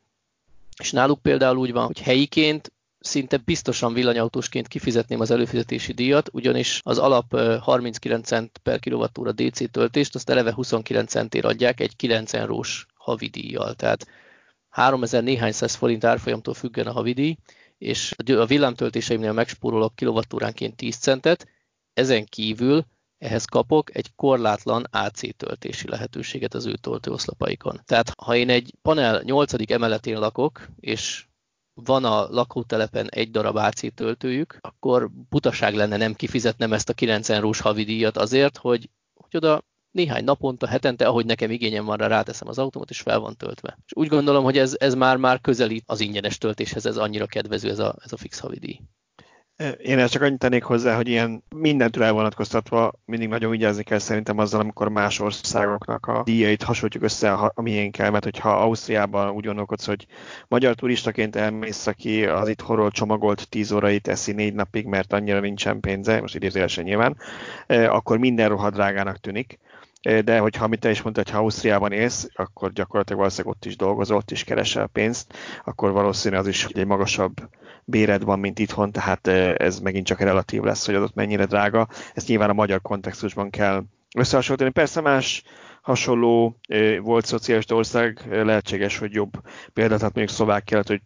És 0.79 0.91
náluk 0.91 1.21
például 1.21 1.57
úgy 1.57 1.71
van, 1.71 1.85
hogy 1.85 1.99
helyiként 1.99 2.71
szinte 2.99 3.37
biztosan 3.37 3.93
villanyautósként 3.93 4.67
kifizetném 4.67 5.19
az 5.19 5.31
előfizetési 5.31 5.93
díjat, 5.93 6.29
ugyanis 6.33 6.81
az 6.83 6.97
alap 6.97 7.37
39 7.59 8.27
cent 8.27 8.57
per 8.63 8.79
kilovattóra 8.79 9.31
DC 9.31 9.71
töltést, 9.71 10.15
azt 10.15 10.29
eleve 10.29 10.53
29 10.53 11.11
centért 11.11 11.45
adják 11.45 11.79
egy 11.79 11.95
9 11.95 12.33
eurós 12.33 12.85
havidíjjal. 12.95 13.73
Tehát 13.73 14.07
3000 14.71 15.23
néhány 15.23 15.51
száz 15.51 15.75
forint 15.75 16.03
árfolyamtól 16.03 16.53
függen 16.53 16.87
a 16.87 16.91
havidíj, 16.91 17.37
és 17.77 18.15
a 18.37 18.45
villámtöltéseimnél 18.45 19.33
megspórolok 19.33 19.95
kilovattóránként 19.95 20.75
10 20.75 20.95
centet, 20.95 21.47
ezen 21.93 22.25
kívül 22.25 22.85
ehhez 23.17 23.45
kapok 23.45 23.95
egy 23.95 24.15
korlátlan 24.15 24.87
AC 24.91 25.35
töltési 25.37 25.87
lehetőséget 25.87 26.53
az 26.53 26.65
ő 26.65 26.75
töltőoszlapaikon. 26.75 27.81
Tehát 27.85 28.13
ha 28.17 28.35
én 28.35 28.49
egy 28.49 28.73
panel 28.81 29.21
8. 29.23 29.71
emeletén 29.71 30.19
lakok, 30.19 30.67
és 30.79 31.25
van 31.73 32.05
a 32.05 32.27
lakótelepen 32.29 33.09
egy 33.09 33.31
darab 33.31 33.55
AC 33.55 33.93
töltőjük, 33.93 34.57
akkor 34.61 35.11
butaság 35.29 35.75
lenne 35.75 35.97
nem 35.97 36.13
kifizetnem 36.13 36.73
ezt 36.73 36.89
a 36.89 36.93
9 36.93 37.29
eurós 37.29 37.59
havidíjat 37.59 38.17
azért, 38.17 38.57
hogy, 38.57 38.89
hogy 39.13 39.35
oda 39.35 39.63
néhány 39.91 40.23
naponta, 40.23 40.67
hetente, 40.67 41.07
ahogy 41.07 41.25
nekem 41.25 41.51
igényem 41.51 41.85
van 41.85 41.97
rá, 41.97 42.07
ráteszem 42.07 42.47
az 42.47 42.57
autómat, 42.57 42.89
és 42.89 43.01
fel 43.01 43.19
van 43.19 43.35
töltve. 43.37 43.77
És 43.85 43.91
úgy 43.95 44.07
gondolom, 44.07 44.43
hogy 44.43 44.57
ez, 44.57 44.75
ez 44.79 44.93
már, 44.93 45.17
már 45.17 45.41
közelít 45.41 45.83
az 45.87 45.99
ingyenes 45.99 46.37
töltéshez, 46.37 46.85
ez 46.85 46.97
annyira 46.97 47.25
kedvező 47.25 47.69
ez 47.69 47.79
a, 47.79 47.95
ez 48.03 48.13
a 48.13 48.17
fix 48.17 48.39
havidíj. 48.39 48.79
Én 49.77 49.99
ezt 49.99 50.11
csak 50.11 50.21
annyit 50.21 50.39
tennék 50.39 50.63
hozzá, 50.63 50.95
hogy 50.95 51.07
ilyen 51.07 51.43
mindentől 51.55 52.03
elvonatkoztatva 52.03 52.91
mindig 53.05 53.27
nagyon 53.27 53.51
vigyázni 53.51 53.83
kell 53.83 53.97
szerintem 53.97 54.37
azzal, 54.37 54.59
amikor 54.59 54.89
más 54.89 55.19
országoknak 55.19 56.05
a 56.05 56.21
díjait 56.23 56.63
hasonlítjuk 56.63 57.03
össze 57.03 57.33
a, 57.33 57.61
miénkkel, 57.61 58.11
mert 58.11 58.23
hogyha 58.23 58.61
Ausztriában 58.61 59.29
úgy 59.29 59.45
gondolkodsz, 59.45 59.85
hogy 59.85 60.05
magyar 60.47 60.75
turistaként 60.75 61.35
elmész, 61.35 61.87
aki 61.87 62.25
az 62.25 62.47
itt 62.47 62.61
horror 62.61 62.91
csomagolt 62.91 63.49
10 63.49 63.71
órait 63.71 64.01
teszi 64.01 64.31
négy 64.31 64.53
napig, 64.53 64.85
mert 64.85 65.13
annyira 65.13 65.39
nincsen 65.39 65.79
pénze, 65.79 66.21
most 66.21 66.35
idézőjelesen 66.35 66.83
nyilván, 66.83 67.17
akkor 67.67 68.17
minden 68.17 68.49
rohadrágának 68.49 69.17
tűnik 69.17 69.59
de 70.01 70.39
hogyha, 70.39 70.63
amit 70.63 70.79
te 70.79 70.89
is 70.89 71.01
mondtad, 71.01 71.29
ha 71.29 71.37
Ausztriában 71.37 71.91
élsz, 71.91 72.27
akkor 72.33 72.71
gyakorlatilag 72.71 73.19
valószínűleg 73.19 73.55
ott 73.55 73.65
is 73.65 73.75
dolgozol, 73.75 74.17
ott 74.17 74.31
is 74.31 74.43
keresel 74.43 74.87
pénzt, 74.87 75.33
akkor 75.65 75.91
valószínű 75.91 76.35
az 76.35 76.47
is, 76.47 76.63
hogy 76.63 76.77
egy 76.77 76.85
magasabb 76.85 77.49
béred 77.83 78.23
van, 78.23 78.39
mint 78.39 78.59
itthon, 78.59 78.91
tehát 78.91 79.27
ez 79.57 79.79
megint 79.79 80.05
csak 80.05 80.19
relatív 80.19 80.61
lesz, 80.61 80.85
hogy 80.85 80.95
adott 80.95 81.15
mennyire 81.15 81.45
drága. 81.45 81.87
Ezt 82.13 82.27
nyilván 82.27 82.49
a 82.49 82.53
magyar 82.53 82.81
kontextusban 82.81 83.49
kell 83.49 83.83
összehasonlítani. 84.15 84.71
Persze 84.71 85.01
más 85.01 85.43
hasonló 85.81 86.57
volt 87.01 87.25
szociális 87.25 87.69
ország, 87.69 88.27
lehetséges, 88.29 88.97
hogy 88.97 89.13
jobb 89.13 89.31
példát, 89.73 89.97
tehát 89.97 90.15
mondjuk 90.15 90.37
Szlovákia, 90.37 90.81
hogy 90.85 91.01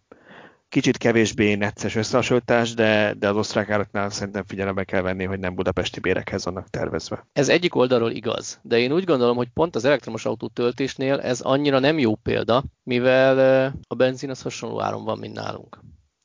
kicsit 0.68 0.96
kevésbé 0.96 1.54
necces 1.54 1.94
összehasonlítás, 1.94 2.74
de, 2.74 3.14
de 3.18 3.28
az 3.28 3.36
osztrák 3.36 3.70
áraknál 3.70 4.10
szerintem 4.10 4.44
figyelembe 4.46 4.84
kell 4.84 5.02
venni, 5.02 5.24
hogy 5.24 5.38
nem 5.38 5.54
budapesti 5.54 6.00
bérekhez 6.00 6.44
vannak 6.44 6.68
tervezve. 6.68 7.26
Ez 7.32 7.48
egyik 7.48 7.74
oldalról 7.74 8.10
igaz, 8.10 8.60
de 8.62 8.78
én 8.78 8.92
úgy 8.92 9.04
gondolom, 9.04 9.36
hogy 9.36 9.48
pont 9.48 9.74
az 9.74 9.84
elektromos 9.84 10.24
autó 10.24 10.48
töltésnél 10.48 11.20
ez 11.20 11.40
annyira 11.40 11.78
nem 11.78 11.98
jó 11.98 12.14
példa, 12.14 12.64
mivel 12.82 13.72
a 13.88 13.94
benzin 13.94 14.30
az 14.30 14.42
hasonló 14.42 14.82
áron 14.82 15.04
van, 15.04 15.18
mint 15.18 15.34
nálunk. 15.34 15.80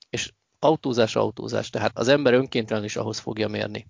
És 0.10 0.32
autózás 0.60 1.16
autózás, 1.16 1.70
tehát 1.70 1.98
az 1.98 2.08
ember 2.08 2.34
önkéntelen 2.34 2.84
is 2.84 2.96
ahhoz 2.96 3.20
fogja 3.20 3.48
mérni. 3.48 3.88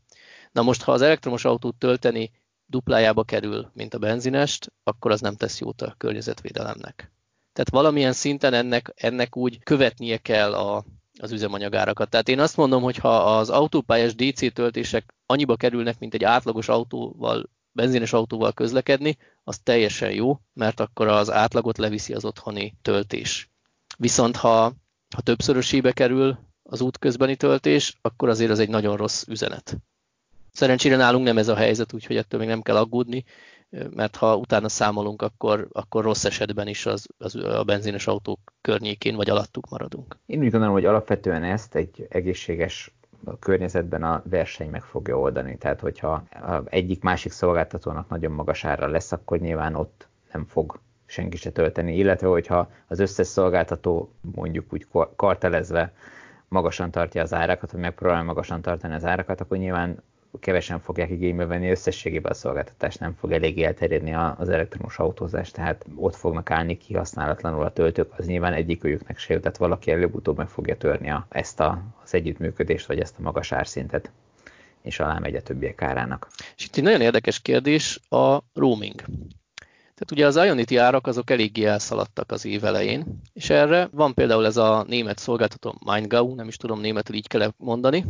Na 0.52 0.62
most, 0.62 0.84
ha 0.84 0.92
az 0.92 1.02
elektromos 1.02 1.46
autót 1.46 1.76
tölteni 1.76 2.32
duplájába 2.66 3.24
kerül, 3.24 3.72
mint 3.74 3.94
a 3.94 4.00
benzinest, 4.00 4.74
akkor 4.84 5.12
az 5.12 5.22
nem 5.22 5.36
tesz 5.36 5.60
jót 5.60 5.82
a 5.82 5.94
környezetvédelemnek. 5.98 7.12
Tehát 7.54 7.70
valamilyen 7.70 8.14
szinten 8.14 8.54
ennek, 8.54 8.94
ennek 8.96 9.38
úgy 9.38 9.64
követnie 9.64 10.18
kell 10.18 10.54
a, 10.54 10.86
az 11.20 11.32
üzemanyagárakat. 11.32 12.10
Tehát 12.10 12.30
én 12.30 12.40
azt 12.40 12.58
mondom, 12.58 12.84
hogy 12.84 12.98
ha 12.98 13.38
az 13.38 13.50
autópályás 13.50 14.16
DC 14.16 14.54
töltések 14.54 15.14
annyiba 15.26 15.56
kerülnek, 15.56 16.00
mint 16.00 16.14
egy 16.14 16.24
átlagos 16.24 16.68
autóval, 16.68 17.50
benzines 17.72 18.14
autóval 18.14 18.54
közlekedni, 18.54 19.18
az 19.44 19.60
teljesen 19.60 20.12
jó, 20.12 20.40
mert 20.54 20.80
akkor 20.80 21.08
az 21.08 21.32
átlagot 21.32 21.78
leviszi 21.78 22.14
az 22.14 22.26
otthoni 22.26 22.74
töltés. 22.82 23.50
Viszont 23.98 24.36
ha, 24.36 24.74
ha 25.16 25.22
többszörösébe 25.24 25.92
kerül 25.92 26.40
az 26.64 26.82
útközbeni 26.82 27.36
töltés, 27.36 27.98
akkor 28.02 28.30
azért 28.30 28.52
az 28.52 28.60
egy 28.60 28.70
nagyon 28.70 28.98
rossz 28.98 29.24
üzenet. 29.28 29.78
Szerencsére 30.52 30.96
nálunk 30.96 31.26
nem 31.26 31.38
ez 31.38 31.48
a 31.48 31.56
helyzet, 31.56 31.94
úgyhogy 31.94 32.16
ettől 32.16 32.40
még 32.40 32.50
nem 32.50 32.62
kell 32.62 32.78
aggódni 32.78 33.24
mert 33.96 34.16
ha 34.16 34.36
utána 34.36 34.70
számolunk, 34.70 35.22
akkor, 35.22 35.68
akkor 35.72 36.04
rossz 36.04 36.26
esetben 36.26 36.68
is 36.68 36.86
az, 36.86 37.08
az 37.18 37.36
a 37.36 37.64
benzines 37.64 38.08
autók 38.08 38.40
környékén 38.62 39.16
vagy 39.16 39.30
alattuk 39.30 39.70
maradunk. 39.70 40.18
Én 40.26 40.40
úgy 40.40 40.50
gondolom, 40.50 40.74
hogy 40.74 40.86
alapvetően 40.86 41.44
ezt 41.44 41.76
egy 41.76 42.08
egészséges 42.10 42.92
környezetben 43.40 44.04
a 44.04 44.22
verseny 44.26 44.70
meg 44.70 44.84
fogja 44.84 45.20
oldani. 45.20 45.58
Tehát, 45.58 45.80
hogyha 45.80 46.24
egyik 46.66 47.02
másik 47.04 47.32
szolgáltatónak 47.32 48.10
nagyon 48.10 48.32
magas 48.32 48.66
ára 48.66 48.88
lesz, 48.88 49.12
akkor 49.12 49.40
nyilván 49.40 49.76
ott 49.76 50.08
nem 50.34 50.46
fog 50.46 50.80
senki 51.06 51.38
se 51.38 51.52
tölteni, 51.52 51.98
illetve 51.98 52.28
hogyha 52.28 52.72
az 52.88 53.00
összes 53.00 53.28
szolgáltató 53.28 54.12
mondjuk 54.36 54.74
úgy 54.74 54.88
kartelezve 55.16 55.94
magasan 56.48 56.92
tartja 56.92 57.22
az 57.22 57.34
árakat, 57.34 57.72
vagy 57.72 57.82
megpróbálja 57.82 58.24
magasan 58.24 58.62
tartani 58.62 58.94
az 58.94 59.06
árakat, 59.06 59.42
akkor 59.42 59.58
nyilván 59.58 60.04
kevesen 60.40 60.80
fogják 60.80 61.10
igénybe 61.10 61.46
venni, 61.46 61.70
összességében 61.70 62.32
a 62.32 62.36
szolgáltatás 62.36 62.96
nem 62.96 63.16
fog 63.20 63.32
eléggé 63.32 63.64
elterjedni 63.64 64.14
az 64.14 64.50
elektromos 64.50 64.98
autózás, 65.00 65.52
tehát 65.52 65.86
ott 65.96 66.16
fognak 66.16 66.52
állni 66.52 66.78
kihasználatlanul 66.78 67.64
a 67.64 67.74
töltők, 67.74 68.14
az 68.18 68.26
nyilván 68.26 68.54
egyikőjüknek 68.54 69.18
se 69.18 69.40
tehát 69.40 69.58
valaki 69.58 69.92
előbb-utóbb 69.92 70.38
meg 70.38 70.48
fogja 70.48 70.78
törni 70.78 71.10
a, 71.10 71.26
ezt 71.30 71.60
a, 71.60 71.82
az 72.04 72.14
együttműködést, 72.14 72.86
vagy 72.86 73.00
ezt 73.00 73.16
a 73.18 73.22
magas 73.22 73.52
árszintet 73.52 74.12
és 74.82 75.00
alá 75.00 75.20
megy 75.20 75.36
a 75.36 75.42
többiek 75.42 75.82
árának. 75.82 76.28
És 76.58 76.66
itt 76.66 76.76
egy 76.76 76.84
nagyon 76.84 77.02
érdekes 77.02 77.40
kérdés 77.40 78.00
a 78.10 78.38
roaming. 78.54 79.02
Tehát 80.02 80.12
ugye 80.12 80.26
az 80.26 80.36
Ionity 80.36 80.76
árak 80.78 81.08
azok 81.08 81.30
eléggé 81.30 81.66
elszaladtak 81.66 82.32
az 82.32 82.46
év 82.46 82.66
elején, 82.66 83.22
és 83.34 83.50
erre 83.50 83.90
van 83.92 84.14
például 84.14 84.46
ez 84.46 84.58
a 84.58 84.86
német 84.88 85.18
szolgáltató 85.18 85.76
MindGau, 85.86 86.36
nem 86.36 86.48
is 86.48 86.58
tudom 86.58 86.80
németül 86.80 87.16
így 87.16 87.28
kell 87.28 87.52
mondani, 87.58 88.06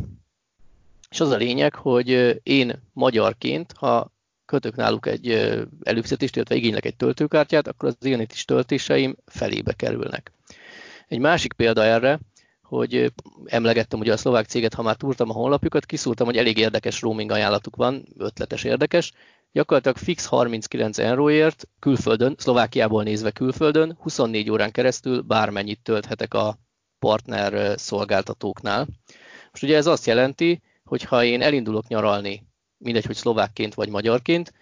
és 1.12 1.20
az 1.20 1.30
a 1.30 1.36
lényeg, 1.36 1.74
hogy 1.74 2.40
én 2.42 2.82
magyarként, 2.92 3.72
ha 3.76 4.12
kötök 4.44 4.76
náluk 4.76 5.06
egy 5.06 5.30
előfizetést, 5.82 6.36
illetve 6.36 6.54
igénylek 6.54 6.84
egy 6.84 6.96
töltőkártyát, 6.96 7.68
akkor 7.68 7.88
az 7.88 8.26
is 8.32 8.44
töltéseim 8.44 9.16
felébe 9.26 9.72
kerülnek. 9.72 10.32
Egy 11.08 11.18
másik 11.18 11.52
példa 11.52 11.84
erre, 11.84 12.20
hogy 12.62 13.12
emlegettem 13.44 14.00
ugye 14.00 14.12
a 14.12 14.16
szlovák 14.16 14.46
céget, 14.46 14.74
ha 14.74 14.82
már 14.82 14.96
túrtam 14.96 15.30
a 15.30 15.32
honlapjukat, 15.32 15.86
kiszúrtam, 15.86 16.26
hogy 16.26 16.36
elég 16.36 16.58
érdekes 16.58 17.00
roaming 17.00 17.30
ajánlatuk 17.30 17.76
van, 17.76 18.06
ötletes 18.18 18.64
érdekes. 18.64 19.12
Gyakorlatilag 19.52 19.96
fix 19.96 20.26
39 20.26 20.98
euróért 20.98 21.68
külföldön, 21.78 22.34
Szlovákiából 22.38 23.02
nézve 23.02 23.30
külföldön, 23.30 23.96
24 24.00 24.50
órán 24.50 24.70
keresztül 24.70 25.20
bármennyit 25.20 25.82
tölthetek 25.82 26.34
a 26.34 26.58
partner 26.98 27.78
szolgáltatóknál. 27.78 28.86
Most 29.50 29.62
ugye 29.62 29.76
ez 29.76 29.86
azt 29.86 30.06
jelenti, 30.06 30.62
hogyha 30.84 31.24
én 31.24 31.42
elindulok 31.42 31.86
nyaralni, 31.88 32.46
mindegy, 32.78 33.04
hogy 33.04 33.16
szlovákként 33.16 33.74
vagy 33.74 33.88
magyarként, 33.88 34.52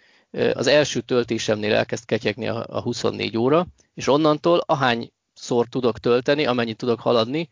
az 0.53 0.67
első 0.67 1.01
töltésemnél 1.01 1.75
elkezd 1.75 2.05
ketyegni 2.05 2.49
a 2.49 2.81
24 2.83 3.37
óra, 3.37 3.67
és 3.95 4.09
onnantól 4.09 4.63
ahány 4.67 5.13
szor 5.35 5.67
tudok 5.67 5.99
tölteni, 5.99 6.47
amennyit 6.47 6.77
tudok 6.77 7.01
haladni, 7.01 7.49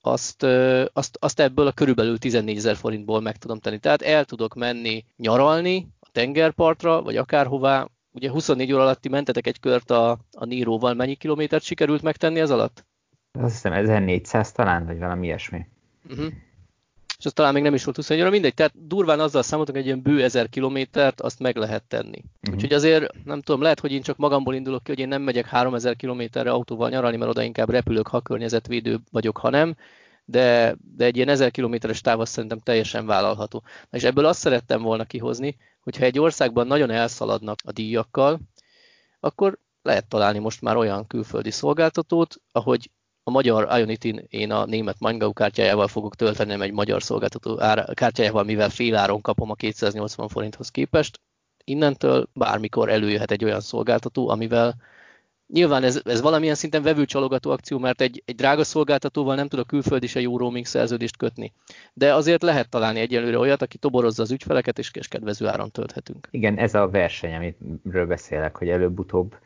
azt, 0.00 0.42
azt, 0.92 1.16
azt 1.20 1.40
ebből 1.40 1.66
a 1.66 1.72
körülbelül 1.72 2.18
14 2.18 2.56
ezer 2.56 2.76
forintból 2.76 3.20
meg 3.20 3.36
tudom 3.36 3.58
tenni. 3.58 3.78
Tehát 3.78 4.02
el 4.02 4.24
tudok 4.24 4.54
menni 4.54 5.04
nyaralni 5.16 5.88
a 6.00 6.08
tengerpartra, 6.12 7.02
vagy 7.02 7.16
akárhová. 7.16 7.88
Ugye 8.12 8.30
24 8.30 8.72
óra 8.72 8.82
alatti 8.82 9.08
mentetek 9.08 9.46
egy 9.46 9.60
kört 9.60 9.90
a, 9.90 10.18
a 10.32 10.44
Níróval, 10.44 10.94
mennyi 10.94 11.14
kilométert 11.14 11.62
sikerült 11.62 12.02
megtenni 12.02 12.40
ez 12.40 12.50
alatt? 12.50 12.84
Azt 13.38 13.52
hiszem 13.52 13.72
1400 13.72 14.52
talán, 14.52 14.86
vagy 14.86 14.98
valami 14.98 15.26
ilyesmi. 15.26 15.66
Uh-huh 16.08 16.32
és 17.22 17.28
az 17.28 17.34
talán 17.34 17.52
még 17.52 17.62
nem 17.62 17.74
is 17.74 17.84
volt 17.84 17.96
21 17.96 18.20
óra, 18.20 18.30
mindegy, 18.30 18.54
tehát 18.54 18.86
durván 18.86 19.20
azzal 19.20 19.42
számoltunk, 19.42 19.78
egy 19.78 19.84
ilyen 19.84 20.02
bő 20.02 20.22
ezer 20.22 20.48
kilométert 20.48 21.20
azt 21.20 21.38
meg 21.38 21.56
lehet 21.56 21.82
tenni. 21.82 22.18
Uh-huh. 22.18 22.54
Úgyhogy 22.54 22.72
azért 22.72 23.24
nem 23.24 23.40
tudom, 23.40 23.62
lehet, 23.62 23.80
hogy 23.80 23.92
én 23.92 24.02
csak 24.02 24.16
magamból 24.16 24.54
indulok 24.54 24.82
ki, 24.82 24.90
hogy 24.90 25.00
én 25.00 25.08
nem 25.08 25.22
megyek 25.22 25.46
3000 25.46 25.96
kilométerre 25.96 26.50
autóval 26.50 26.88
nyaralni, 26.88 27.16
mert 27.16 27.30
oda 27.30 27.42
inkább 27.42 27.70
repülök, 27.70 28.06
ha 28.06 28.20
környezetvédő 28.20 29.00
vagyok, 29.10 29.38
ha 29.38 29.50
nem, 29.50 29.76
de, 30.24 30.76
de 30.96 31.04
egy 31.04 31.16
ilyen 31.16 31.28
1000 31.28 31.50
kilométeres 31.50 32.00
táv 32.00 32.20
az 32.20 32.28
szerintem 32.28 32.58
teljesen 32.58 33.06
vállalható. 33.06 33.62
És 33.90 34.02
ebből 34.02 34.24
azt 34.24 34.40
szerettem 34.40 34.82
volna 34.82 35.04
kihozni, 35.04 35.56
hogyha 35.80 36.04
egy 36.04 36.18
országban 36.18 36.66
nagyon 36.66 36.90
elszaladnak 36.90 37.58
a 37.64 37.72
díjakkal, 37.72 38.40
akkor 39.20 39.58
lehet 39.82 40.08
találni 40.08 40.38
most 40.38 40.60
már 40.60 40.76
olyan 40.76 41.06
külföldi 41.06 41.50
szolgáltatót, 41.50 42.40
ahogy 42.52 42.90
a 43.24 43.30
magyar 43.30 43.78
Ionity-n 43.78 44.26
én 44.28 44.50
a 44.50 44.64
német 44.64 45.00
Mangau 45.00 45.32
kártyájával 45.32 45.88
fogok 45.88 46.14
tölteni, 46.14 46.50
nem 46.50 46.62
egy 46.62 46.72
magyar 46.72 47.02
szolgáltató 47.02 47.60
ára, 47.60 47.84
kártyájával, 47.94 48.44
mivel 48.44 48.70
fél 48.70 48.96
áron 48.96 49.20
kapom 49.20 49.50
a 49.50 49.54
280 49.54 50.28
forinthoz 50.28 50.68
képest. 50.68 51.20
Innentől 51.64 52.28
bármikor 52.32 52.88
előjöhet 52.88 53.30
egy 53.30 53.44
olyan 53.44 53.60
szolgáltató, 53.60 54.28
amivel 54.28 54.74
Nyilván 55.52 55.82
ez, 55.82 56.00
ez 56.04 56.20
valamilyen 56.20 56.54
szinten 56.54 56.82
vevőcsalogató 56.82 57.50
akció, 57.50 57.78
mert 57.78 58.00
egy, 58.00 58.22
egy 58.24 58.34
drága 58.34 58.64
szolgáltatóval 58.64 59.34
nem 59.34 59.48
tud 59.48 59.58
a 59.58 59.64
külföldi 59.64 60.06
se 60.06 60.20
jó 60.20 60.36
roaming 60.36 60.66
szerződést 60.66 61.16
kötni. 61.16 61.52
De 61.92 62.14
azért 62.14 62.42
lehet 62.42 62.68
találni 62.68 63.00
egyelőre 63.00 63.38
olyat, 63.38 63.62
aki 63.62 63.78
toborozza 63.78 64.22
az 64.22 64.30
ügyfeleket, 64.30 64.78
és 64.78 65.08
kedvező 65.08 65.46
áron 65.46 65.70
tölthetünk. 65.70 66.28
Igen, 66.30 66.58
ez 66.58 66.74
a 66.74 66.88
verseny, 66.88 67.34
amiről 67.34 68.06
beszélek, 68.06 68.56
hogy 68.56 68.68
előbb-utóbb 68.68 69.36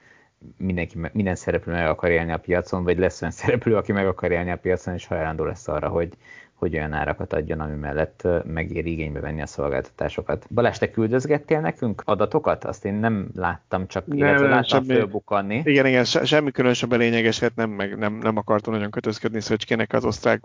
mindenki, 0.56 0.98
minden 1.12 1.34
szereplő 1.34 1.72
meg 1.72 1.86
akar 1.86 2.10
élni 2.10 2.32
a 2.32 2.38
piacon, 2.38 2.84
vagy 2.84 2.98
lesz 2.98 3.22
olyan 3.22 3.34
szereplő, 3.34 3.76
aki 3.76 3.92
meg 3.92 4.06
akar 4.06 4.30
élni 4.30 4.50
a 4.50 4.56
piacon, 4.56 4.94
és 4.94 5.06
hajlandó 5.06 5.44
lesz 5.44 5.68
arra, 5.68 5.88
hogy, 5.88 6.12
hogy 6.54 6.74
olyan 6.74 6.92
árakat 6.92 7.32
adjon, 7.32 7.60
ami 7.60 7.74
mellett 7.74 8.28
megéri 8.44 8.90
igénybe 8.90 9.20
venni 9.20 9.42
a 9.42 9.46
szolgáltatásokat. 9.46 10.46
Balázs, 10.50 10.78
te 10.78 10.90
küldözgettél 10.90 11.60
nekünk 11.60 12.02
adatokat? 12.04 12.64
Azt 12.64 12.84
én 12.84 12.94
nem 12.94 13.28
láttam, 13.34 13.86
csak 13.86 14.06
nem, 14.06 14.16
illetve 14.16 14.48
láttam 14.48 14.82
semmi, 14.82 14.98
fölbukkanni. 14.98 15.62
Igen, 15.64 15.86
igen, 15.86 16.04
se, 16.04 16.24
semmi 16.24 16.50
különösebben 16.50 16.98
lényegeset 16.98 17.54
nem, 17.54 17.70
meg 17.70 17.98
nem, 17.98 18.14
nem 18.14 18.36
akartam 18.36 18.72
nagyon 18.72 18.90
kötözködni 18.90 19.40
Szöcskének 19.40 19.92
az 19.92 20.04
osztrák 20.04 20.40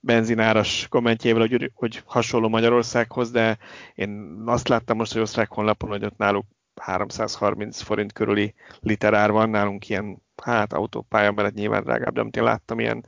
benzináras 0.00 0.86
kommentjével, 0.88 1.40
hogy, 1.40 1.70
hogy 1.74 2.02
hasonló 2.04 2.48
Magyarországhoz, 2.48 3.30
de 3.30 3.58
én 3.94 4.42
azt 4.46 4.68
láttam 4.68 4.96
most, 4.96 5.12
hogy 5.12 5.22
osztrák 5.22 5.50
honlapon, 5.50 5.90
hogy 5.90 6.04
ott 6.04 6.16
náluk 6.16 6.44
330 6.80 7.80
forint 7.80 8.12
körüli 8.12 8.54
literár 8.80 9.30
van, 9.30 9.50
nálunk 9.50 9.88
ilyen, 9.88 10.22
hát 10.42 10.72
autópálya 10.72 11.32
mellett 11.32 11.54
nyilván 11.54 11.82
drágább, 11.82 12.14
de 12.14 12.20
amit 12.20 12.36
én 12.36 12.42
láttam, 12.42 12.80
ilyen 12.80 13.04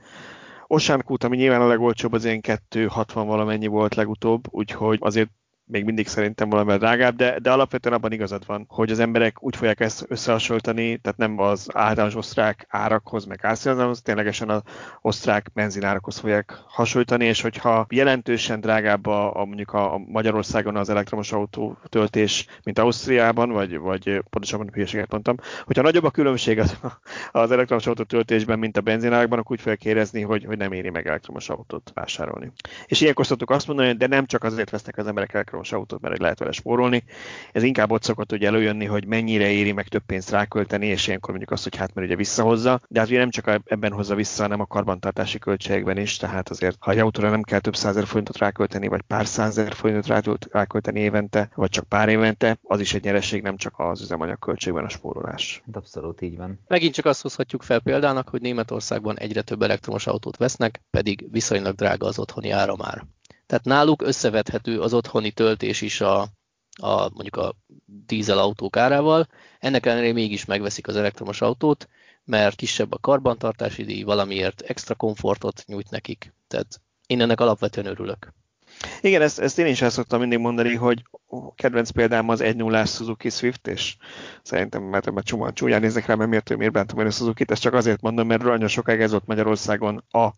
Osánkút, 0.67 1.23
ami 1.23 1.35
nyilván 1.35 1.61
a 1.61 1.67
legolcsóbb, 1.67 2.13
az 2.13 2.25
ilyen 2.25 2.41
260 2.41 3.27
valamennyi 3.27 3.67
volt 3.67 3.95
legutóbb, 3.95 4.43
úgyhogy 4.49 4.97
azért 5.01 5.29
még 5.67 5.83
mindig 5.83 6.07
szerintem 6.07 6.49
valamivel 6.49 6.77
drágább, 6.77 7.15
de, 7.15 7.39
de 7.39 7.51
alapvetően 7.51 7.95
abban 7.95 8.11
igazad 8.11 8.45
van, 8.45 8.65
hogy 8.67 8.91
az 8.91 8.99
emberek 8.99 9.43
úgy 9.43 9.55
fogják 9.55 9.79
ezt 9.79 10.05
összehasonlítani, 10.07 10.97
tehát 10.97 11.17
nem 11.17 11.39
az 11.39 11.69
általános 11.73 12.15
osztrák 12.15 12.65
árakhoz, 12.69 13.25
meg 13.25 13.39
árszínzalhoz, 13.41 14.01
ténylegesen 14.01 14.49
az 14.49 14.61
osztrák 15.01 15.51
benzinárakhoz 15.53 16.17
fogják 16.17 16.59
hasonlítani, 16.67 17.25
és 17.25 17.41
hogyha 17.41 17.85
jelentősen 17.89 18.59
drágább 18.59 19.05
a, 19.05 19.41
a 19.41 19.45
mondjuk 19.45 19.73
a, 19.73 19.93
a 19.93 19.97
Magyarországon 19.97 20.75
az 20.75 20.89
elektromos 20.89 21.31
autó 21.31 21.77
töltés, 21.89 22.47
mint 22.63 22.79
Ausztriában, 22.79 23.49
vagy, 23.49 23.77
vagy 23.77 24.21
pontosabban 24.29 24.69
hülyeséget 24.73 25.11
mondtam, 25.11 25.35
hogyha 25.63 25.81
nagyobb 25.81 26.03
a 26.03 26.11
különbség 26.11 26.59
az, 26.59 26.77
az 27.31 27.51
elektromos 27.51 27.87
autó 27.87 28.03
töltésben, 28.03 28.59
mint 28.59 28.77
a 28.77 28.81
benzinárakban, 28.81 29.39
akkor 29.39 29.51
úgy 29.51 29.61
fogják 29.61 29.85
érezni, 29.85 30.21
hogy, 30.21 30.45
hogy 30.45 30.57
nem 30.57 30.71
éri 30.71 30.89
meg 30.89 31.07
elektromos 31.07 31.49
autót 31.49 31.91
vásárolni. 31.93 32.51
És 32.85 33.01
ilyenkor 33.01 33.25
szoktuk 33.25 33.49
azt 33.49 33.67
mondani, 33.67 33.93
de 33.93 34.07
nem 34.07 34.25
csak 34.25 34.43
azért 34.43 34.69
vesznek 34.69 34.97
az 34.97 35.07
emberek 35.07 35.33
elektromos 35.33 35.54
autót, 35.61 36.01
mert 36.01 36.19
lehet 36.19 36.39
vele 36.39 36.51
spórolni. 36.51 37.03
Ez 37.51 37.63
inkább 37.63 37.91
ott 37.91 38.03
szokott 38.03 38.31
ugye 38.31 38.47
előjönni, 38.47 38.85
hogy 38.85 39.05
mennyire 39.05 39.49
éri 39.49 39.71
meg 39.71 39.87
több 39.87 40.03
pénzt 40.05 40.29
rákölteni, 40.29 40.87
és 40.87 41.07
ilyenkor 41.07 41.29
mondjuk 41.29 41.51
azt, 41.51 41.63
hogy 41.63 41.75
hát 41.75 41.93
mert 41.93 42.07
ugye 42.07 42.15
visszahozza, 42.15 42.81
de 42.87 42.99
hát 42.99 43.09
ugye 43.09 43.17
nem 43.17 43.29
csak 43.29 43.61
ebben 43.65 43.91
hozza 43.91 44.15
vissza, 44.15 44.41
hanem 44.41 44.59
a 44.59 44.65
karbantartási 44.65 45.39
költségekben 45.39 45.97
is, 45.97 46.17
tehát 46.17 46.49
azért 46.49 46.77
ha 46.79 46.91
egy 46.91 46.99
autóra 46.99 47.29
nem 47.29 47.41
kell 47.41 47.59
több 47.59 47.75
százer 47.75 48.05
forintot 48.05 48.37
rákölteni, 48.37 48.87
vagy 48.87 49.01
pár 49.01 49.25
százer 49.25 49.73
forintot 49.73 50.47
rákölteni 50.51 50.99
évente, 50.99 51.49
vagy 51.55 51.69
csak 51.69 51.87
pár 51.87 52.09
évente, 52.09 52.57
az 52.63 52.79
is 52.79 52.93
egy 52.93 53.03
nyereség, 53.03 53.41
nem 53.41 53.57
csak 53.57 53.73
az 53.77 54.01
üzemanyag 54.01 54.39
költségben 54.39 54.83
a 54.83 54.89
spórolás. 54.89 55.61
Hát 55.65 55.75
abszolút 55.75 56.21
így 56.21 56.37
van. 56.37 56.59
Megint 56.67 56.93
csak 56.93 57.05
azt 57.05 57.21
hozhatjuk 57.21 57.63
fel 57.63 57.79
példának, 57.79 58.29
hogy 58.29 58.41
Németországban 58.41 59.17
egyre 59.19 59.41
több 59.41 59.61
elektromos 59.61 60.07
autót 60.07 60.37
vesznek, 60.37 60.81
pedig 60.91 61.27
viszonylag 61.31 61.75
drága 61.75 62.07
az 62.07 62.19
otthoni 62.19 62.49
áramár. 62.49 63.05
Tehát 63.45 63.65
náluk 63.65 64.01
összevethető 64.01 64.81
az 64.81 64.93
otthoni 64.93 65.31
töltés 65.31 65.81
is 65.81 66.01
a, 66.01 66.21
a 66.81 67.09
mondjuk 67.13 67.35
a 67.35 67.55
dízel 67.85 68.37
autók 68.37 68.77
árával. 68.77 69.27
Ennek 69.59 69.85
ellenére 69.85 70.13
mégis 70.13 70.45
megveszik 70.45 70.87
az 70.87 70.95
elektromos 70.95 71.41
autót, 71.41 71.87
mert 72.23 72.55
kisebb 72.55 72.93
a 72.93 72.99
karbantartási 72.99 73.83
díj, 73.83 74.03
valamiért 74.03 74.61
extra 74.61 74.95
komfortot 74.95 75.63
nyújt 75.67 75.89
nekik. 75.89 76.33
Tehát 76.47 76.81
én 77.07 77.21
ennek 77.21 77.39
alapvetően 77.39 77.85
örülök. 77.85 78.33
Igen, 79.01 79.21
ezt, 79.21 79.39
ezt 79.39 79.59
én 79.59 79.65
is 79.65 79.81
el 79.81 79.89
szoktam 79.89 80.19
mindig 80.19 80.39
mondani, 80.39 80.75
hogy 80.75 81.03
kedvenc 81.55 81.89
példám 81.89 82.29
az 82.29 82.41
1 82.41 82.55
0 82.55 82.85
Suzuki 82.85 83.29
Swift, 83.29 83.67
és 83.67 83.95
szerintem, 84.43 84.83
mert 84.83 85.07
ebben 85.07 85.23
csomóan 85.23 85.53
csúnyán 85.53 85.81
néznek 85.81 86.05
rá, 86.05 86.15
mert 86.15 86.29
miért, 86.29 86.57
miért 86.57 86.73
bántam 86.73 86.99
én 86.99 87.05
a 87.05 87.09
Suzuki-t, 87.09 87.51
ezt 87.51 87.61
csak 87.61 87.73
azért 87.73 88.01
mondom, 88.01 88.27
mert 88.27 88.43
nagyon 88.43 88.67
sokáig 88.67 89.01
ez 89.01 89.11
volt 89.11 89.27
Magyarországon 89.27 90.03
a 90.09 90.29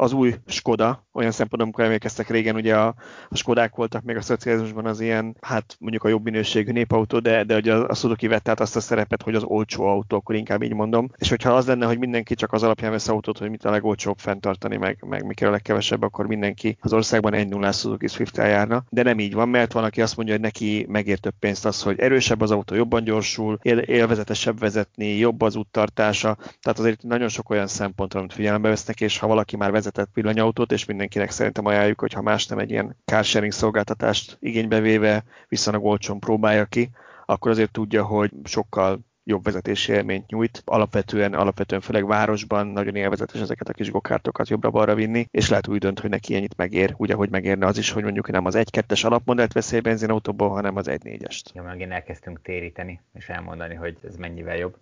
az 0.00 0.12
új 0.12 0.34
Skoda, 0.46 1.06
olyan 1.12 1.30
szempontból, 1.30 1.62
amikor 1.62 1.84
emlékeztek 1.84 2.28
régen, 2.28 2.54
ugye 2.54 2.76
a, 2.76 2.94
a 3.28 3.36
Skodák 3.36 3.74
voltak 3.74 4.02
még 4.02 4.16
a 4.16 4.20
szocializmusban 4.20 4.86
az 4.86 5.00
ilyen, 5.00 5.36
hát 5.40 5.76
mondjuk 5.78 6.04
a 6.04 6.08
jobb 6.08 6.24
minőségű 6.24 6.72
népautó, 6.72 7.18
de, 7.18 7.44
de 7.44 7.56
ugye 7.56 7.74
a 7.74 7.94
Suzuki 7.94 8.26
vett 8.26 8.48
át 8.48 8.60
azt 8.60 8.76
a 8.76 8.80
szerepet, 8.80 9.22
hogy 9.22 9.34
az 9.34 9.42
olcsó 9.42 9.84
autó, 9.84 10.16
akkor 10.16 10.34
inkább 10.34 10.62
így 10.62 10.74
mondom. 10.74 11.10
És 11.16 11.28
hogyha 11.28 11.52
az 11.52 11.66
lenne, 11.66 11.86
hogy 11.86 11.98
mindenki 11.98 12.34
csak 12.34 12.52
az 12.52 12.62
alapján 12.62 12.90
vesz 12.90 13.08
autót, 13.08 13.38
hogy 13.38 13.50
mit 13.50 13.64
a 13.64 13.70
legolcsóbb 13.70 14.18
fenntartani, 14.18 14.76
meg, 14.76 15.04
meg 15.08 15.26
mi 15.26 15.34
a 15.46 15.50
legkevesebb, 15.50 16.02
akkor 16.02 16.26
mindenki 16.26 16.76
az 16.80 16.92
országban 16.92 17.34
egy 17.34 17.48
0 17.48 17.72
Suzuki 17.72 18.06
swift 18.06 18.36
járna. 18.36 18.84
De 18.88 19.02
nem 19.02 19.18
így 19.18 19.34
van, 19.34 19.48
mert 19.48 19.72
van, 19.72 19.84
aki 19.84 20.02
azt 20.02 20.16
mondja, 20.16 20.34
hogy 20.34 20.42
neki 20.42 20.86
megér 20.88 21.18
több 21.18 21.34
pénzt 21.38 21.66
az, 21.66 21.82
hogy 21.82 21.98
erősebb 21.98 22.40
az 22.40 22.50
autó, 22.50 22.74
jobban 22.74 23.04
gyorsul, 23.04 23.58
él, 23.62 23.78
élvezetesebb 23.78 24.58
vezetni, 24.58 25.16
jobb 25.16 25.42
az 25.42 25.56
úttartása. 25.56 26.34
Tehát 26.34 26.78
azért 26.78 27.02
nagyon 27.02 27.28
sok 27.28 27.50
olyan 27.50 27.66
szempont, 27.66 28.14
amit 28.14 28.32
figyelembe 28.32 28.68
vesznek, 28.68 29.00
és 29.00 29.18
ha 29.18 29.26
valaki 29.26 29.56
már 29.56 29.70
vezet 29.70 29.89
vezetett 29.90 30.14
villanyautót, 30.14 30.72
és 30.72 30.84
mindenkinek 30.84 31.30
szerintem 31.30 31.66
ajánljuk, 31.66 32.00
hogy 32.00 32.12
ha 32.12 32.22
más 32.22 32.46
nem 32.46 32.58
egy 32.58 32.70
ilyen 32.70 32.96
carsharing 33.04 33.52
szolgáltatást 33.52 34.36
igénybe 34.40 34.80
véve 34.80 35.24
viszonylag 35.48 35.84
olcsón 35.84 36.20
próbálja 36.20 36.64
ki, 36.64 36.90
akkor 37.26 37.50
azért 37.50 37.70
tudja, 37.70 38.04
hogy 38.04 38.30
sokkal 38.44 38.98
jobb 39.24 39.44
vezetési 39.44 39.92
élményt 39.92 40.26
nyújt. 40.26 40.62
Alapvetően, 40.64 41.34
alapvetően 41.34 41.80
főleg 41.80 42.06
városban 42.06 42.66
nagyon 42.66 42.94
élvezetes 42.94 43.40
ezeket 43.40 43.68
a 43.68 43.72
kis 43.72 43.90
gokártokat 43.90 44.48
jobbra-balra 44.48 44.94
vinni, 44.94 45.26
és 45.30 45.48
lehet 45.48 45.68
úgy 45.68 45.78
dönt, 45.78 46.00
hogy 46.00 46.10
neki 46.10 46.34
ennyit 46.34 46.56
megér, 46.56 46.94
úgy, 46.96 47.10
ahogy 47.10 47.30
megérne 47.30 47.66
az 47.66 47.78
is, 47.78 47.90
hogy 47.90 48.02
mondjuk 48.02 48.30
nem 48.30 48.44
az 48.44 48.54
1-2-es 48.58 49.04
alapmodellt 49.04 49.52
veszi 49.52 49.76
egy 49.76 49.82
benzinautóból, 49.82 50.48
hanem 50.48 50.76
az 50.76 50.86
1-4-est. 50.90 51.42
Ja, 51.54 51.62
megint 51.62 51.90
elkezdtünk 51.90 52.42
téríteni, 52.42 53.00
és 53.14 53.28
elmondani, 53.28 53.74
hogy 53.74 53.96
ez 54.04 54.16
mennyivel 54.16 54.56
jobb 54.56 54.76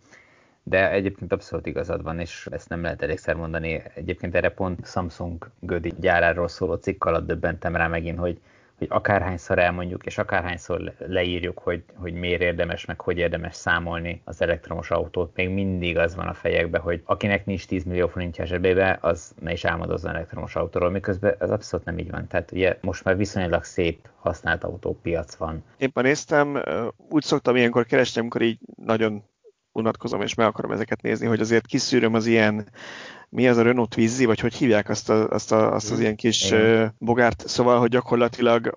de 0.68 0.90
egyébként 0.90 1.32
abszolút 1.32 1.66
igazad 1.66 2.02
van, 2.02 2.18
és 2.18 2.48
ezt 2.50 2.68
nem 2.68 2.82
lehet 2.82 3.02
elégszer 3.02 3.34
mondani. 3.34 3.82
Egyébként 3.94 4.34
erre 4.34 4.48
pont 4.50 4.86
Samsung 4.86 5.50
Gödi 5.60 5.92
gyáráról 6.00 6.48
szóló 6.48 6.74
cikk 6.74 7.04
alatt 7.04 7.26
döbbentem 7.26 7.76
rá 7.76 7.86
megint, 7.86 8.18
hogy, 8.18 8.40
hogy 8.78 8.86
akárhányszor 8.90 9.58
elmondjuk, 9.58 10.06
és 10.06 10.18
akárhányszor 10.18 10.92
leírjuk, 10.98 11.58
hogy, 11.58 11.82
hogy 11.94 12.12
miért 12.12 12.40
érdemes, 12.40 12.84
meg 12.84 13.00
hogy 13.00 13.18
érdemes 13.18 13.54
számolni 13.54 14.20
az 14.24 14.42
elektromos 14.42 14.90
autót, 14.90 15.36
még 15.36 15.48
mindig 15.48 15.98
az 15.98 16.14
van 16.14 16.26
a 16.26 16.34
fejekben, 16.34 16.80
hogy 16.80 17.02
akinek 17.04 17.46
nincs 17.46 17.66
10 17.66 17.84
millió 17.84 18.08
forintja 18.08 18.44
zsebébe, 18.44 18.98
az 19.00 19.34
ne 19.40 19.52
is 19.52 19.64
álmodozzon 19.64 20.14
elektromos 20.14 20.56
autóról, 20.56 20.90
miközben 20.90 21.34
ez 21.38 21.50
abszolút 21.50 21.86
nem 21.86 21.98
így 21.98 22.10
van. 22.10 22.26
Tehát 22.26 22.52
ugye 22.52 22.78
most 22.80 23.04
már 23.04 23.16
viszonylag 23.16 23.64
szép 23.64 24.08
használt 24.18 24.64
autópiac 24.64 25.34
van. 25.34 25.64
Éppen 25.78 26.04
néztem, 26.04 26.62
úgy 27.08 27.22
szoktam 27.22 27.56
ilyenkor 27.56 27.86
keresni, 27.86 28.20
amikor 28.20 28.42
így 28.42 28.58
nagyon 28.84 29.22
unatkozom, 29.78 30.22
és 30.22 30.34
meg 30.34 30.46
akarom 30.46 30.70
ezeket 30.70 31.02
nézni, 31.02 31.26
hogy 31.26 31.40
azért 31.40 31.66
kiszűröm 31.66 32.14
az 32.14 32.26
ilyen 32.26 32.68
mi 33.30 33.48
az 33.48 33.56
a 33.56 33.62
Renault 33.62 33.90
Twizy, 33.90 34.24
vagy 34.24 34.40
hogy 34.40 34.54
hívják 34.54 34.88
azt, 34.88 35.10
a, 35.10 35.28
azt, 35.28 35.52
a, 35.52 35.74
azt 35.74 35.90
az 35.90 36.00
ilyen 36.00 36.16
kis 36.16 36.50
Igen. 36.50 36.94
bogárt, 36.98 37.48
szóval, 37.48 37.78
hogy 37.78 37.90
gyakorlatilag 37.90 38.74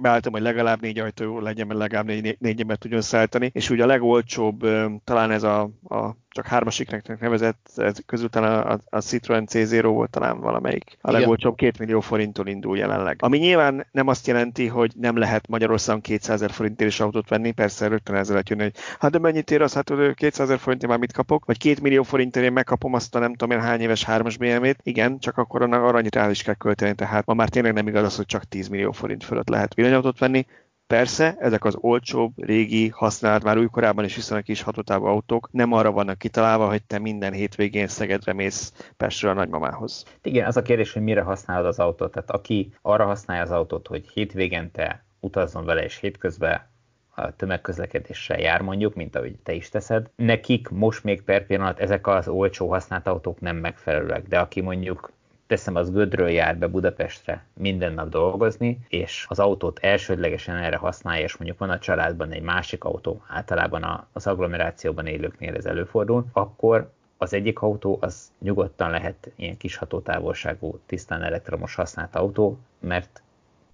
beálltam, 0.00 0.32
hogy 0.32 0.42
legalább 0.42 0.80
négy 0.80 0.98
ajtó 0.98 1.40
legyen, 1.40 1.66
mert 1.66 1.78
legalább 1.78 2.06
négy, 2.06 2.36
négy 2.40 2.60
ember 2.60 2.76
tudjon 2.76 3.00
szállítani, 3.00 3.50
és 3.54 3.70
ugye 3.70 3.82
a 3.82 3.86
legolcsóbb, 3.86 4.66
talán 5.04 5.30
ez 5.30 5.42
a, 5.42 5.60
a 5.88 6.16
csak 6.28 6.46
hármasiknek 6.46 7.20
nevezett, 7.20 7.70
ez 7.76 7.96
közül 8.06 8.28
talán 8.28 8.66
a, 8.66 8.96
a 8.96 9.00
Citroen 9.00 9.48
C0 9.50 9.82
volt 9.84 10.10
talán 10.10 10.40
valamelyik. 10.40 10.98
A 11.00 11.08
Igen. 11.08 11.20
legolcsóbb 11.20 11.56
két 11.56 11.78
millió 11.78 12.00
forinttól 12.00 12.46
indul 12.46 12.76
jelenleg. 12.78 13.16
Ami 13.20 13.38
nyilván 13.38 13.86
nem 13.90 14.08
azt 14.08 14.26
jelenti, 14.26 14.66
hogy 14.66 14.92
nem 14.96 15.16
lehet 15.16 15.48
Magyarországon 15.48 16.00
200 16.00 16.34
ezer 16.34 16.50
forintért 16.50 16.90
is 16.90 17.00
autót 17.00 17.28
venni, 17.28 17.52
persze 17.52 17.88
rögtön 17.88 18.16
ezzel 18.16 18.32
lehet 18.32 18.48
jönni, 18.48 18.62
hogy 18.62 18.74
hát 18.98 19.10
de 19.10 19.18
mennyit 19.18 19.50
ér 19.50 19.62
az, 19.62 19.72
hát 19.72 19.92
200 20.14 20.40
ezer 20.40 20.58
forintért 20.58 20.90
már 20.90 21.00
mit 21.00 21.12
kapok, 21.12 21.44
vagy 21.44 21.58
2 21.58 21.76
millió 21.82 22.02
forintért 22.02 22.46
én 22.46 22.52
megkapom 22.52 22.94
azt 22.94 23.14
a 23.14 23.18
nem 23.18 23.34
tudom 23.34 23.56
én 23.56 23.62
hány 23.62 23.81
éves 23.82 24.04
hármas 24.04 24.36
BMW-t, 24.36 24.80
igen, 24.82 25.18
csak 25.18 25.38
akkor 25.38 25.62
annak 25.62 25.82
aranyit 25.82 26.14
rá 26.14 26.30
is 26.30 26.42
kell 26.42 26.54
költeni, 26.54 26.94
tehát 26.94 27.26
ma 27.26 27.34
már 27.34 27.48
tényleg 27.48 27.72
nem 27.72 27.88
igaz 27.88 28.04
az, 28.04 28.16
hogy 28.16 28.26
csak 28.26 28.44
10 28.44 28.68
millió 28.68 28.92
forint 28.92 29.24
fölött 29.24 29.48
lehet 29.48 29.74
villanyautót 29.74 30.18
venni, 30.18 30.46
Persze, 30.92 31.36
ezek 31.38 31.64
az 31.64 31.76
olcsóbb, 31.80 32.44
régi, 32.44 32.88
használt, 32.88 33.42
már 33.42 33.58
újkorában 33.58 34.04
is 34.04 34.14
viszonylag 34.14 34.44
kis 34.44 34.62
hatótávú 34.62 35.04
autók 35.04 35.48
nem 35.52 35.72
arra 35.72 35.90
vannak 35.90 36.18
kitalálva, 36.18 36.68
hogy 36.68 36.82
te 36.82 36.98
minden 36.98 37.32
hétvégén 37.32 37.86
Szegedre 37.86 38.32
mész 38.32 38.72
Pestről 38.96 39.30
a 39.30 39.34
nagymamához. 39.34 40.04
Igen, 40.22 40.46
az 40.46 40.56
a 40.56 40.62
kérdés, 40.62 40.92
hogy 40.92 41.02
mire 41.02 41.20
használod 41.20 41.66
az 41.66 41.78
autót. 41.78 42.12
Tehát 42.12 42.30
aki 42.30 42.74
arra 42.82 43.04
használja 43.04 43.42
az 43.42 43.50
autót, 43.50 43.86
hogy 43.86 44.08
hétvégente 44.08 45.04
utazzon 45.20 45.64
vele, 45.64 45.84
és 45.84 45.98
hétközben 45.98 46.71
a 47.14 47.36
tömegközlekedéssel 47.36 48.38
jár 48.38 48.60
mondjuk, 48.60 48.94
mint 48.94 49.16
ahogy 49.16 49.36
te 49.42 49.52
is 49.52 49.68
teszed. 49.68 50.10
Nekik 50.16 50.68
most 50.68 51.04
még 51.04 51.22
per 51.22 51.46
pillanat 51.46 51.78
ezek 51.78 52.06
az 52.06 52.28
olcsó 52.28 52.68
használt 52.68 53.06
autók 53.06 53.40
nem 53.40 53.56
megfelelőek, 53.56 54.28
de 54.28 54.38
aki 54.38 54.60
mondjuk 54.60 55.12
teszem, 55.46 55.74
az 55.74 55.90
Gödről 55.90 56.28
jár 56.28 56.56
be 56.56 56.66
Budapestre 56.66 57.44
minden 57.54 57.92
nap 57.92 58.08
dolgozni, 58.08 58.78
és 58.88 59.26
az 59.28 59.38
autót 59.38 59.78
elsődlegesen 59.78 60.56
erre 60.56 60.76
használja, 60.76 61.24
és 61.24 61.36
mondjuk 61.36 61.58
van 61.58 61.70
a 61.70 61.78
családban 61.78 62.30
egy 62.30 62.42
másik 62.42 62.84
autó, 62.84 63.22
általában 63.28 64.06
az 64.12 64.26
agglomerációban 64.26 65.06
élőknél 65.06 65.54
ez 65.54 65.64
előfordul, 65.64 66.26
akkor 66.32 66.90
az 67.16 67.32
egyik 67.32 67.60
autó 67.60 67.98
az 68.00 68.32
nyugodtan 68.38 68.90
lehet 68.90 69.30
ilyen 69.36 69.56
kis 69.56 69.76
hatótávolságú, 69.76 70.80
tisztán 70.86 71.22
elektromos 71.22 71.74
használt 71.74 72.16
autó, 72.16 72.58
mert 72.80 73.22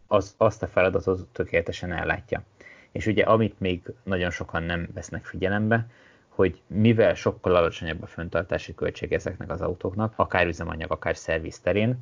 az, 0.07 0.35
azt 0.37 0.63
a 0.63 0.67
feladatot 0.67 1.27
tökéletesen 1.33 1.93
ellátja. 1.93 2.43
És 2.93 3.07
ugye 3.07 3.25
amit 3.25 3.61
még 3.61 3.93
nagyon 4.03 4.31
sokan 4.31 4.63
nem 4.63 4.89
vesznek 4.95 5.25
figyelembe, 5.25 5.87
hogy 6.29 6.61
mivel 6.67 7.15
sokkal 7.15 7.57
alacsonyabb 7.57 8.03
a 8.03 8.07
föntartási 8.07 8.75
költség 8.75 9.13
ezeknek 9.13 9.51
az 9.51 9.61
autóknak, 9.61 10.13
akár 10.17 10.47
üzemanyag, 10.47 10.93
akár 10.93 11.17
szerviz 11.17 11.61
terén, 11.61 11.99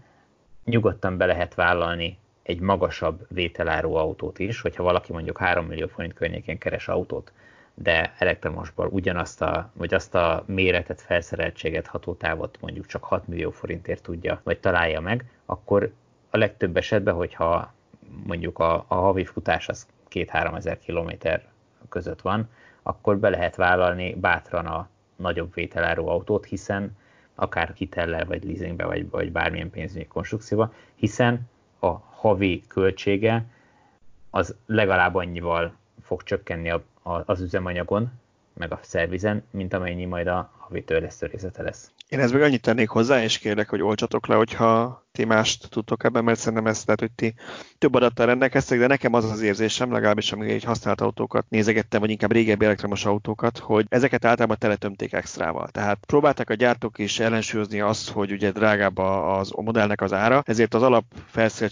nyugodtan 0.65 1.17
be 1.17 1.27
lehet 1.27 1.55
vállalni 1.55 2.19
egy 2.43 2.61
magasabb 2.61 3.27
vételáró 3.29 3.95
autót 3.95 4.39
is, 4.39 4.61
hogyha 4.61 4.83
valaki 4.83 5.13
mondjuk 5.13 5.39
3 5.39 5.67
millió 5.67 5.87
forint 5.87 6.15
környékén 6.15 6.59
keres 6.59 6.89
autót, 6.89 7.33
de 7.75 8.15
elektromosból 8.19 8.87
ugyanazt 8.87 9.43
a, 9.43 9.71
vagy 9.73 9.95
azt 9.95 10.15
a 10.15 10.45
méretet, 10.47 11.01
felszereltséget, 11.01 11.87
hatótávot 11.87 12.59
mondjuk 12.61 12.87
csak 12.87 13.05
6 13.05 13.29
millió 13.29 13.51
forintért 13.51 14.03
tudja, 14.03 14.41
vagy 14.43 14.61
találja 14.61 15.01
meg, 15.01 15.25
akkor 15.47 15.93
a 16.31 16.37
legtöbb 16.39 16.77
esetben, 16.77 17.15
hogyha 17.15 17.75
mondjuk 18.25 18.59
a, 18.59 18.85
a 18.89 18.95
havi 18.95 19.25
futás 19.25 19.69
az 19.69 19.87
2-3 20.17 20.57
ezer 20.57 20.79
kilométer 20.79 21.45
között 21.89 22.21
van, 22.21 22.49
akkor 22.83 23.19
be 23.19 23.29
lehet 23.29 23.57
vállalni 23.57 24.15
bátran 24.15 24.67
a 24.67 24.89
nagyobb 25.17 25.55
vételáró 25.55 26.09
autót, 26.09 26.45
hiszen 26.45 26.97
akár 27.35 27.73
hitellel, 27.77 28.25
vagy 28.25 28.45
leasingbe, 28.45 28.85
vagy, 28.85 29.11
vagy 29.11 29.33
bármilyen 29.33 29.71
pénzügyi 29.71 30.07
konstrukcióba, 30.07 30.73
hiszen 30.95 31.49
a 31.79 31.89
havi 32.11 32.63
költsége 32.69 33.45
az 34.31 34.55
legalább 34.67 35.15
annyival 35.15 35.75
fog 36.03 36.23
csökkenni 36.23 36.71
a, 36.71 36.83
a, 37.03 37.23
az 37.27 37.41
üzemanyagon, 37.41 38.13
meg 38.53 38.73
a 38.73 38.79
szervizen, 38.83 39.45
mint 39.51 39.73
amennyi 39.73 40.05
majd 40.05 40.27
a 40.27 40.51
havi 40.59 40.85
törlesztő 40.85 41.27
részlete 41.27 41.63
lesz. 41.63 41.93
Én 42.09 42.21
ezt 42.21 42.33
meg 42.33 42.43
annyit 42.43 42.63
tennék 42.63 42.89
hozzá, 42.89 43.23
és 43.23 43.39
kérlek, 43.39 43.69
hogy 43.69 43.83
olcsatok 43.83 44.27
le, 44.27 44.35
hogyha 44.35 45.05
ti 45.13 45.25
mást 45.25 45.69
tudtok 45.69 46.05
ebben, 46.05 46.25
mert 46.25 46.39
szerintem 46.39 46.67
ezt 46.67 46.87
lehet, 46.87 47.01
hogy 47.01 47.13
ti 47.13 47.35
több 47.79 47.95
adattal 47.95 48.27
rendelkeztek, 48.27 48.79
de 48.79 48.87
nekem 48.87 49.13
az 49.13 49.31
az 49.31 49.41
érzésem, 49.41 49.93
legalábbis 49.93 50.33
amíg 50.33 50.51
egy 50.51 50.65
használt 50.65 51.01
autókat 51.01 51.47
nézegettem, 51.49 52.01
vagy 52.01 52.11
inkább 52.11 52.33
régebbi 52.33 52.65
elektromos 52.65 53.05
autókat, 53.05 53.59
hogy 53.59 53.87
ezeket 53.89 54.25
általában 54.25 54.57
teletömték 54.59 55.13
extrával. 55.13 55.69
Tehát 55.69 56.05
próbálták 56.07 56.51
a 56.51 56.55
gyártók 56.55 56.99
is 56.99 57.19
ellensúlyozni 57.19 57.81
azt, 57.81 58.11
hogy 58.11 58.33
ugye 58.33 58.51
drágább 58.51 58.99
az, 58.99 59.51
a 59.55 59.63
modellnek 59.63 60.01
az 60.01 60.13
ára, 60.13 60.43
ezért 60.47 60.75
az 60.75 60.83
alap 60.83 61.05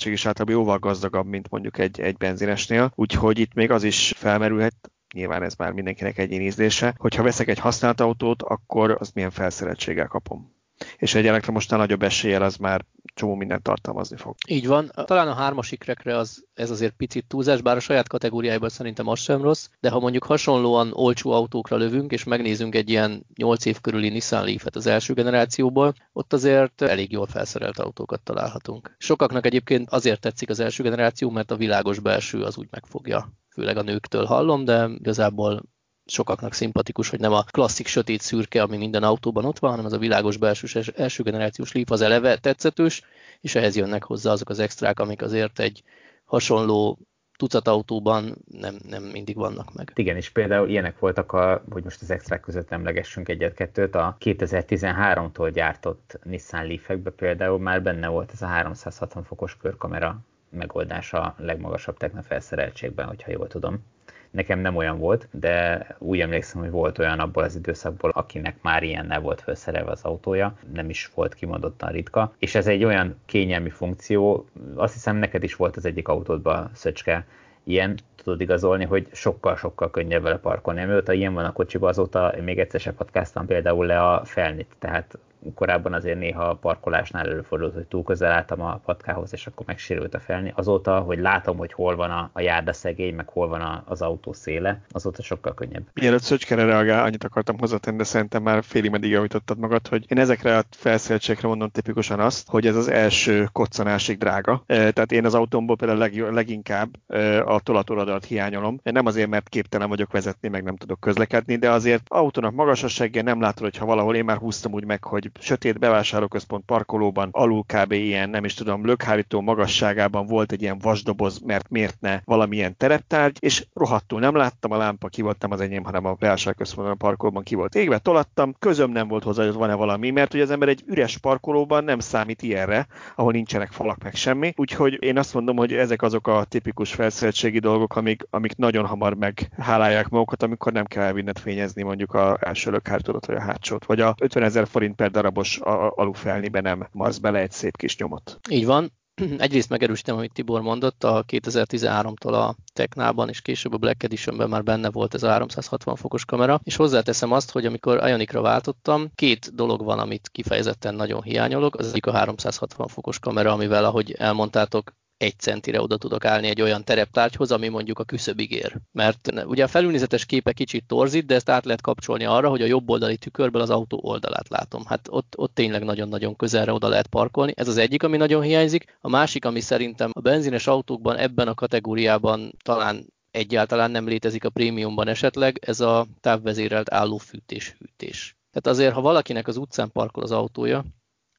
is 0.05 0.27
általában 0.27 0.55
jóval 0.55 0.79
gazdagabb, 0.79 1.27
mint 1.27 1.51
mondjuk 1.51 1.79
egy, 1.79 2.01
egy 2.01 2.17
benzinesnél, 2.17 2.93
úgyhogy 2.95 3.39
itt 3.39 3.55
még 3.55 3.71
az 3.71 3.83
is 3.83 4.15
felmerülhet, 4.17 4.94
nyilván 5.15 5.43
ez 5.43 5.55
már 5.55 5.73
mindenkinek 5.73 6.19
egy 6.19 6.33
ízlése, 6.33 6.95
hogyha 6.99 7.23
veszek 7.23 7.49
egy 7.49 7.59
használt 7.59 8.01
autót, 8.01 8.43
akkor 8.43 8.97
az 9.01 9.11
milyen 9.15 9.31
felszereltséggel 9.31 10.07
kapom. 10.07 10.53
És 10.97 11.15
egy 11.15 11.27
elektromosnál 11.27 11.79
nagyobb 11.79 12.03
eséllyel 12.03 12.43
az 12.43 12.57
már 12.57 12.85
csomó 13.15 13.35
mindent 13.35 13.63
tartalmazni 13.63 14.17
fog. 14.17 14.35
Így 14.49 14.67
van. 14.67 14.91
Talán 15.05 15.29
a 15.29 15.35
hármas 15.35 15.73
ikrekre 15.73 16.17
az, 16.17 16.45
ez 16.55 16.71
azért 16.71 16.93
picit 16.97 17.27
túlzás, 17.27 17.61
bár 17.61 17.77
a 17.77 17.81
saját 17.81 18.09
kategóriájában 18.09 18.69
szerintem 18.69 19.09
az 19.09 19.19
sem 19.19 19.43
rossz, 19.43 19.69
de 19.81 19.91
ha 19.91 20.01
mondjuk 20.01 20.25
hasonlóan 20.25 20.91
olcsó 20.93 21.31
autókra 21.31 21.77
lövünk, 21.77 22.13
és 22.13 22.25
megnézünk 22.25 22.75
egy 22.75 22.89
ilyen 22.89 23.27
8 23.37 23.65
év 23.65 23.81
körüli 23.81 24.09
Nissan 24.09 24.45
Leaf-et 24.45 24.77
az 24.77 24.87
első 24.87 25.15
generációból, 25.15 25.95
ott 26.13 26.33
azért 26.33 26.83
elég 26.83 27.13
jól 27.13 27.27
felszerelt 27.27 27.79
autókat 27.79 28.21
találhatunk. 28.21 28.95
Sokaknak 28.99 29.47
egyébként 29.47 29.91
azért 29.91 30.21
tetszik 30.21 30.51
az 30.51 30.61
első 30.61 30.83
generáció, 30.83 31.31
mert 31.31 31.51
a 31.51 31.57
világos 31.57 31.99
belső 31.99 32.43
az 32.43 32.57
úgy 32.57 32.69
megfogja 32.71 33.33
főleg 33.55 33.77
a 33.77 33.83
nőktől 33.83 34.25
hallom, 34.25 34.65
de 34.65 34.89
igazából 34.99 35.63
sokaknak 36.07 36.53
szimpatikus, 36.53 37.09
hogy 37.09 37.21
nem 37.21 37.33
a 37.33 37.43
klasszik 37.43 37.87
sötét 37.87 38.21
szürke, 38.21 38.63
ami 38.63 38.77
minden 38.77 39.03
autóban 39.03 39.45
ott 39.45 39.59
van, 39.59 39.71
hanem 39.71 39.85
az 39.85 39.93
a 39.93 39.99
világos 39.99 40.37
belsős 40.37 40.75
első 40.75 41.23
generációs 41.23 41.73
Leaf 41.73 41.91
az 41.91 42.01
eleve 42.01 42.37
tetszetős, 42.37 43.03
és 43.41 43.55
ehhez 43.55 43.77
jönnek 43.77 44.05
hozzá 44.05 44.31
azok 44.31 44.49
az 44.49 44.59
extrák, 44.59 45.01
amik 45.01 45.23
azért 45.23 45.59
egy 45.59 45.83
hasonló 46.25 46.99
tucat 47.37 47.69
autóban 47.69 48.45
nem, 48.51 48.77
nem 48.89 49.03
mindig 49.03 49.37
vannak 49.37 49.75
meg. 49.75 49.93
Igen, 49.95 50.17
és 50.17 50.31
például 50.31 50.69
ilyenek 50.69 50.99
voltak, 50.99 51.33
a, 51.33 51.65
hogy 51.71 51.85
most 51.85 52.03
az 52.03 52.11
extrák 52.11 52.41
között 52.41 52.71
emlegessünk 52.71 53.29
egyet-kettőt, 53.29 53.95
a 53.95 54.17
2013-tól 54.21 55.51
gyártott 55.55 56.19
Nissan 56.23 56.67
Leaf-ekbe 56.67 57.11
például 57.11 57.59
már 57.59 57.83
benne 57.83 58.09
volt 58.09 58.33
ez 58.33 58.43
a 58.43 58.47
360 58.47 59.25
fokos 59.25 59.57
körkamera 59.57 60.19
megoldása 60.55 61.21
a 61.21 61.35
legmagasabb 61.39 61.97
technofelszereltségben, 61.97 63.07
hogyha 63.07 63.31
jól 63.31 63.47
tudom. 63.47 63.85
Nekem 64.31 64.59
nem 64.59 64.77
olyan 64.77 64.99
volt, 64.99 65.29
de 65.31 65.87
úgy 65.99 66.21
emlékszem, 66.21 66.61
hogy 66.61 66.71
volt 66.71 66.99
olyan 66.99 67.19
abból 67.19 67.43
az 67.43 67.57
időszakból, 67.57 68.11
akinek 68.11 68.57
már 68.63 68.83
ilyennel 68.83 69.21
volt 69.21 69.41
felszerelve 69.41 69.91
az 69.91 70.03
autója, 70.03 70.55
nem 70.73 70.91
is 70.91 71.11
volt 71.15 71.35
kimondottan 71.35 71.91
ritka. 71.91 72.35
És 72.39 72.55
ez 72.55 72.67
egy 72.67 72.85
olyan 72.85 73.17
kényelmi 73.27 73.71
funkció, 73.71 74.47
azt 74.75 74.93
hiszem 74.93 75.17
neked 75.17 75.43
is 75.43 75.57
volt 75.57 75.77
az 75.77 75.85
egyik 75.85 76.09
autódban, 76.09 76.71
Szöcske, 76.73 77.27
ilyen, 77.65 77.99
tudod 78.17 78.41
igazolni, 78.41 78.85
hogy 78.85 79.09
sokkal-sokkal 79.13 79.91
könnyebb 79.91 80.23
vele 80.23 80.39
parkolni. 80.39 80.85
Mióta 80.85 81.13
ilyen 81.13 81.35
van 81.35 81.45
a 81.45 81.53
kocsiba, 81.53 81.89
azóta 81.89 82.35
még 82.45 82.59
egyszer 82.59 82.81
se 82.81 82.93
podcastam 82.93 83.47
például 83.47 83.87
le 83.87 84.03
a 84.03 84.25
felnit, 84.25 84.77
tehát 84.79 85.19
korábban 85.55 85.93
azért 85.93 86.19
néha 86.19 86.45
a 86.45 86.55
parkolásnál 86.55 87.27
előfordult, 87.27 87.75
hogy 87.75 87.87
túl 87.87 88.03
közel 88.03 88.33
álltam 88.33 88.61
a 88.61 88.81
patkához, 88.85 89.33
és 89.33 89.47
akkor 89.47 89.67
megsérült 89.67 90.15
a 90.15 90.21
felni. 90.21 90.53
Azóta, 90.57 91.01
hogy 91.01 91.19
látom, 91.19 91.57
hogy 91.57 91.73
hol 91.73 91.97
van 91.97 92.11
a, 92.11 92.31
a 92.33 92.41
járdaszegély, 92.41 93.11
meg 93.11 93.29
hol 93.29 93.49
van 93.49 93.61
a, 93.61 93.83
az 93.87 94.03
autó 94.03 94.33
széle, 94.33 94.81
azóta 94.91 95.23
sokkal 95.23 95.55
könnyebb. 95.55 95.87
Mielőtt 95.93 96.23
Szöcskere 96.23 96.65
reagál, 96.65 97.05
annyit 97.05 97.25
akartam 97.25 97.59
hozzátenni, 97.59 97.97
de 97.97 98.05
szerintem 98.05 98.43
már 98.43 98.65
félig 98.65 98.91
meddig 98.91 99.11
javítottad 99.11 99.59
magad, 99.59 99.89
hogy 99.89 100.05
én 100.09 100.19
ezekre 100.19 100.57
a 100.57 100.65
felszereltségekre 100.71 101.49
mondom 101.49 101.69
tipikusan 101.69 102.21
azt, 102.21 102.49
hogy 102.49 102.67
ez 102.67 102.77
az 102.77 102.89
első 102.89 103.49
koccanásig 103.53 104.19
drága. 104.19 104.63
E, 104.67 104.91
tehát 104.91 105.13
én 105.13 105.25
az 105.25 105.35
autómból 105.35 105.77
például 105.77 105.99
leg, 105.99 106.33
leginkább 106.33 106.89
e, 107.07 107.45
a 107.45 107.61
tolatoradalt 107.61 108.25
hiányolom. 108.25 108.81
Nem 108.83 109.07
azért, 109.07 109.29
mert 109.29 109.49
képtelen 109.49 109.89
vagyok 109.89 110.13
vezetni, 110.13 110.49
meg 110.49 110.63
nem 110.63 110.77
tudok 110.77 111.01
közlekedni, 111.01 111.57
de 111.57 111.71
azért 111.71 112.03
autónak 112.09 112.55
magas 112.55 112.83
a 112.83 112.89
segge, 112.89 113.23
nem 113.23 113.41
látod, 113.41 113.63
hogy 113.63 113.77
ha 113.77 113.87
valahol 113.87 114.15
én 114.15 114.25
már 114.25 114.37
húztam 114.37 114.73
úgy 114.73 114.85
meg, 114.85 115.05
hogy 115.05 115.31
sötét 115.41 115.79
bevásárlóközpont 115.79 116.65
parkolóban 116.65 117.29
alul 117.33 117.65
kb. 117.67 117.93
ilyen, 117.93 118.31
nem 118.31 118.45
is 118.45 118.55
tudom, 118.55 118.87
lökhárító 118.87 119.41
magasságában 119.41 120.27
volt 120.27 120.53
egy 120.53 120.63
ilyen 120.63 120.79
vasdoboz, 120.79 121.39
mert 121.39 121.71
miért 121.71 122.01
ne 122.01 122.21
valamilyen 122.25 122.77
tereptárgy, 122.77 123.37
és 123.41 123.67
rohadtul 123.75 124.21
nem 124.21 124.35
láttam, 124.35 124.71
a 124.71 124.77
lámpa 124.77 125.09
ki 125.09 125.23
voltam 125.23 125.51
az 125.51 125.61
enyém, 125.61 125.85
hanem 125.85 126.05
a 126.05 126.15
bevásárlóközpontban 126.15 126.97
parkolóban 126.97 127.43
ki 127.43 127.55
volt 127.55 127.75
égve, 127.75 127.99
tolattam, 127.99 128.55
közöm 128.59 128.91
nem 128.91 129.09
volt 129.09 129.23
hozzá, 129.23 129.45
hogy 129.45 129.53
van-e 129.53 129.75
valami, 129.75 130.11
mert 130.11 130.33
hogy 130.33 130.41
az 130.41 130.51
ember 130.51 130.69
egy 130.69 130.83
üres 130.87 131.19
parkolóban 131.19 131.85
nem 131.85 131.99
számít 131.99 132.43
ilyenre, 132.43 132.87
ahol 133.15 133.33
nincsenek 133.33 133.73
falak 133.73 134.03
meg 134.03 134.15
semmi. 134.15 134.53
Úgyhogy 134.57 135.03
én 135.03 135.19
azt 135.19 135.35
mondom, 135.35 135.57
hogy 135.57 135.73
ezek 135.73 136.03
azok 136.03 136.27
a 136.27 136.45
tipikus 136.49 136.95
felszereltségi 136.95 137.59
dolgok, 137.59 137.97
amik, 137.97 138.27
amik 138.31 138.57
nagyon 138.57 138.87
hamar 138.87 139.15
meghálálják 139.15 140.09
magukat, 140.09 140.43
amikor 140.43 140.73
nem 140.73 140.85
kell 140.85 141.03
elvinned 141.03 141.39
fényezni 141.39 141.83
mondjuk 141.83 142.15
a 142.15 142.39
első 142.41 142.71
lökhárítót 142.71 143.27
vagy 143.27 143.37
a 143.37 143.41
hátsót, 143.41 143.85
vagy 143.85 144.01
a 144.01 144.15
50 144.21 144.43
ezer 144.43 144.67
forint 144.67 144.95
per 144.95 145.11
darabos 145.25 145.59
alufelnibe 145.95 146.61
nem 146.61 146.89
marsz 146.93 147.19
bele 147.19 147.39
egy 147.39 147.51
szép 147.51 147.77
kis 147.77 147.97
nyomot. 147.97 148.39
Így 148.51 148.67
van. 148.67 148.93
Egyrészt 149.39 149.69
megerősítem, 149.69 150.17
amit 150.17 150.33
Tibor 150.33 150.61
mondott, 150.61 151.05
a 151.05 151.25
2013-tól 151.33 152.33
a 152.33 152.55
Technában 152.73 153.29
és 153.29 153.41
később 153.41 153.73
a 153.73 153.77
Black 153.77 154.03
Editionben 154.03 154.49
már 154.49 154.63
benne 154.63 154.91
volt 154.91 155.15
ez 155.15 155.23
a 155.23 155.29
360 155.29 155.97
fokos 155.97 156.25
kamera, 156.25 156.61
és 156.63 156.77
hozzáteszem 156.77 157.33
azt, 157.33 157.51
hogy 157.51 157.67
amikor 157.67 158.09
Ionicra 158.09 158.41
váltottam, 158.41 159.11
két 159.15 159.55
dolog 159.55 159.85
van, 159.85 159.99
amit 159.99 160.29
kifejezetten 160.33 160.95
nagyon 160.95 161.23
hiányolok. 161.23 161.77
Az 161.77 161.89
egyik 161.89 162.07
a 162.07 162.13
360 162.13 162.87
fokos 162.89 163.19
kamera, 163.19 163.53
amivel, 163.53 163.85
ahogy 163.85 164.13
elmondtátok, 164.13 164.93
egy 165.17 165.39
centire 165.39 165.81
oda 165.81 165.97
tudok 165.97 166.25
állni 166.25 166.49
egy 166.49 166.63
olyan 166.63 166.85
tereptárgyhoz, 166.85 167.53
ami 167.53 167.69
mondjuk 167.69 167.99
a 167.99 168.05
küszöbig 168.05 168.51
ér. 168.51 168.81
Mert 168.93 169.33
ugye 169.47 169.65
a 169.65 169.69
felülnézetes 169.69 170.27
képe 170.27 170.53
kicsit 170.53 170.87
torzít, 170.87 171.27
de 171.27 171.35
ezt 171.35 171.49
át 171.49 171.65
lehet 171.65 171.81
kapcsolni 171.81 172.25
arra, 172.25 172.49
hogy 172.49 172.63
a 172.63 172.67
jobb 172.67 172.91
oldali 172.91 173.17
tükörből 173.17 173.63
az 173.63 173.71
autó 173.71 174.01
oldalát 174.03 174.49
látom. 174.49 174.85
Hát 174.85 175.09
ott, 175.11 175.35
ott 175.37 175.55
tényleg 175.55 175.85
nagyon-nagyon 175.85 176.37
közelre 176.37 176.73
oda 176.73 176.89
lehet 176.89 177.07
parkolni. 177.07 177.53
Ez 177.57 177.69
az 177.69 177.77
egyik, 177.77 178.03
ami 178.03 178.17
nagyon 178.17 178.43
hiányzik. 178.43 178.99
A 179.01 179.09
másik, 179.09 179.45
ami 179.45 179.61
szerintem 179.61 180.11
a 180.15 180.21
benzines 180.21 180.67
autókban 180.67 181.17
ebben 181.17 181.49
a 181.49 181.55
kategóriában 181.55 182.57
talán 182.63 183.13
egyáltalán 183.31 183.91
nem 183.91 184.09
létezik 184.09 184.45
a 184.45 184.51
prémiumban 184.51 185.09
esetleg, 185.09 185.59
ez 185.67 185.81
a 185.81 186.07
távvezérelt 186.21 186.93
állófűtés-hűtés. 186.93 188.37
Tehát 188.51 188.79
azért, 188.79 188.95
ha 188.95 189.01
valakinek 189.01 189.49
az 189.49 189.57
utcán 189.57 189.93
parkol 189.93 190.23
az 190.23 190.31
autója, 190.31 190.85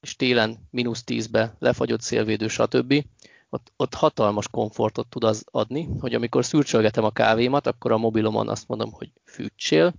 és 0.00 0.16
télen 0.16 0.56
mínusz 0.70 1.02
10-be 1.06 1.56
lefagyott 1.58 2.00
szélvédő, 2.00 2.48
stb., 2.48 3.04
ott, 3.50 3.72
ott 3.76 3.94
hatalmas 3.94 4.48
komfortot 4.48 5.08
tud 5.08 5.24
az 5.24 5.44
adni, 5.50 5.88
hogy 6.00 6.14
amikor 6.14 6.44
szürcsölgetem 6.44 7.04
a 7.04 7.10
kávémat, 7.10 7.66
akkor 7.66 7.92
a 7.92 7.98
mobilomon 7.98 8.48
azt 8.48 8.68
mondom, 8.68 8.92
hogy 8.92 9.10
fűtsél, 9.24 9.94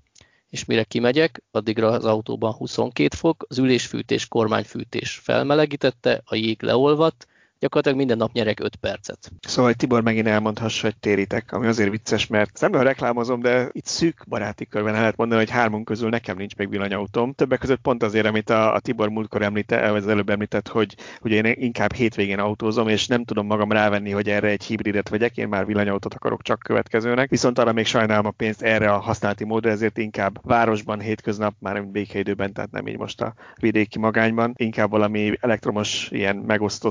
és 0.50 0.66
mire 0.66 0.84
kimegyek, 0.84 1.44
addigra 1.52 1.88
az 1.88 2.06
autóban 2.06 2.54
22 2.54 3.16
fok, 3.16 3.46
az 3.50 3.58
ülésfűtés, 3.58 4.28
kormányfűtés 4.28 5.20
felmelegítette, 5.24 6.22
a 6.26 6.36
jég 6.36 6.62
leolvadt, 6.62 7.28
gyakorlatilag 7.60 7.98
minden 7.98 8.18
nap 8.18 8.32
nyerek 8.32 8.60
5 8.60 8.76
percet. 8.76 9.32
Szóval, 9.48 9.66
hogy 9.66 9.76
Tibor 9.76 10.02
megint 10.04 10.28
elmondhassa, 10.28 10.86
hogy 10.86 10.98
téritek, 10.98 11.52
ami 11.52 11.68
azért 11.68 11.90
vicces, 11.90 12.28
mert 12.28 12.60
nem 12.60 12.76
reklámozom, 12.76 13.40
de 13.40 13.70
itt 13.72 13.86
szűk 13.86 14.24
baráti 14.28 14.66
körben 14.66 14.94
el 14.94 15.00
lehet 15.00 15.16
mondani, 15.18 15.40
hogy 15.40 15.50
hármunk 15.50 15.86
közül 15.86 16.10
nekem 16.10 16.38
nincs 16.38 16.56
még 16.56 16.70
villanyautóm. 16.70 17.34
Többek 17.34 17.60
között 17.60 17.82
pont 17.82 18.04
azért, 18.04 18.26
amit 18.26 18.50
a, 18.50 18.74
a 18.74 18.80
Tibor 18.80 19.10
múltkor 19.10 19.42
említett, 19.42 19.96
az 19.96 20.08
előbb 20.08 20.30
említett, 20.30 20.68
hogy 20.68 20.96
hogy 21.20 21.32
én 21.32 21.46
inkább 21.46 21.94
hétvégén 21.94 22.40
autózom, 22.40 22.88
és 22.88 23.08
nem 23.08 23.24
tudom 23.24 23.46
magam 23.46 23.72
rávenni, 23.72 24.12
hogy 24.12 24.30
erre 24.30 24.48
egy 24.48 24.64
hibridet 24.64 25.10
vegyek, 25.10 25.38
én 25.38 25.48
már 25.48 25.66
villanyautót 25.66 26.14
akarok 26.14 26.42
csak 26.42 26.60
következőnek. 26.60 27.30
Viszont 27.30 27.60
arra 27.60 27.74
még 27.74 27.86
sajnálom 27.86 28.26
a 28.26 28.32
pénzt 28.32 28.62
erre 28.62 28.92
a 28.92 29.00
használati 29.00 29.44
módra, 29.44 29.70
ezért 29.70 29.98
inkább 29.98 30.40
városban, 30.44 31.00
hétköznap, 31.00 31.54
már 31.60 31.88
békeidőben, 31.88 32.54
tehát 32.54 32.72
nem 32.72 32.88
így 32.88 32.98
most 32.98 33.22
a 33.22 33.34
vidéki 33.56 34.00
magányban, 34.00 34.54
inkább 34.56 34.90
valami 34.90 35.38
elektromos 35.42 36.08
ilyen 36.12 36.36
megosztó 36.36 36.90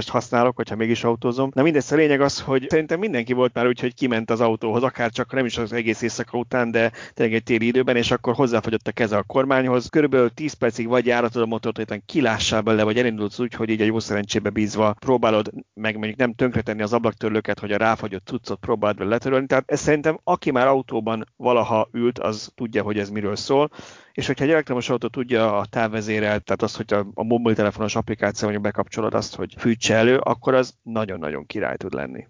szolgáltatást 0.00 0.08
használok, 0.08 0.56
hogyha 0.56 0.76
mégis 0.76 1.04
autózom. 1.04 1.50
Na 1.54 1.62
mindegy, 1.62 1.84
a 1.90 1.94
lényeg 1.94 2.20
az, 2.20 2.40
hogy 2.40 2.66
szerintem 2.68 2.98
mindenki 2.98 3.32
volt 3.32 3.54
már 3.54 3.66
úgy, 3.66 3.80
hogy 3.80 3.94
kiment 3.94 4.30
az 4.30 4.40
autóhoz, 4.40 4.82
akár 4.82 5.10
csak 5.10 5.32
nem 5.32 5.44
is 5.44 5.58
az 5.58 5.72
egész 5.72 6.02
éjszaka 6.02 6.38
után, 6.38 6.70
de 6.70 6.92
tényleg 7.14 7.34
egy 7.34 7.42
téli 7.42 7.66
időben, 7.66 7.96
és 7.96 8.10
akkor 8.10 8.34
hozzáfagyott 8.34 8.88
a 8.88 8.92
keze 8.92 9.16
a 9.16 9.22
kormányhoz. 9.22 9.88
Körülbelül 9.88 10.30
10 10.30 10.52
percig 10.52 10.88
vagy 10.88 11.06
járatod 11.06 11.42
a 11.42 11.46
motort, 11.46 11.76
hogy 11.76 12.02
kilássál 12.06 12.60
bele, 12.60 12.82
vagy 12.82 12.98
elindulsz 12.98 13.38
úgy, 13.38 13.54
hogy 13.54 13.68
így 13.68 13.80
a 13.80 13.84
jó 13.84 13.98
szerencsébe 13.98 14.50
bízva 14.50 14.92
próbálod 14.98 15.50
meg 15.74 15.96
mondjuk 15.96 16.18
nem 16.18 16.34
tönkretenni 16.34 16.82
az 16.82 16.92
ablaktörlőket, 16.92 17.58
hogy 17.58 17.72
a 17.72 17.76
ráfagyott 17.76 18.26
cuccot 18.26 18.58
próbáld 18.58 18.98
vele 18.98 19.10
letörölni. 19.10 19.46
Tehát 19.46 19.70
ez 19.70 19.80
szerintem 19.80 20.20
aki 20.24 20.50
már 20.50 20.66
autóban 20.66 21.24
valaha 21.36 21.88
ült, 21.92 22.18
az 22.18 22.52
tudja, 22.54 22.82
hogy 22.82 22.98
ez 22.98 23.10
miről 23.10 23.36
szól 23.36 23.70
és 24.12 24.26
hogyha 24.26 24.44
egy 24.44 24.50
elektromos 24.50 24.88
autó 24.88 25.08
tudja 25.08 25.58
a 25.58 25.66
távvezérelt, 25.66 26.44
tehát 26.44 26.62
az, 26.62 26.76
hogy 26.76 26.92
a, 26.92 27.06
a 27.14 27.22
mobiltelefonos 27.22 27.96
applikáció 27.96 28.48
mondjuk 28.48 28.72
bekapcsolod 28.72 29.14
azt, 29.14 29.34
hogy 29.34 29.54
fűtse 29.58 29.94
elő, 29.94 30.18
akkor 30.18 30.54
az 30.54 30.74
nagyon-nagyon 30.82 31.46
király 31.46 31.76
tud 31.76 31.92
lenni. 31.92 32.26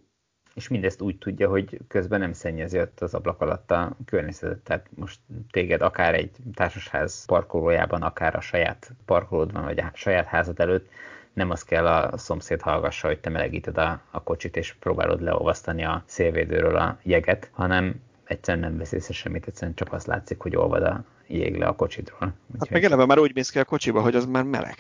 És 0.55 0.69
mindezt 0.69 1.01
úgy 1.01 1.19
tudja, 1.19 1.49
hogy 1.49 1.79
közben 1.89 2.21
nem 2.21 2.33
szennyezi 2.33 2.81
ott 2.81 3.01
az 3.01 3.15
ablak 3.15 3.41
alatt 3.41 3.71
a 3.71 3.97
környezetet. 4.05 4.61
Tehát 4.63 4.87
most 4.95 5.21
téged 5.51 5.83
akár 5.83 6.15
egy 6.15 6.31
társasház 6.55 7.25
parkolójában, 7.25 8.03
akár 8.03 8.37
a 8.37 8.41
saját 8.41 8.91
parkolódban, 9.05 9.65
vagy 9.65 9.79
a 9.79 9.91
saját 9.95 10.27
házad 10.27 10.61
előtt 10.61 10.89
nem 11.33 11.51
az 11.51 11.63
kell 11.63 11.87
a 11.87 12.19
szomszéd 12.19 12.61
hallgassa, 12.61 13.07
hogy 13.07 13.19
te 13.19 13.31
melegíted 13.31 13.79
a, 13.79 14.01
a 14.11 14.23
kocsit, 14.23 14.57
és 14.57 14.75
próbálod 14.75 15.23
leolvasztani 15.23 15.85
a 15.85 16.03
szélvédőről 16.07 16.77
a 16.77 16.99
jeget, 17.03 17.51
hanem 17.53 18.01
egyszerűen 18.31 18.65
nem 18.65 18.79
vesz 18.79 18.93
észre 18.93 19.15
semmit, 19.15 19.47
egyszerűen 19.47 19.75
csak 19.75 19.93
azt 19.93 20.07
látszik, 20.07 20.41
hogy 20.41 20.57
olvad 20.57 20.83
a 20.83 21.05
jég 21.27 21.57
le 21.57 21.67
a 21.67 21.75
kocsidról. 21.75 22.35
Hát 22.59 22.71
meg 22.71 22.85
eleve 22.85 23.07
már 23.07 23.19
úgy 23.19 23.35
mész 23.35 23.51
ki 23.51 23.59
a 23.59 23.65
kocsiba, 23.65 24.01
hogy 24.01 24.15
az 24.15 24.27
már 24.27 24.45
meleg. 24.45 24.77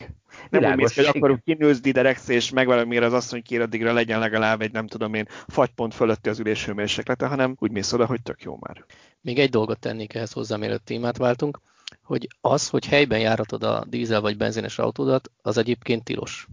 Nem 0.50 0.60
Világos, 0.60 0.72
úgy 0.72 0.76
mész 0.76 0.92
ki, 0.92 1.00
hogy 1.00 1.16
akkor 1.16 1.40
kinősz 1.44 1.80
didereksz, 1.80 2.28
és 2.28 2.50
megvalamire 2.50 3.06
az 3.06 3.12
asszony 3.12 3.42
kér, 3.42 3.60
addigra 3.60 3.92
legyen 3.92 4.18
legalább 4.18 4.60
egy, 4.60 4.72
nem 4.72 4.86
tudom 4.86 5.14
én, 5.14 5.26
fagypont 5.48 5.94
fölötti 5.94 6.28
az 6.28 6.38
ülés 6.38 6.70
hanem 7.18 7.56
úgy 7.58 7.70
mész 7.70 7.92
oda, 7.92 8.06
hogy 8.06 8.22
tök 8.22 8.42
jó 8.42 8.56
már. 8.60 8.84
Még 9.20 9.38
egy 9.38 9.50
dolgot 9.50 9.78
tennék 9.78 10.14
ehhez 10.14 10.32
hozzá, 10.32 10.56
mielőtt 10.56 10.84
témát 10.84 11.16
váltunk, 11.16 11.60
hogy 12.02 12.28
az, 12.40 12.68
hogy 12.68 12.86
helyben 12.86 13.20
járatod 13.20 13.62
a 13.62 13.84
dízel 13.88 14.20
vagy 14.20 14.36
benzines 14.36 14.78
autódat, 14.78 15.30
az 15.42 15.58
egyébként 15.58 16.04
tilos. 16.04 16.46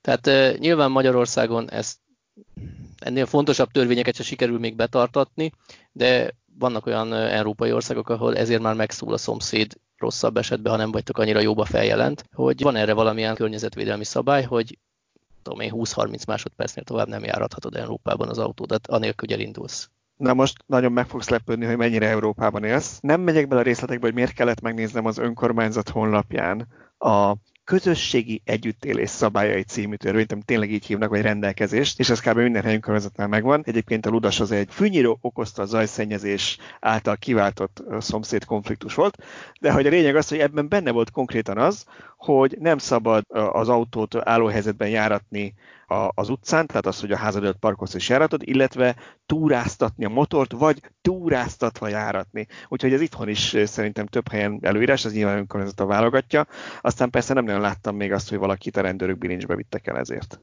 Tehát 0.00 0.58
nyilván 0.58 0.90
Magyarországon 0.90 1.70
ezt 1.70 1.98
ennél 2.98 3.26
fontosabb 3.26 3.70
törvényeket 3.70 4.14
se 4.14 4.22
sikerül 4.22 4.58
még 4.58 4.76
betartatni, 4.76 5.52
de 5.92 6.34
vannak 6.58 6.86
olyan 6.86 7.12
európai 7.14 7.72
országok, 7.72 8.08
ahol 8.08 8.36
ezért 8.36 8.62
már 8.62 8.74
megszól 8.74 9.12
a 9.12 9.16
szomszéd 9.16 9.72
rosszabb 9.96 10.36
esetben, 10.36 10.72
ha 10.72 10.78
nem 10.78 10.90
vagytok 10.90 11.18
annyira 11.18 11.40
jóba 11.40 11.64
feljelent, 11.64 12.24
hogy 12.32 12.62
van 12.62 12.76
erre 12.76 12.92
valamilyen 12.92 13.34
környezetvédelmi 13.34 14.04
szabály, 14.04 14.42
hogy 14.42 14.78
tudom 15.42 15.60
én 15.60 15.72
20-30 15.74 16.26
másodpercnél 16.26 16.84
tovább 16.84 17.08
nem 17.08 17.24
járathatod 17.24 17.76
Európában 17.76 18.28
az 18.28 18.38
autódat, 18.38 18.86
anélkül, 18.86 19.28
hogy 19.28 19.38
elindulsz. 19.38 19.90
Na 20.16 20.34
most 20.34 20.56
nagyon 20.66 20.92
meg 20.92 21.06
fogsz 21.06 21.28
lepődni, 21.28 21.64
hogy 21.64 21.76
mennyire 21.76 22.08
Európában 22.08 22.64
élsz. 22.64 22.98
Nem 23.00 23.20
megyek 23.20 23.48
bele 23.48 23.60
a 23.60 23.64
részletekbe, 23.64 24.06
hogy 24.06 24.14
miért 24.14 24.32
kellett 24.32 24.60
megnéznem 24.60 25.06
az 25.06 25.18
önkormányzat 25.18 25.88
honlapján 25.88 26.68
a 26.98 27.34
közösségi 27.66 28.42
együttélés 28.44 29.10
szabályai 29.10 29.62
című 29.62 29.94
törvényt, 29.94 30.32
amit 30.32 30.44
tényleg 30.44 30.72
így 30.72 30.86
hívnak, 30.86 31.08
vagy 31.08 31.20
rendelkezést, 31.20 31.98
és 31.98 32.10
ez 32.10 32.20
kb. 32.20 32.36
minden 32.36 32.66
önkormányzatnál 32.66 33.28
megvan. 33.28 33.62
Egyébként 33.64 34.06
a 34.06 34.10
Ludas 34.10 34.40
az 34.40 34.50
egy 34.50 34.68
fűnyíró 34.70 35.18
okozta 35.20 35.62
a 35.62 35.66
zajszennyezés 35.66 36.58
által 36.80 37.16
kiváltott 37.16 37.82
szomszéd 37.98 38.44
konfliktus 38.44 38.94
volt, 38.94 39.16
de 39.60 39.72
hogy 39.72 39.86
a 39.86 39.90
lényeg 39.90 40.16
az, 40.16 40.28
hogy 40.28 40.38
ebben 40.38 40.68
benne 40.68 40.90
volt 40.90 41.10
konkrétan 41.10 41.58
az, 41.58 41.86
hogy 42.26 42.56
nem 42.60 42.78
szabad 42.78 43.24
az 43.28 43.68
autót 43.68 44.14
állóhelyzetben 44.14 44.88
járatni 44.88 45.54
az 46.14 46.28
utcán, 46.28 46.66
tehát 46.66 46.86
az, 46.86 47.00
hogy 47.00 47.12
a 47.12 47.16
házad 47.16 47.42
előtt 47.42 47.58
parkolsz 47.58 47.94
és 47.94 48.08
járatod, 48.08 48.42
illetve 48.44 48.96
túráztatni 49.26 50.04
a 50.04 50.08
motort, 50.08 50.52
vagy 50.52 50.80
túráztatva 51.02 51.88
járatni. 51.88 52.46
Úgyhogy 52.68 52.92
ez 52.92 53.00
itthon 53.00 53.28
is 53.28 53.56
szerintem 53.64 54.06
több 54.06 54.28
helyen 54.28 54.58
előírás, 54.62 55.04
az 55.04 55.12
nyilván 55.12 55.36
önkormányzata 55.36 55.86
válogatja. 55.86 56.46
Aztán 56.80 57.10
persze 57.10 57.34
nem 57.34 57.44
nagyon 57.44 57.60
láttam 57.60 57.96
még 57.96 58.12
azt, 58.12 58.28
hogy 58.28 58.38
valakit 58.38 58.76
a 58.76 58.80
rendőrök 58.80 59.18
bilincsbe 59.18 59.54
vittek 59.54 59.86
el 59.86 59.98
ezért. 59.98 60.40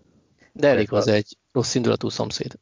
De 0.52 0.68
elég 0.68 0.94
az 0.94 1.08
egy 1.08 1.38
rossz 1.52 1.76
indulatú 1.76 2.10
szomszéd. 2.10 2.60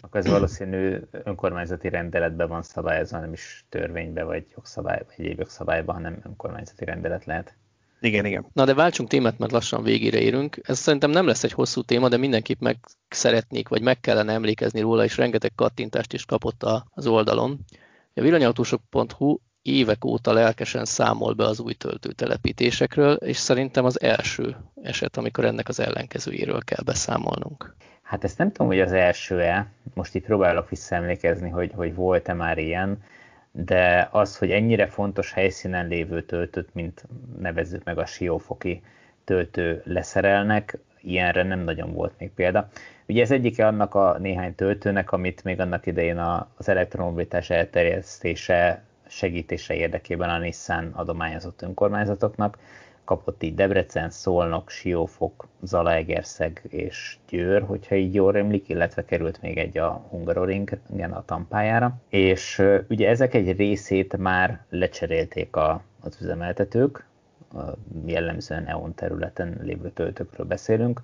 Akkor 0.00 0.20
ez 0.20 0.26
valószínű 0.26 1.00
önkormányzati 1.10 1.88
rendeletben 1.88 2.48
van 2.48 2.62
szabályozva, 2.62 3.18
nem 3.18 3.32
is 3.32 3.64
törvénybe, 3.68 4.22
vagy 4.22 4.46
jogszabály, 4.54 5.02
vagy 5.06 5.26
egyéb 5.26 5.38
jogszabályban, 5.38 5.94
hanem 5.94 6.20
önkormányzati 6.24 6.84
rendelet 6.84 7.24
lehet. 7.24 7.56
Igen, 8.04 8.24
igen. 8.24 8.46
Na 8.52 8.64
de 8.64 8.74
váltsunk 8.74 9.08
témát, 9.08 9.38
mert 9.38 9.52
lassan 9.52 9.82
végére 9.82 10.18
érünk. 10.18 10.58
Ez 10.62 10.78
szerintem 10.78 11.10
nem 11.10 11.26
lesz 11.26 11.44
egy 11.44 11.52
hosszú 11.52 11.82
téma, 11.82 12.08
de 12.08 12.16
mindenképp 12.16 12.60
meg 12.60 12.76
szeretnék, 13.08 13.68
vagy 13.68 13.82
meg 13.82 14.00
kellene 14.00 14.32
emlékezni 14.32 14.80
róla, 14.80 15.04
és 15.04 15.16
rengeteg 15.16 15.52
kattintást 15.54 16.12
is 16.12 16.24
kapott 16.24 16.62
az 16.90 17.06
oldalon. 17.06 17.64
A 18.14 18.20
villanyautósok.hu 18.20 19.38
évek 19.62 20.04
óta 20.04 20.32
lelkesen 20.32 20.84
számol 20.84 21.32
be 21.32 21.44
az 21.44 21.60
új 21.60 21.72
töltőtelepítésekről, 21.72 23.14
és 23.14 23.36
szerintem 23.36 23.84
az 23.84 24.00
első 24.00 24.56
eset, 24.82 25.16
amikor 25.16 25.44
ennek 25.44 25.68
az 25.68 25.80
ellenkezőjéről 25.80 26.60
kell 26.64 26.82
beszámolnunk. 26.84 27.76
Hát 28.02 28.24
ezt 28.24 28.38
nem 28.38 28.52
tudom, 28.52 28.66
hogy 28.66 28.80
az 28.80 28.92
első-e, 28.92 29.66
most 29.94 30.14
itt 30.14 30.24
próbálok 30.24 30.68
visszaemlékezni, 30.68 31.48
hogy, 31.48 31.70
hogy 31.74 31.94
volt-e 31.94 32.32
már 32.32 32.58
ilyen, 32.58 33.02
de 33.56 34.08
az, 34.10 34.38
hogy 34.38 34.50
ennyire 34.50 34.86
fontos 34.86 35.32
helyszínen 35.32 35.88
lévő 35.88 36.22
töltőt, 36.22 36.74
mint 36.74 37.04
nevezzük 37.38 37.84
meg 37.84 37.98
a 37.98 38.06
siófoki 38.06 38.82
töltő 39.24 39.82
leszerelnek, 39.84 40.78
ilyenre 41.00 41.42
nem 41.42 41.60
nagyon 41.60 41.92
volt 41.92 42.12
még 42.18 42.30
példa. 42.30 42.68
Ugye 43.06 43.22
ez 43.22 43.30
egyike 43.30 43.66
annak 43.66 43.94
a 43.94 44.18
néhány 44.18 44.54
töltőnek, 44.54 45.12
amit 45.12 45.44
még 45.44 45.60
annak 45.60 45.86
idején 45.86 46.18
az 46.56 46.68
elektromobilitás 46.68 47.50
elterjesztése 47.50 48.82
segítése 49.06 49.74
érdekében 49.74 50.30
a 50.30 50.38
Nissan 50.38 50.92
adományozott 50.92 51.62
önkormányzatoknak, 51.62 52.58
kapott 53.04 53.42
így 53.42 53.54
Debrecen, 53.54 54.10
Szolnok, 54.10 54.70
Siófok, 54.70 55.48
Zalaegerszeg 55.62 56.62
és 56.68 57.18
Győr, 57.28 57.62
hogyha 57.62 57.94
így 57.94 58.14
jól 58.14 58.36
emlik, 58.36 58.68
illetve 58.68 59.04
került 59.04 59.40
még 59.42 59.58
egy 59.58 59.78
a 59.78 60.06
Hungaroring, 60.10 60.78
igen, 60.92 61.12
a 61.12 61.24
tampájára. 61.24 61.96
És 62.08 62.62
ugye 62.88 63.08
ezek 63.08 63.34
egy 63.34 63.56
részét 63.56 64.16
már 64.16 64.64
lecserélték 64.70 65.56
a, 65.56 65.82
az 66.00 66.18
üzemeltetők, 66.20 67.06
jellemzően 68.06 68.66
EON 68.66 68.94
területen 68.94 69.58
lévő 69.62 69.90
töltőkről 69.90 70.46
beszélünk, 70.46 71.00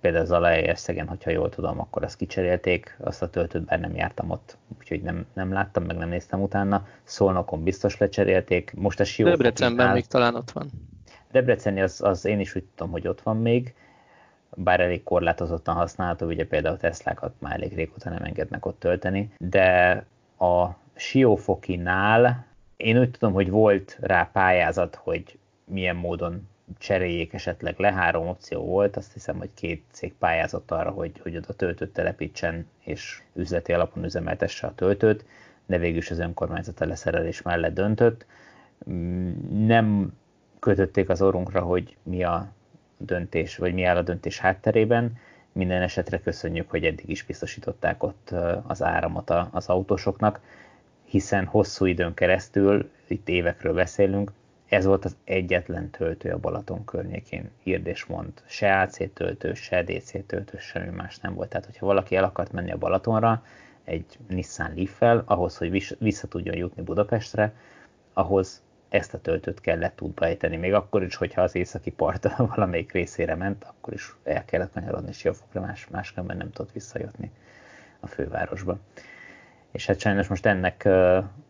például 0.00 0.22
az 0.22 0.28
Zalaegerszegen, 0.28 1.08
hogyha 1.08 1.30
jól 1.30 1.48
tudom, 1.48 1.80
akkor 1.80 2.02
azt 2.02 2.16
kicserélték, 2.16 2.96
azt 3.00 3.22
a 3.22 3.30
töltőt 3.30 3.64
bár 3.64 3.80
nem 3.80 3.94
jártam 3.94 4.30
ott, 4.30 4.56
úgyhogy 4.78 5.02
nem, 5.02 5.26
nem 5.32 5.52
láttam, 5.52 5.84
meg 5.84 5.96
nem 5.96 6.08
néztem 6.08 6.42
utána. 6.42 6.86
Szolnokon 7.02 7.62
biztos 7.62 7.98
lecserélték. 7.98 8.72
Most 8.76 9.00
a 9.00 9.04
Siófoknál... 9.04 9.36
Debrecenben 9.36 9.92
még 9.92 10.06
talán 10.06 10.34
ott 10.34 10.50
van. 10.50 10.70
Debreceni 11.30 11.80
az, 11.80 12.00
az 12.00 12.24
én 12.24 12.40
is 12.40 12.54
úgy 12.54 12.64
tudom, 12.74 12.92
hogy 12.92 13.08
ott 13.08 13.20
van 13.20 13.36
még, 13.36 13.74
bár 14.56 14.80
elég 14.80 15.02
korlátozottan 15.02 15.74
használható, 15.74 16.26
ugye 16.26 16.46
például 16.46 16.76
Teslákat 16.76 17.32
már 17.38 17.52
elég 17.52 17.74
régóta 17.74 18.10
nem 18.10 18.22
engednek 18.22 18.66
ott 18.66 18.78
tölteni, 18.78 19.32
de 19.38 20.04
a 20.38 20.68
Siófokinál 20.94 22.46
én 22.76 22.98
úgy 22.98 23.10
tudom, 23.10 23.34
hogy 23.34 23.50
volt 23.50 23.98
rá 24.00 24.30
pályázat, 24.32 24.94
hogy 24.94 25.38
milyen 25.64 25.96
módon 25.96 26.48
cseréljék 26.78 27.32
esetleg 27.32 27.78
le, 27.78 27.92
három 27.92 28.28
opció 28.28 28.64
volt, 28.64 28.96
azt 28.96 29.12
hiszem, 29.12 29.38
hogy 29.38 29.50
két 29.54 29.84
cég 29.90 30.14
pályázott 30.14 30.70
arra, 30.70 30.90
hogy, 30.90 31.12
hogy 31.22 31.36
oda 31.36 31.52
töltőt 31.52 31.92
telepítsen, 31.92 32.66
és 32.80 33.22
üzleti 33.34 33.72
alapon 33.72 34.04
üzemeltesse 34.04 34.66
a 34.66 34.74
töltőt, 34.74 35.24
de 35.66 35.78
végül 35.78 35.98
is 35.98 36.10
az 36.10 36.18
önkormányzat 36.18 36.80
a 36.80 36.86
leszerelés 36.86 37.42
mellett 37.42 37.74
döntött. 37.74 38.26
Mm, 38.90 39.66
nem 39.66 40.12
kötötték 40.58 41.08
az 41.08 41.22
orrunkra, 41.22 41.60
hogy 41.60 41.96
mi 42.02 42.24
a 42.24 42.52
döntés, 42.96 43.56
vagy 43.56 43.74
mi 43.74 43.84
áll 43.84 43.96
a 43.96 44.02
döntés 44.02 44.38
hátterében. 44.38 45.16
Minden 45.52 45.82
esetre 45.82 46.20
köszönjük, 46.20 46.70
hogy 46.70 46.84
eddig 46.84 47.08
is 47.08 47.24
biztosították 47.24 48.02
ott 48.02 48.34
az 48.66 48.82
áramot 48.82 49.30
az 49.50 49.68
autósoknak, 49.68 50.40
hiszen 51.04 51.44
hosszú 51.44 51.84
időn 51.84 52.14
keresztül, 52.14 52.90
itt 53.06 53.28
évekről 53.28 53.74
beszélünk, 53.74 54.32
ez 54.74 54.84
volt 54.84 55.04
az 55.04 55.16
egyetlen 55.24 55.90
töltő 55.90 56.30
a 56.30 56.38
Balaton 56.38 56.84
környékén, 56.84 57.50
írd 57.62 57.86
és 57.86 58.04
mond. 58.04 58.32
Se 58.46 58.80
AC 58.80 59.12
töltő, 59.12 59.54
se 59.54 59.82
DC 59.82 60.26
töltő, 60.26 60.58
semmi 60.58 60.90
más 60.90 61.18
nem 61.18 61.34
volt. 61.34 61.48
Tehát, 61.48 61.66
hogyha 61.66 61.86
valaki 61.86 62.16
el 62.16 62.24
akart 62.24 62.52
menni 62.52 62.70
a 62.70 62.78
Balatonra 62.78 63.42
egy 63.84 64.18
Nissan 64.28 64.72
leaf 64.74 65.22
ahhoz, 65.24 65.56
hogy 65.56 65.96
vissza 65.98 66.28
tudjon 66.28 66.56
jutni 66.56 66.82
Budapestre, 66.82 67.54
ahhoz 68.12 68.62
ezt 68.88 69.14
a 69.14 69.20
töltőt 69.20 69.60
kellett 69.60 70.00
útba 70.00 70.24
ejteni. 70.24 70.56
Még 70.56 70.72
akkor 70.72 71.02
is, 71.02 71.16
hogyha 71.16 71.42
az 71.42 71.54
északi 71.54 71.90
part 71.90 72.36
valamelyik 72.54 72.92
részére 72.92 73.34
ment, 73.34 73.64
akkor 73.64 73.92
is 73.92 74.14
el 74.24 74.44
kellett 74.44 74.72
kanyarodni 74.72 75.12
Siófokra, 75.12 75.60
más, 75.60 75.88
máskülönben 75.88 76.36
nem 76.36 76.50
tudott 76.50 76.72
visszajutni 76.72 77.30
a 78.00 78.06
fővárosba. 78.06 78.78
És 79.70 79.86
hát 79.86 80.00
sajnos 80.00 80.26
most 80.26 80.46
ennek 80.46 80.84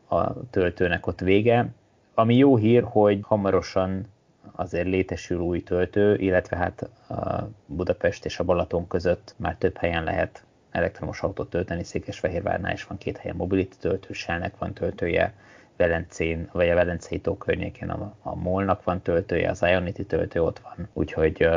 a 0.09 0.49
töltőnek 0.51 1.07
ott 1.07 1.21
vége. 1.21 1.69
Ami 2.15 2.37
jó 2.37 2.57
hír, 2.57 2.83
hogy 2.83 3.19
hamarosan 3.23 4.07
azért 4.53 4.87
létesül 4.87 5.39
új 5.39 5.63
töltő, 5.63 6.17
illetve 6.17 6.57
hát 6.57 6.83
a 7.09 7.49
Budapest 7.67 8.25
és 8.25 8.39
a 8.39 8.45
Balaton 8.45 8.87
között 8.87 9.35
már 9.37 9.57
több 9.57 9.77
helyen 9.77 10.05
lehet 10.05 10.45
elektromos 10.71 11.21
autót 11.21 11.51
tölteni, 11.51 11.85
Székesfehérvárnál 11.85 12.73
is 12.73 12.85
van 12.85 12.99
két 12.99 13.17
helyen 13.17 13.37
mobility 13.37 13.77
töltő, 13.81 14.13
Shellnek 14.13 14.59
van 14.59 14.73
töltője, 14.73 15.35
Velencén, 15.77 16.49
vagy 16.53 16.69
a 16.69 16.75
Velencei 16.75 17.21
tó 17.21 17.37
környékén 17.37 17.89
a, 17.89 18.15
a 18.23 18.35
Molnak 18.35 18.85
van 18.85 19.01
töltője, 19.01 19.51
az 19.51 19.63
Ionity 19.63 20.03
töltő 20.07 20.43
ott 20.43 20.59
van, 20.59 20.89
úgyhogy 20.93 21.49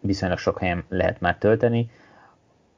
viszonylag 0.00 0.38
sok 0.38 0.58
helyen 0.58 0.84
lehet 0.88 1.20
már 1.20 1.38
tölteni. 1.38 1.90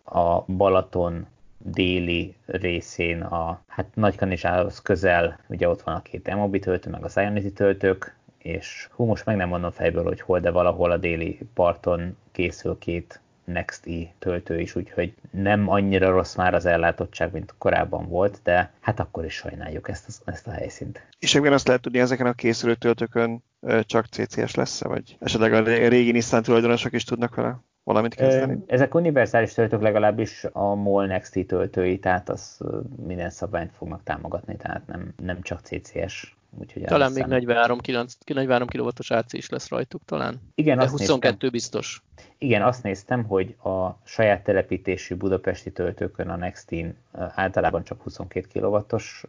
A 0.05 0.41
Balaton 0.41 1.27
déli 1.71 2.35
részén 2.47 3.23
a 3.23 3.62
hát 3.67 3.87
Nagykanizsához 3.95 4.83
közel, 4.83 5.39
ugye 5.49 5.69
ott 5.69 5.83
van 5.83 5.95
a 5.95 6.03
két 6.03 6.29
Emobi 6.29 6.59
töltő, 6.59 6.91
meg 6.91 7.05
az 7.05 7.17
Ionity 7.17 7.53
töltők, 7.53 8.17
és 8.39 8.89
hú, 8.93 9.05
most 9.05 9.25
meg 9.25 9.37
nem 9.37 9.49
mondom 9.49 9.71
fejből, 9.71 10.05
hogy 10.05 10.21
hol, 10.21 10.41
de 10.41 10.51
valahol 10.51 10.91
a 10.91 10.97
déli 10.97 11.39
parton 11.55 12.17
készül 12.33 12.79
két 12.79 13.21
Next 13.45 13.87
E 13.87 14.14
töltő 14.19 14.61
is, 14.61 14.75
úgyhogy 14.75 15.14
nem 15.31 15.69
annyira 15.69 16.11
rossz 16.11 16.35
már 16.35 16.55
az 16.55 16.67
ellátottság, 16.67 17.33
mint 17.33 17.55
korábban 17.59 18.09
volt, 18.09 18.41
de 18.43 18.73
hát 18.81 19.01
akkor 19.01 19.25
is 19.25 19.35
sajnáljuk 19.35 19.89
ezt, 19.89 20.09
a, 20.09 20.31
ezt 20.31 20.47
a 20.47 20.51
helyszínt. 20.51 21.07
És 21.19 21.35
ebben 21.35 21.53
azt 21.53 21.67
lehet 21.67 21.83
tudni, 21.83 21.99
ezeken 21.99 22.27
a 22.27 22.33
készülő 22.33 22.75
töltőkön 22.75 23.43
csak 23.81 24.07
CCS 24.07 24.55
lesz 24.55 24.83
-e, 24.83 24.89
vagy 24.89 25.17
esetleg 25.21 25.53
a 25.53 25.62
régi 25.89 26.11
Nissan 26.11 26.43
tulajdonosok 26.43 26.93
is 26.93 27.05
tudnak 27.05 27.35
vele 27.35 27.61
valamit 27.87 28.14
kezdeni? 28.14 28.59
Ezek 28.66 28.95
univerzális 28.95 29.53
töltők 29.53 29.80
legalábbis 29.80 30.45
a 30.53 30.74
MOL 30.74 31.07
Next 31.07 31.47
töltői, 31.47 31.99
tehát 31.99 32.28
az 32.28 32.61
minden 33.07 33.30
szabványt 33.30 33.72
fognak 33.76 34.03
támogatni, 34.03 34.57
tehát 34.57 34.87
nem, 34.87 35.12
nem 35.22 35.43
csak 35.43 35.61
CCS. 35.61 36.37
Úgyhogy 36.59 36.82
talán 36.82 37.12
még 37.12 37.24
43, 37.24 37.78
9, 37.78 38.14
43 38.26 38.68
kW-os 38.68 39.11
AC 39.11 39.32
is 39.32 39.49
lesz 39.49 39.68
rajtuk 39.68 40.03
talán. 40.05 40.41
Igen, 40.55 40.76
De 40.76 40.82
azt 40.82 40.91
22 40.91 41.30
néztem. 41.30 41.51
biztos. 41.51 42.03
Igen, 42.39 42.62
azt 42.62 42.82
néztem, 42.82 43.24
hogy 43.24 43.57
a 43.62 43.99
saját 44.05 44.45
telepítésű 44.45 45.14
budapesti 45.14 45.72
töltőkön 45.72 46.28
a 46.28 46.37
Nextin 46.37 46.97
általában 47.12 47.84
csak 47.84 48.03
22 48.03 48.61
kW-os 48.61 49.24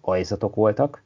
ajzatok 0.00 0.54
voltak, 0.54 1.02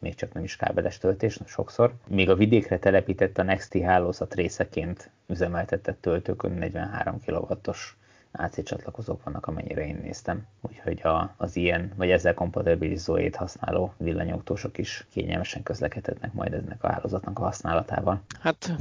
még 0.00 0.14
csak 0.14 0.32
nem 0.32 0.44
is 0.44 0.56
kábeles 0.56 0.98
töltés, 0.98 1.38
sokszor. 1.46 1.94
Még 2.08 2.30
a 2.30 2.34
vidékre 2.34 2.78
telepített 2.78 3.38
a 3.38 3.42
Nexti 3.42 3.80
hálózat 3.82 4.34
részeként 4.34 5.10
üzemeltetett 5.26 6.00
töltőkön 6.00 6.52
43 6.52 7.20
kW-os 7.26 7.96
AC 8.32 8.64
csatlakozók 8.64 9.24
vannak, 9.24 9.46
amennyire 9.46 9.86
én 9.86 10.00
néztem. 10.02 10.46
Úgyhogy 10.60 11.00
a, 11.02 11.34
az 11.36 11.56
ilyen, 11.56 11.92
vagy 11.96 12.10
ezzel 12.10 12.34
kompatibilis 12.34 12.98
Zoét 12.98 13.36
használó 13.36 13.94
villanyautósok 13.96 14.78
is 14.78 15.06
kényelmesen 15.10 15.62
közlekedhetnek 15.62 16.32
majd 16.32 16.52
ennek 16.52 16.84
a 16.84 16.88
hálózatnak 16.88 17.38
a 17.38 17.42
használatával. 17.42 18.22
Hát 18.40 18.72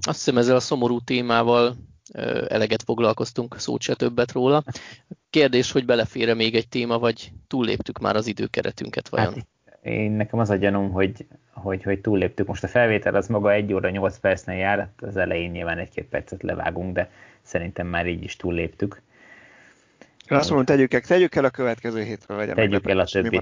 azt 0.00 0.16
hiszem 0.16 0.38
ezzel 0.38 0.56
a 0.56 0.60
szomorú 0.60 1.00
témával 1.00 1.76
eleget 2.48 2.82
foglalkoztunk, 2.82 3.58
szót 3.58 3.80
se 3.80 3.94
többet 3.94 4.32
róla. 4.32 4.64
Kérdés, 5.30 5.72
hogy 5.72 5.84
belefére 5.84 6.34
még 6.34 6.54
egy 6.54 6.68
téma, 6.68 6.98
vagy 6.98 7.32
túlléptük 7.46 7.98
már 7.98 8.16
az 8.16 8.26
időkeretünket 8.26 9.08
vajon? 9.08 9.34
Hát, 9.34 9.46
én 9.82 10.10
nekem 10.10 10.38
az 10.38 10.50
a 10.50 10.56
gyanúm, 10.56 10.90
hogy, 10.90 11.26
hogy, 11.52 11.82
hogy 11.82 12.00
túlléptük. 12.00 12.46
Most 12.46 12.64
a 12.64 12.68
felvétel 12.68 13.14
az 13.14 13.28
maga 13.28 13.52
egy 13.52 13.72
óra 13.72 13.90
8 13.90 14.18
percnél 14.18 14.56
jár, 14.56 14.78
hát 14.78 14.92
az 15.00 15.16
elején 15.16 15.50
nyilván 15.50 15.78
egy-két 15.78 16.04
percet 16.04 16.42
levágunk, 16.42 16.94
de 16.94 17.10
szerintem 17.42 17.86
már 17.86 18.06
így 18.06 18.22
is 18.22 18.36
túlléptük. 18.36 19.02
Én 20.30 20.38
azt 20.38 20.48
mondom, 20.48 20.66
tegyük 20.66 20.94
el, 20.94 21.00
tegyük 21.00 21.34
el 21.34 21.44
a 21.44 21.50
következő 21.50 22.02
hétre, 22.02 22.36
legyen 22.36 22.54
Tegyük 22.54 22.88
el 22.88 22.98
a 22.98 23.04
többi. 23.04 23.40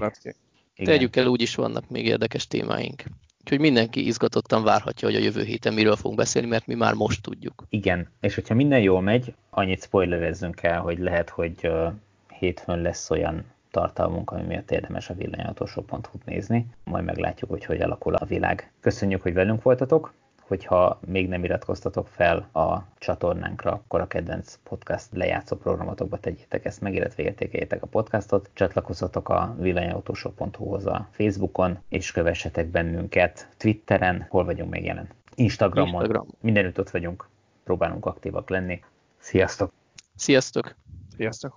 Tegyük 0.75 1.15
el, 1.15 1.27
úgyis 1.27 1.55
vannak 1.55 1.89
még 1.89 2.05
érdekes 2.05 2.47
témáink. 2.47 3.03
Úgyhogy 3.39 3.59
mindenki 3.59 4.05
izgatottan 4.05 4.63
várhatja, 4.63 5.07
hogy 5.07 5.17
a 5.17 5.23
jövő 5.23 5.43
héten 5.43 5.73
miről 5.73 5.95
fogunk 5.95 6.17
beszélni, 6.17 6.47
mert 6.47 6.67
mi 6.67 6.73
már 6.73 6.93
most 6.93 7.21
tudjuk. 7.21 7.65
Igen, 7.69 8.09
és 8.21 8.35
hogyha 8.35 8.53
minden 8.53 8.79
jól 8.79 9.01
megy, 9.01 9.33
annyit 9.49 9.83
spoilerezzünk 9.83 10.63
el, 10.63 10.79
hogy 10.79 10.99
lehet, 10.99 11.29
hogy 11.29 11.55
uh, 11.63 11.93
hétfőn 12.39 12.81
lesz 12.81 13.09
olyan 13.09 13.45
tartalmunk, 13.77 14.31
ami 14.31 14.43
miatt 14.43 14.71
érdemes 14.71 15.09
a 15.09 15.13
villanyautósó.hu-t 15.13 16.25
nézni. 16.25 16.67
Majd 16.83 17.05
meglátjuk, 17.05 17.49
hogy 17.49 17.65
hogy 17.65 17.81
alakul 17.81 18.15
a 18.15 18.25
világ. 18.25 18.71
Köszönjük, 18.79 19.21
hogy 19.21 19.33
velünk 19.33 19.63
voltatok 19.63 20.13
hogyha 20.47 20.99
még 21.05 21.27
nem 21.27 21.43
iratkoztatok 21.43 22.07
fel 22.07 22.37
a 22.53 22.83
csatornánkra, 22.97 23.71
akkor 23.71 24.01
a 24.01 24.07
kedvenc 24.07 24.59
podcast 24.63 25.07
lejátszó 25.13 25.55
programotokba 25.55 26.17
tegyétek 26.17 26.65
ezt 26.65 26.81
meg, 26.81 26.95
illetve 26.95 27.23
értékeljétek 27.23 27.83
a 27.83 27.87
podcastot, 27.87 28.49
csatlakozzatok 28.53 29.29
a 29.29 29.55
villanyautósó.hu-hoz 29.59 30.85
a 30.85 31.07
Facebookon, 31.11 31.79
és 31.89 32.11
kövessetek 32.11 32.67
bennünket 32.67 33.49
Twitteren, 33.57 34.25
hol 34.29 34.45
vagyunk 34.45 34.69
még 34.71 34.85
jelen? 34.85 35.07
Instagramon, 35.35 35.93
Instagram. 35.93 36.27
mindenütt 36.41 36.79
ott 36.79 36.89
vagyunk, 36.89 37.27
próbálunk 37.63 38.05
aktívak 38.05 38.49
lenni. 38.49 38.83
Sziasztok! 39.17 39.71
Sziasztok! 40.15 40.75
Sziasztok! 41.15 41.45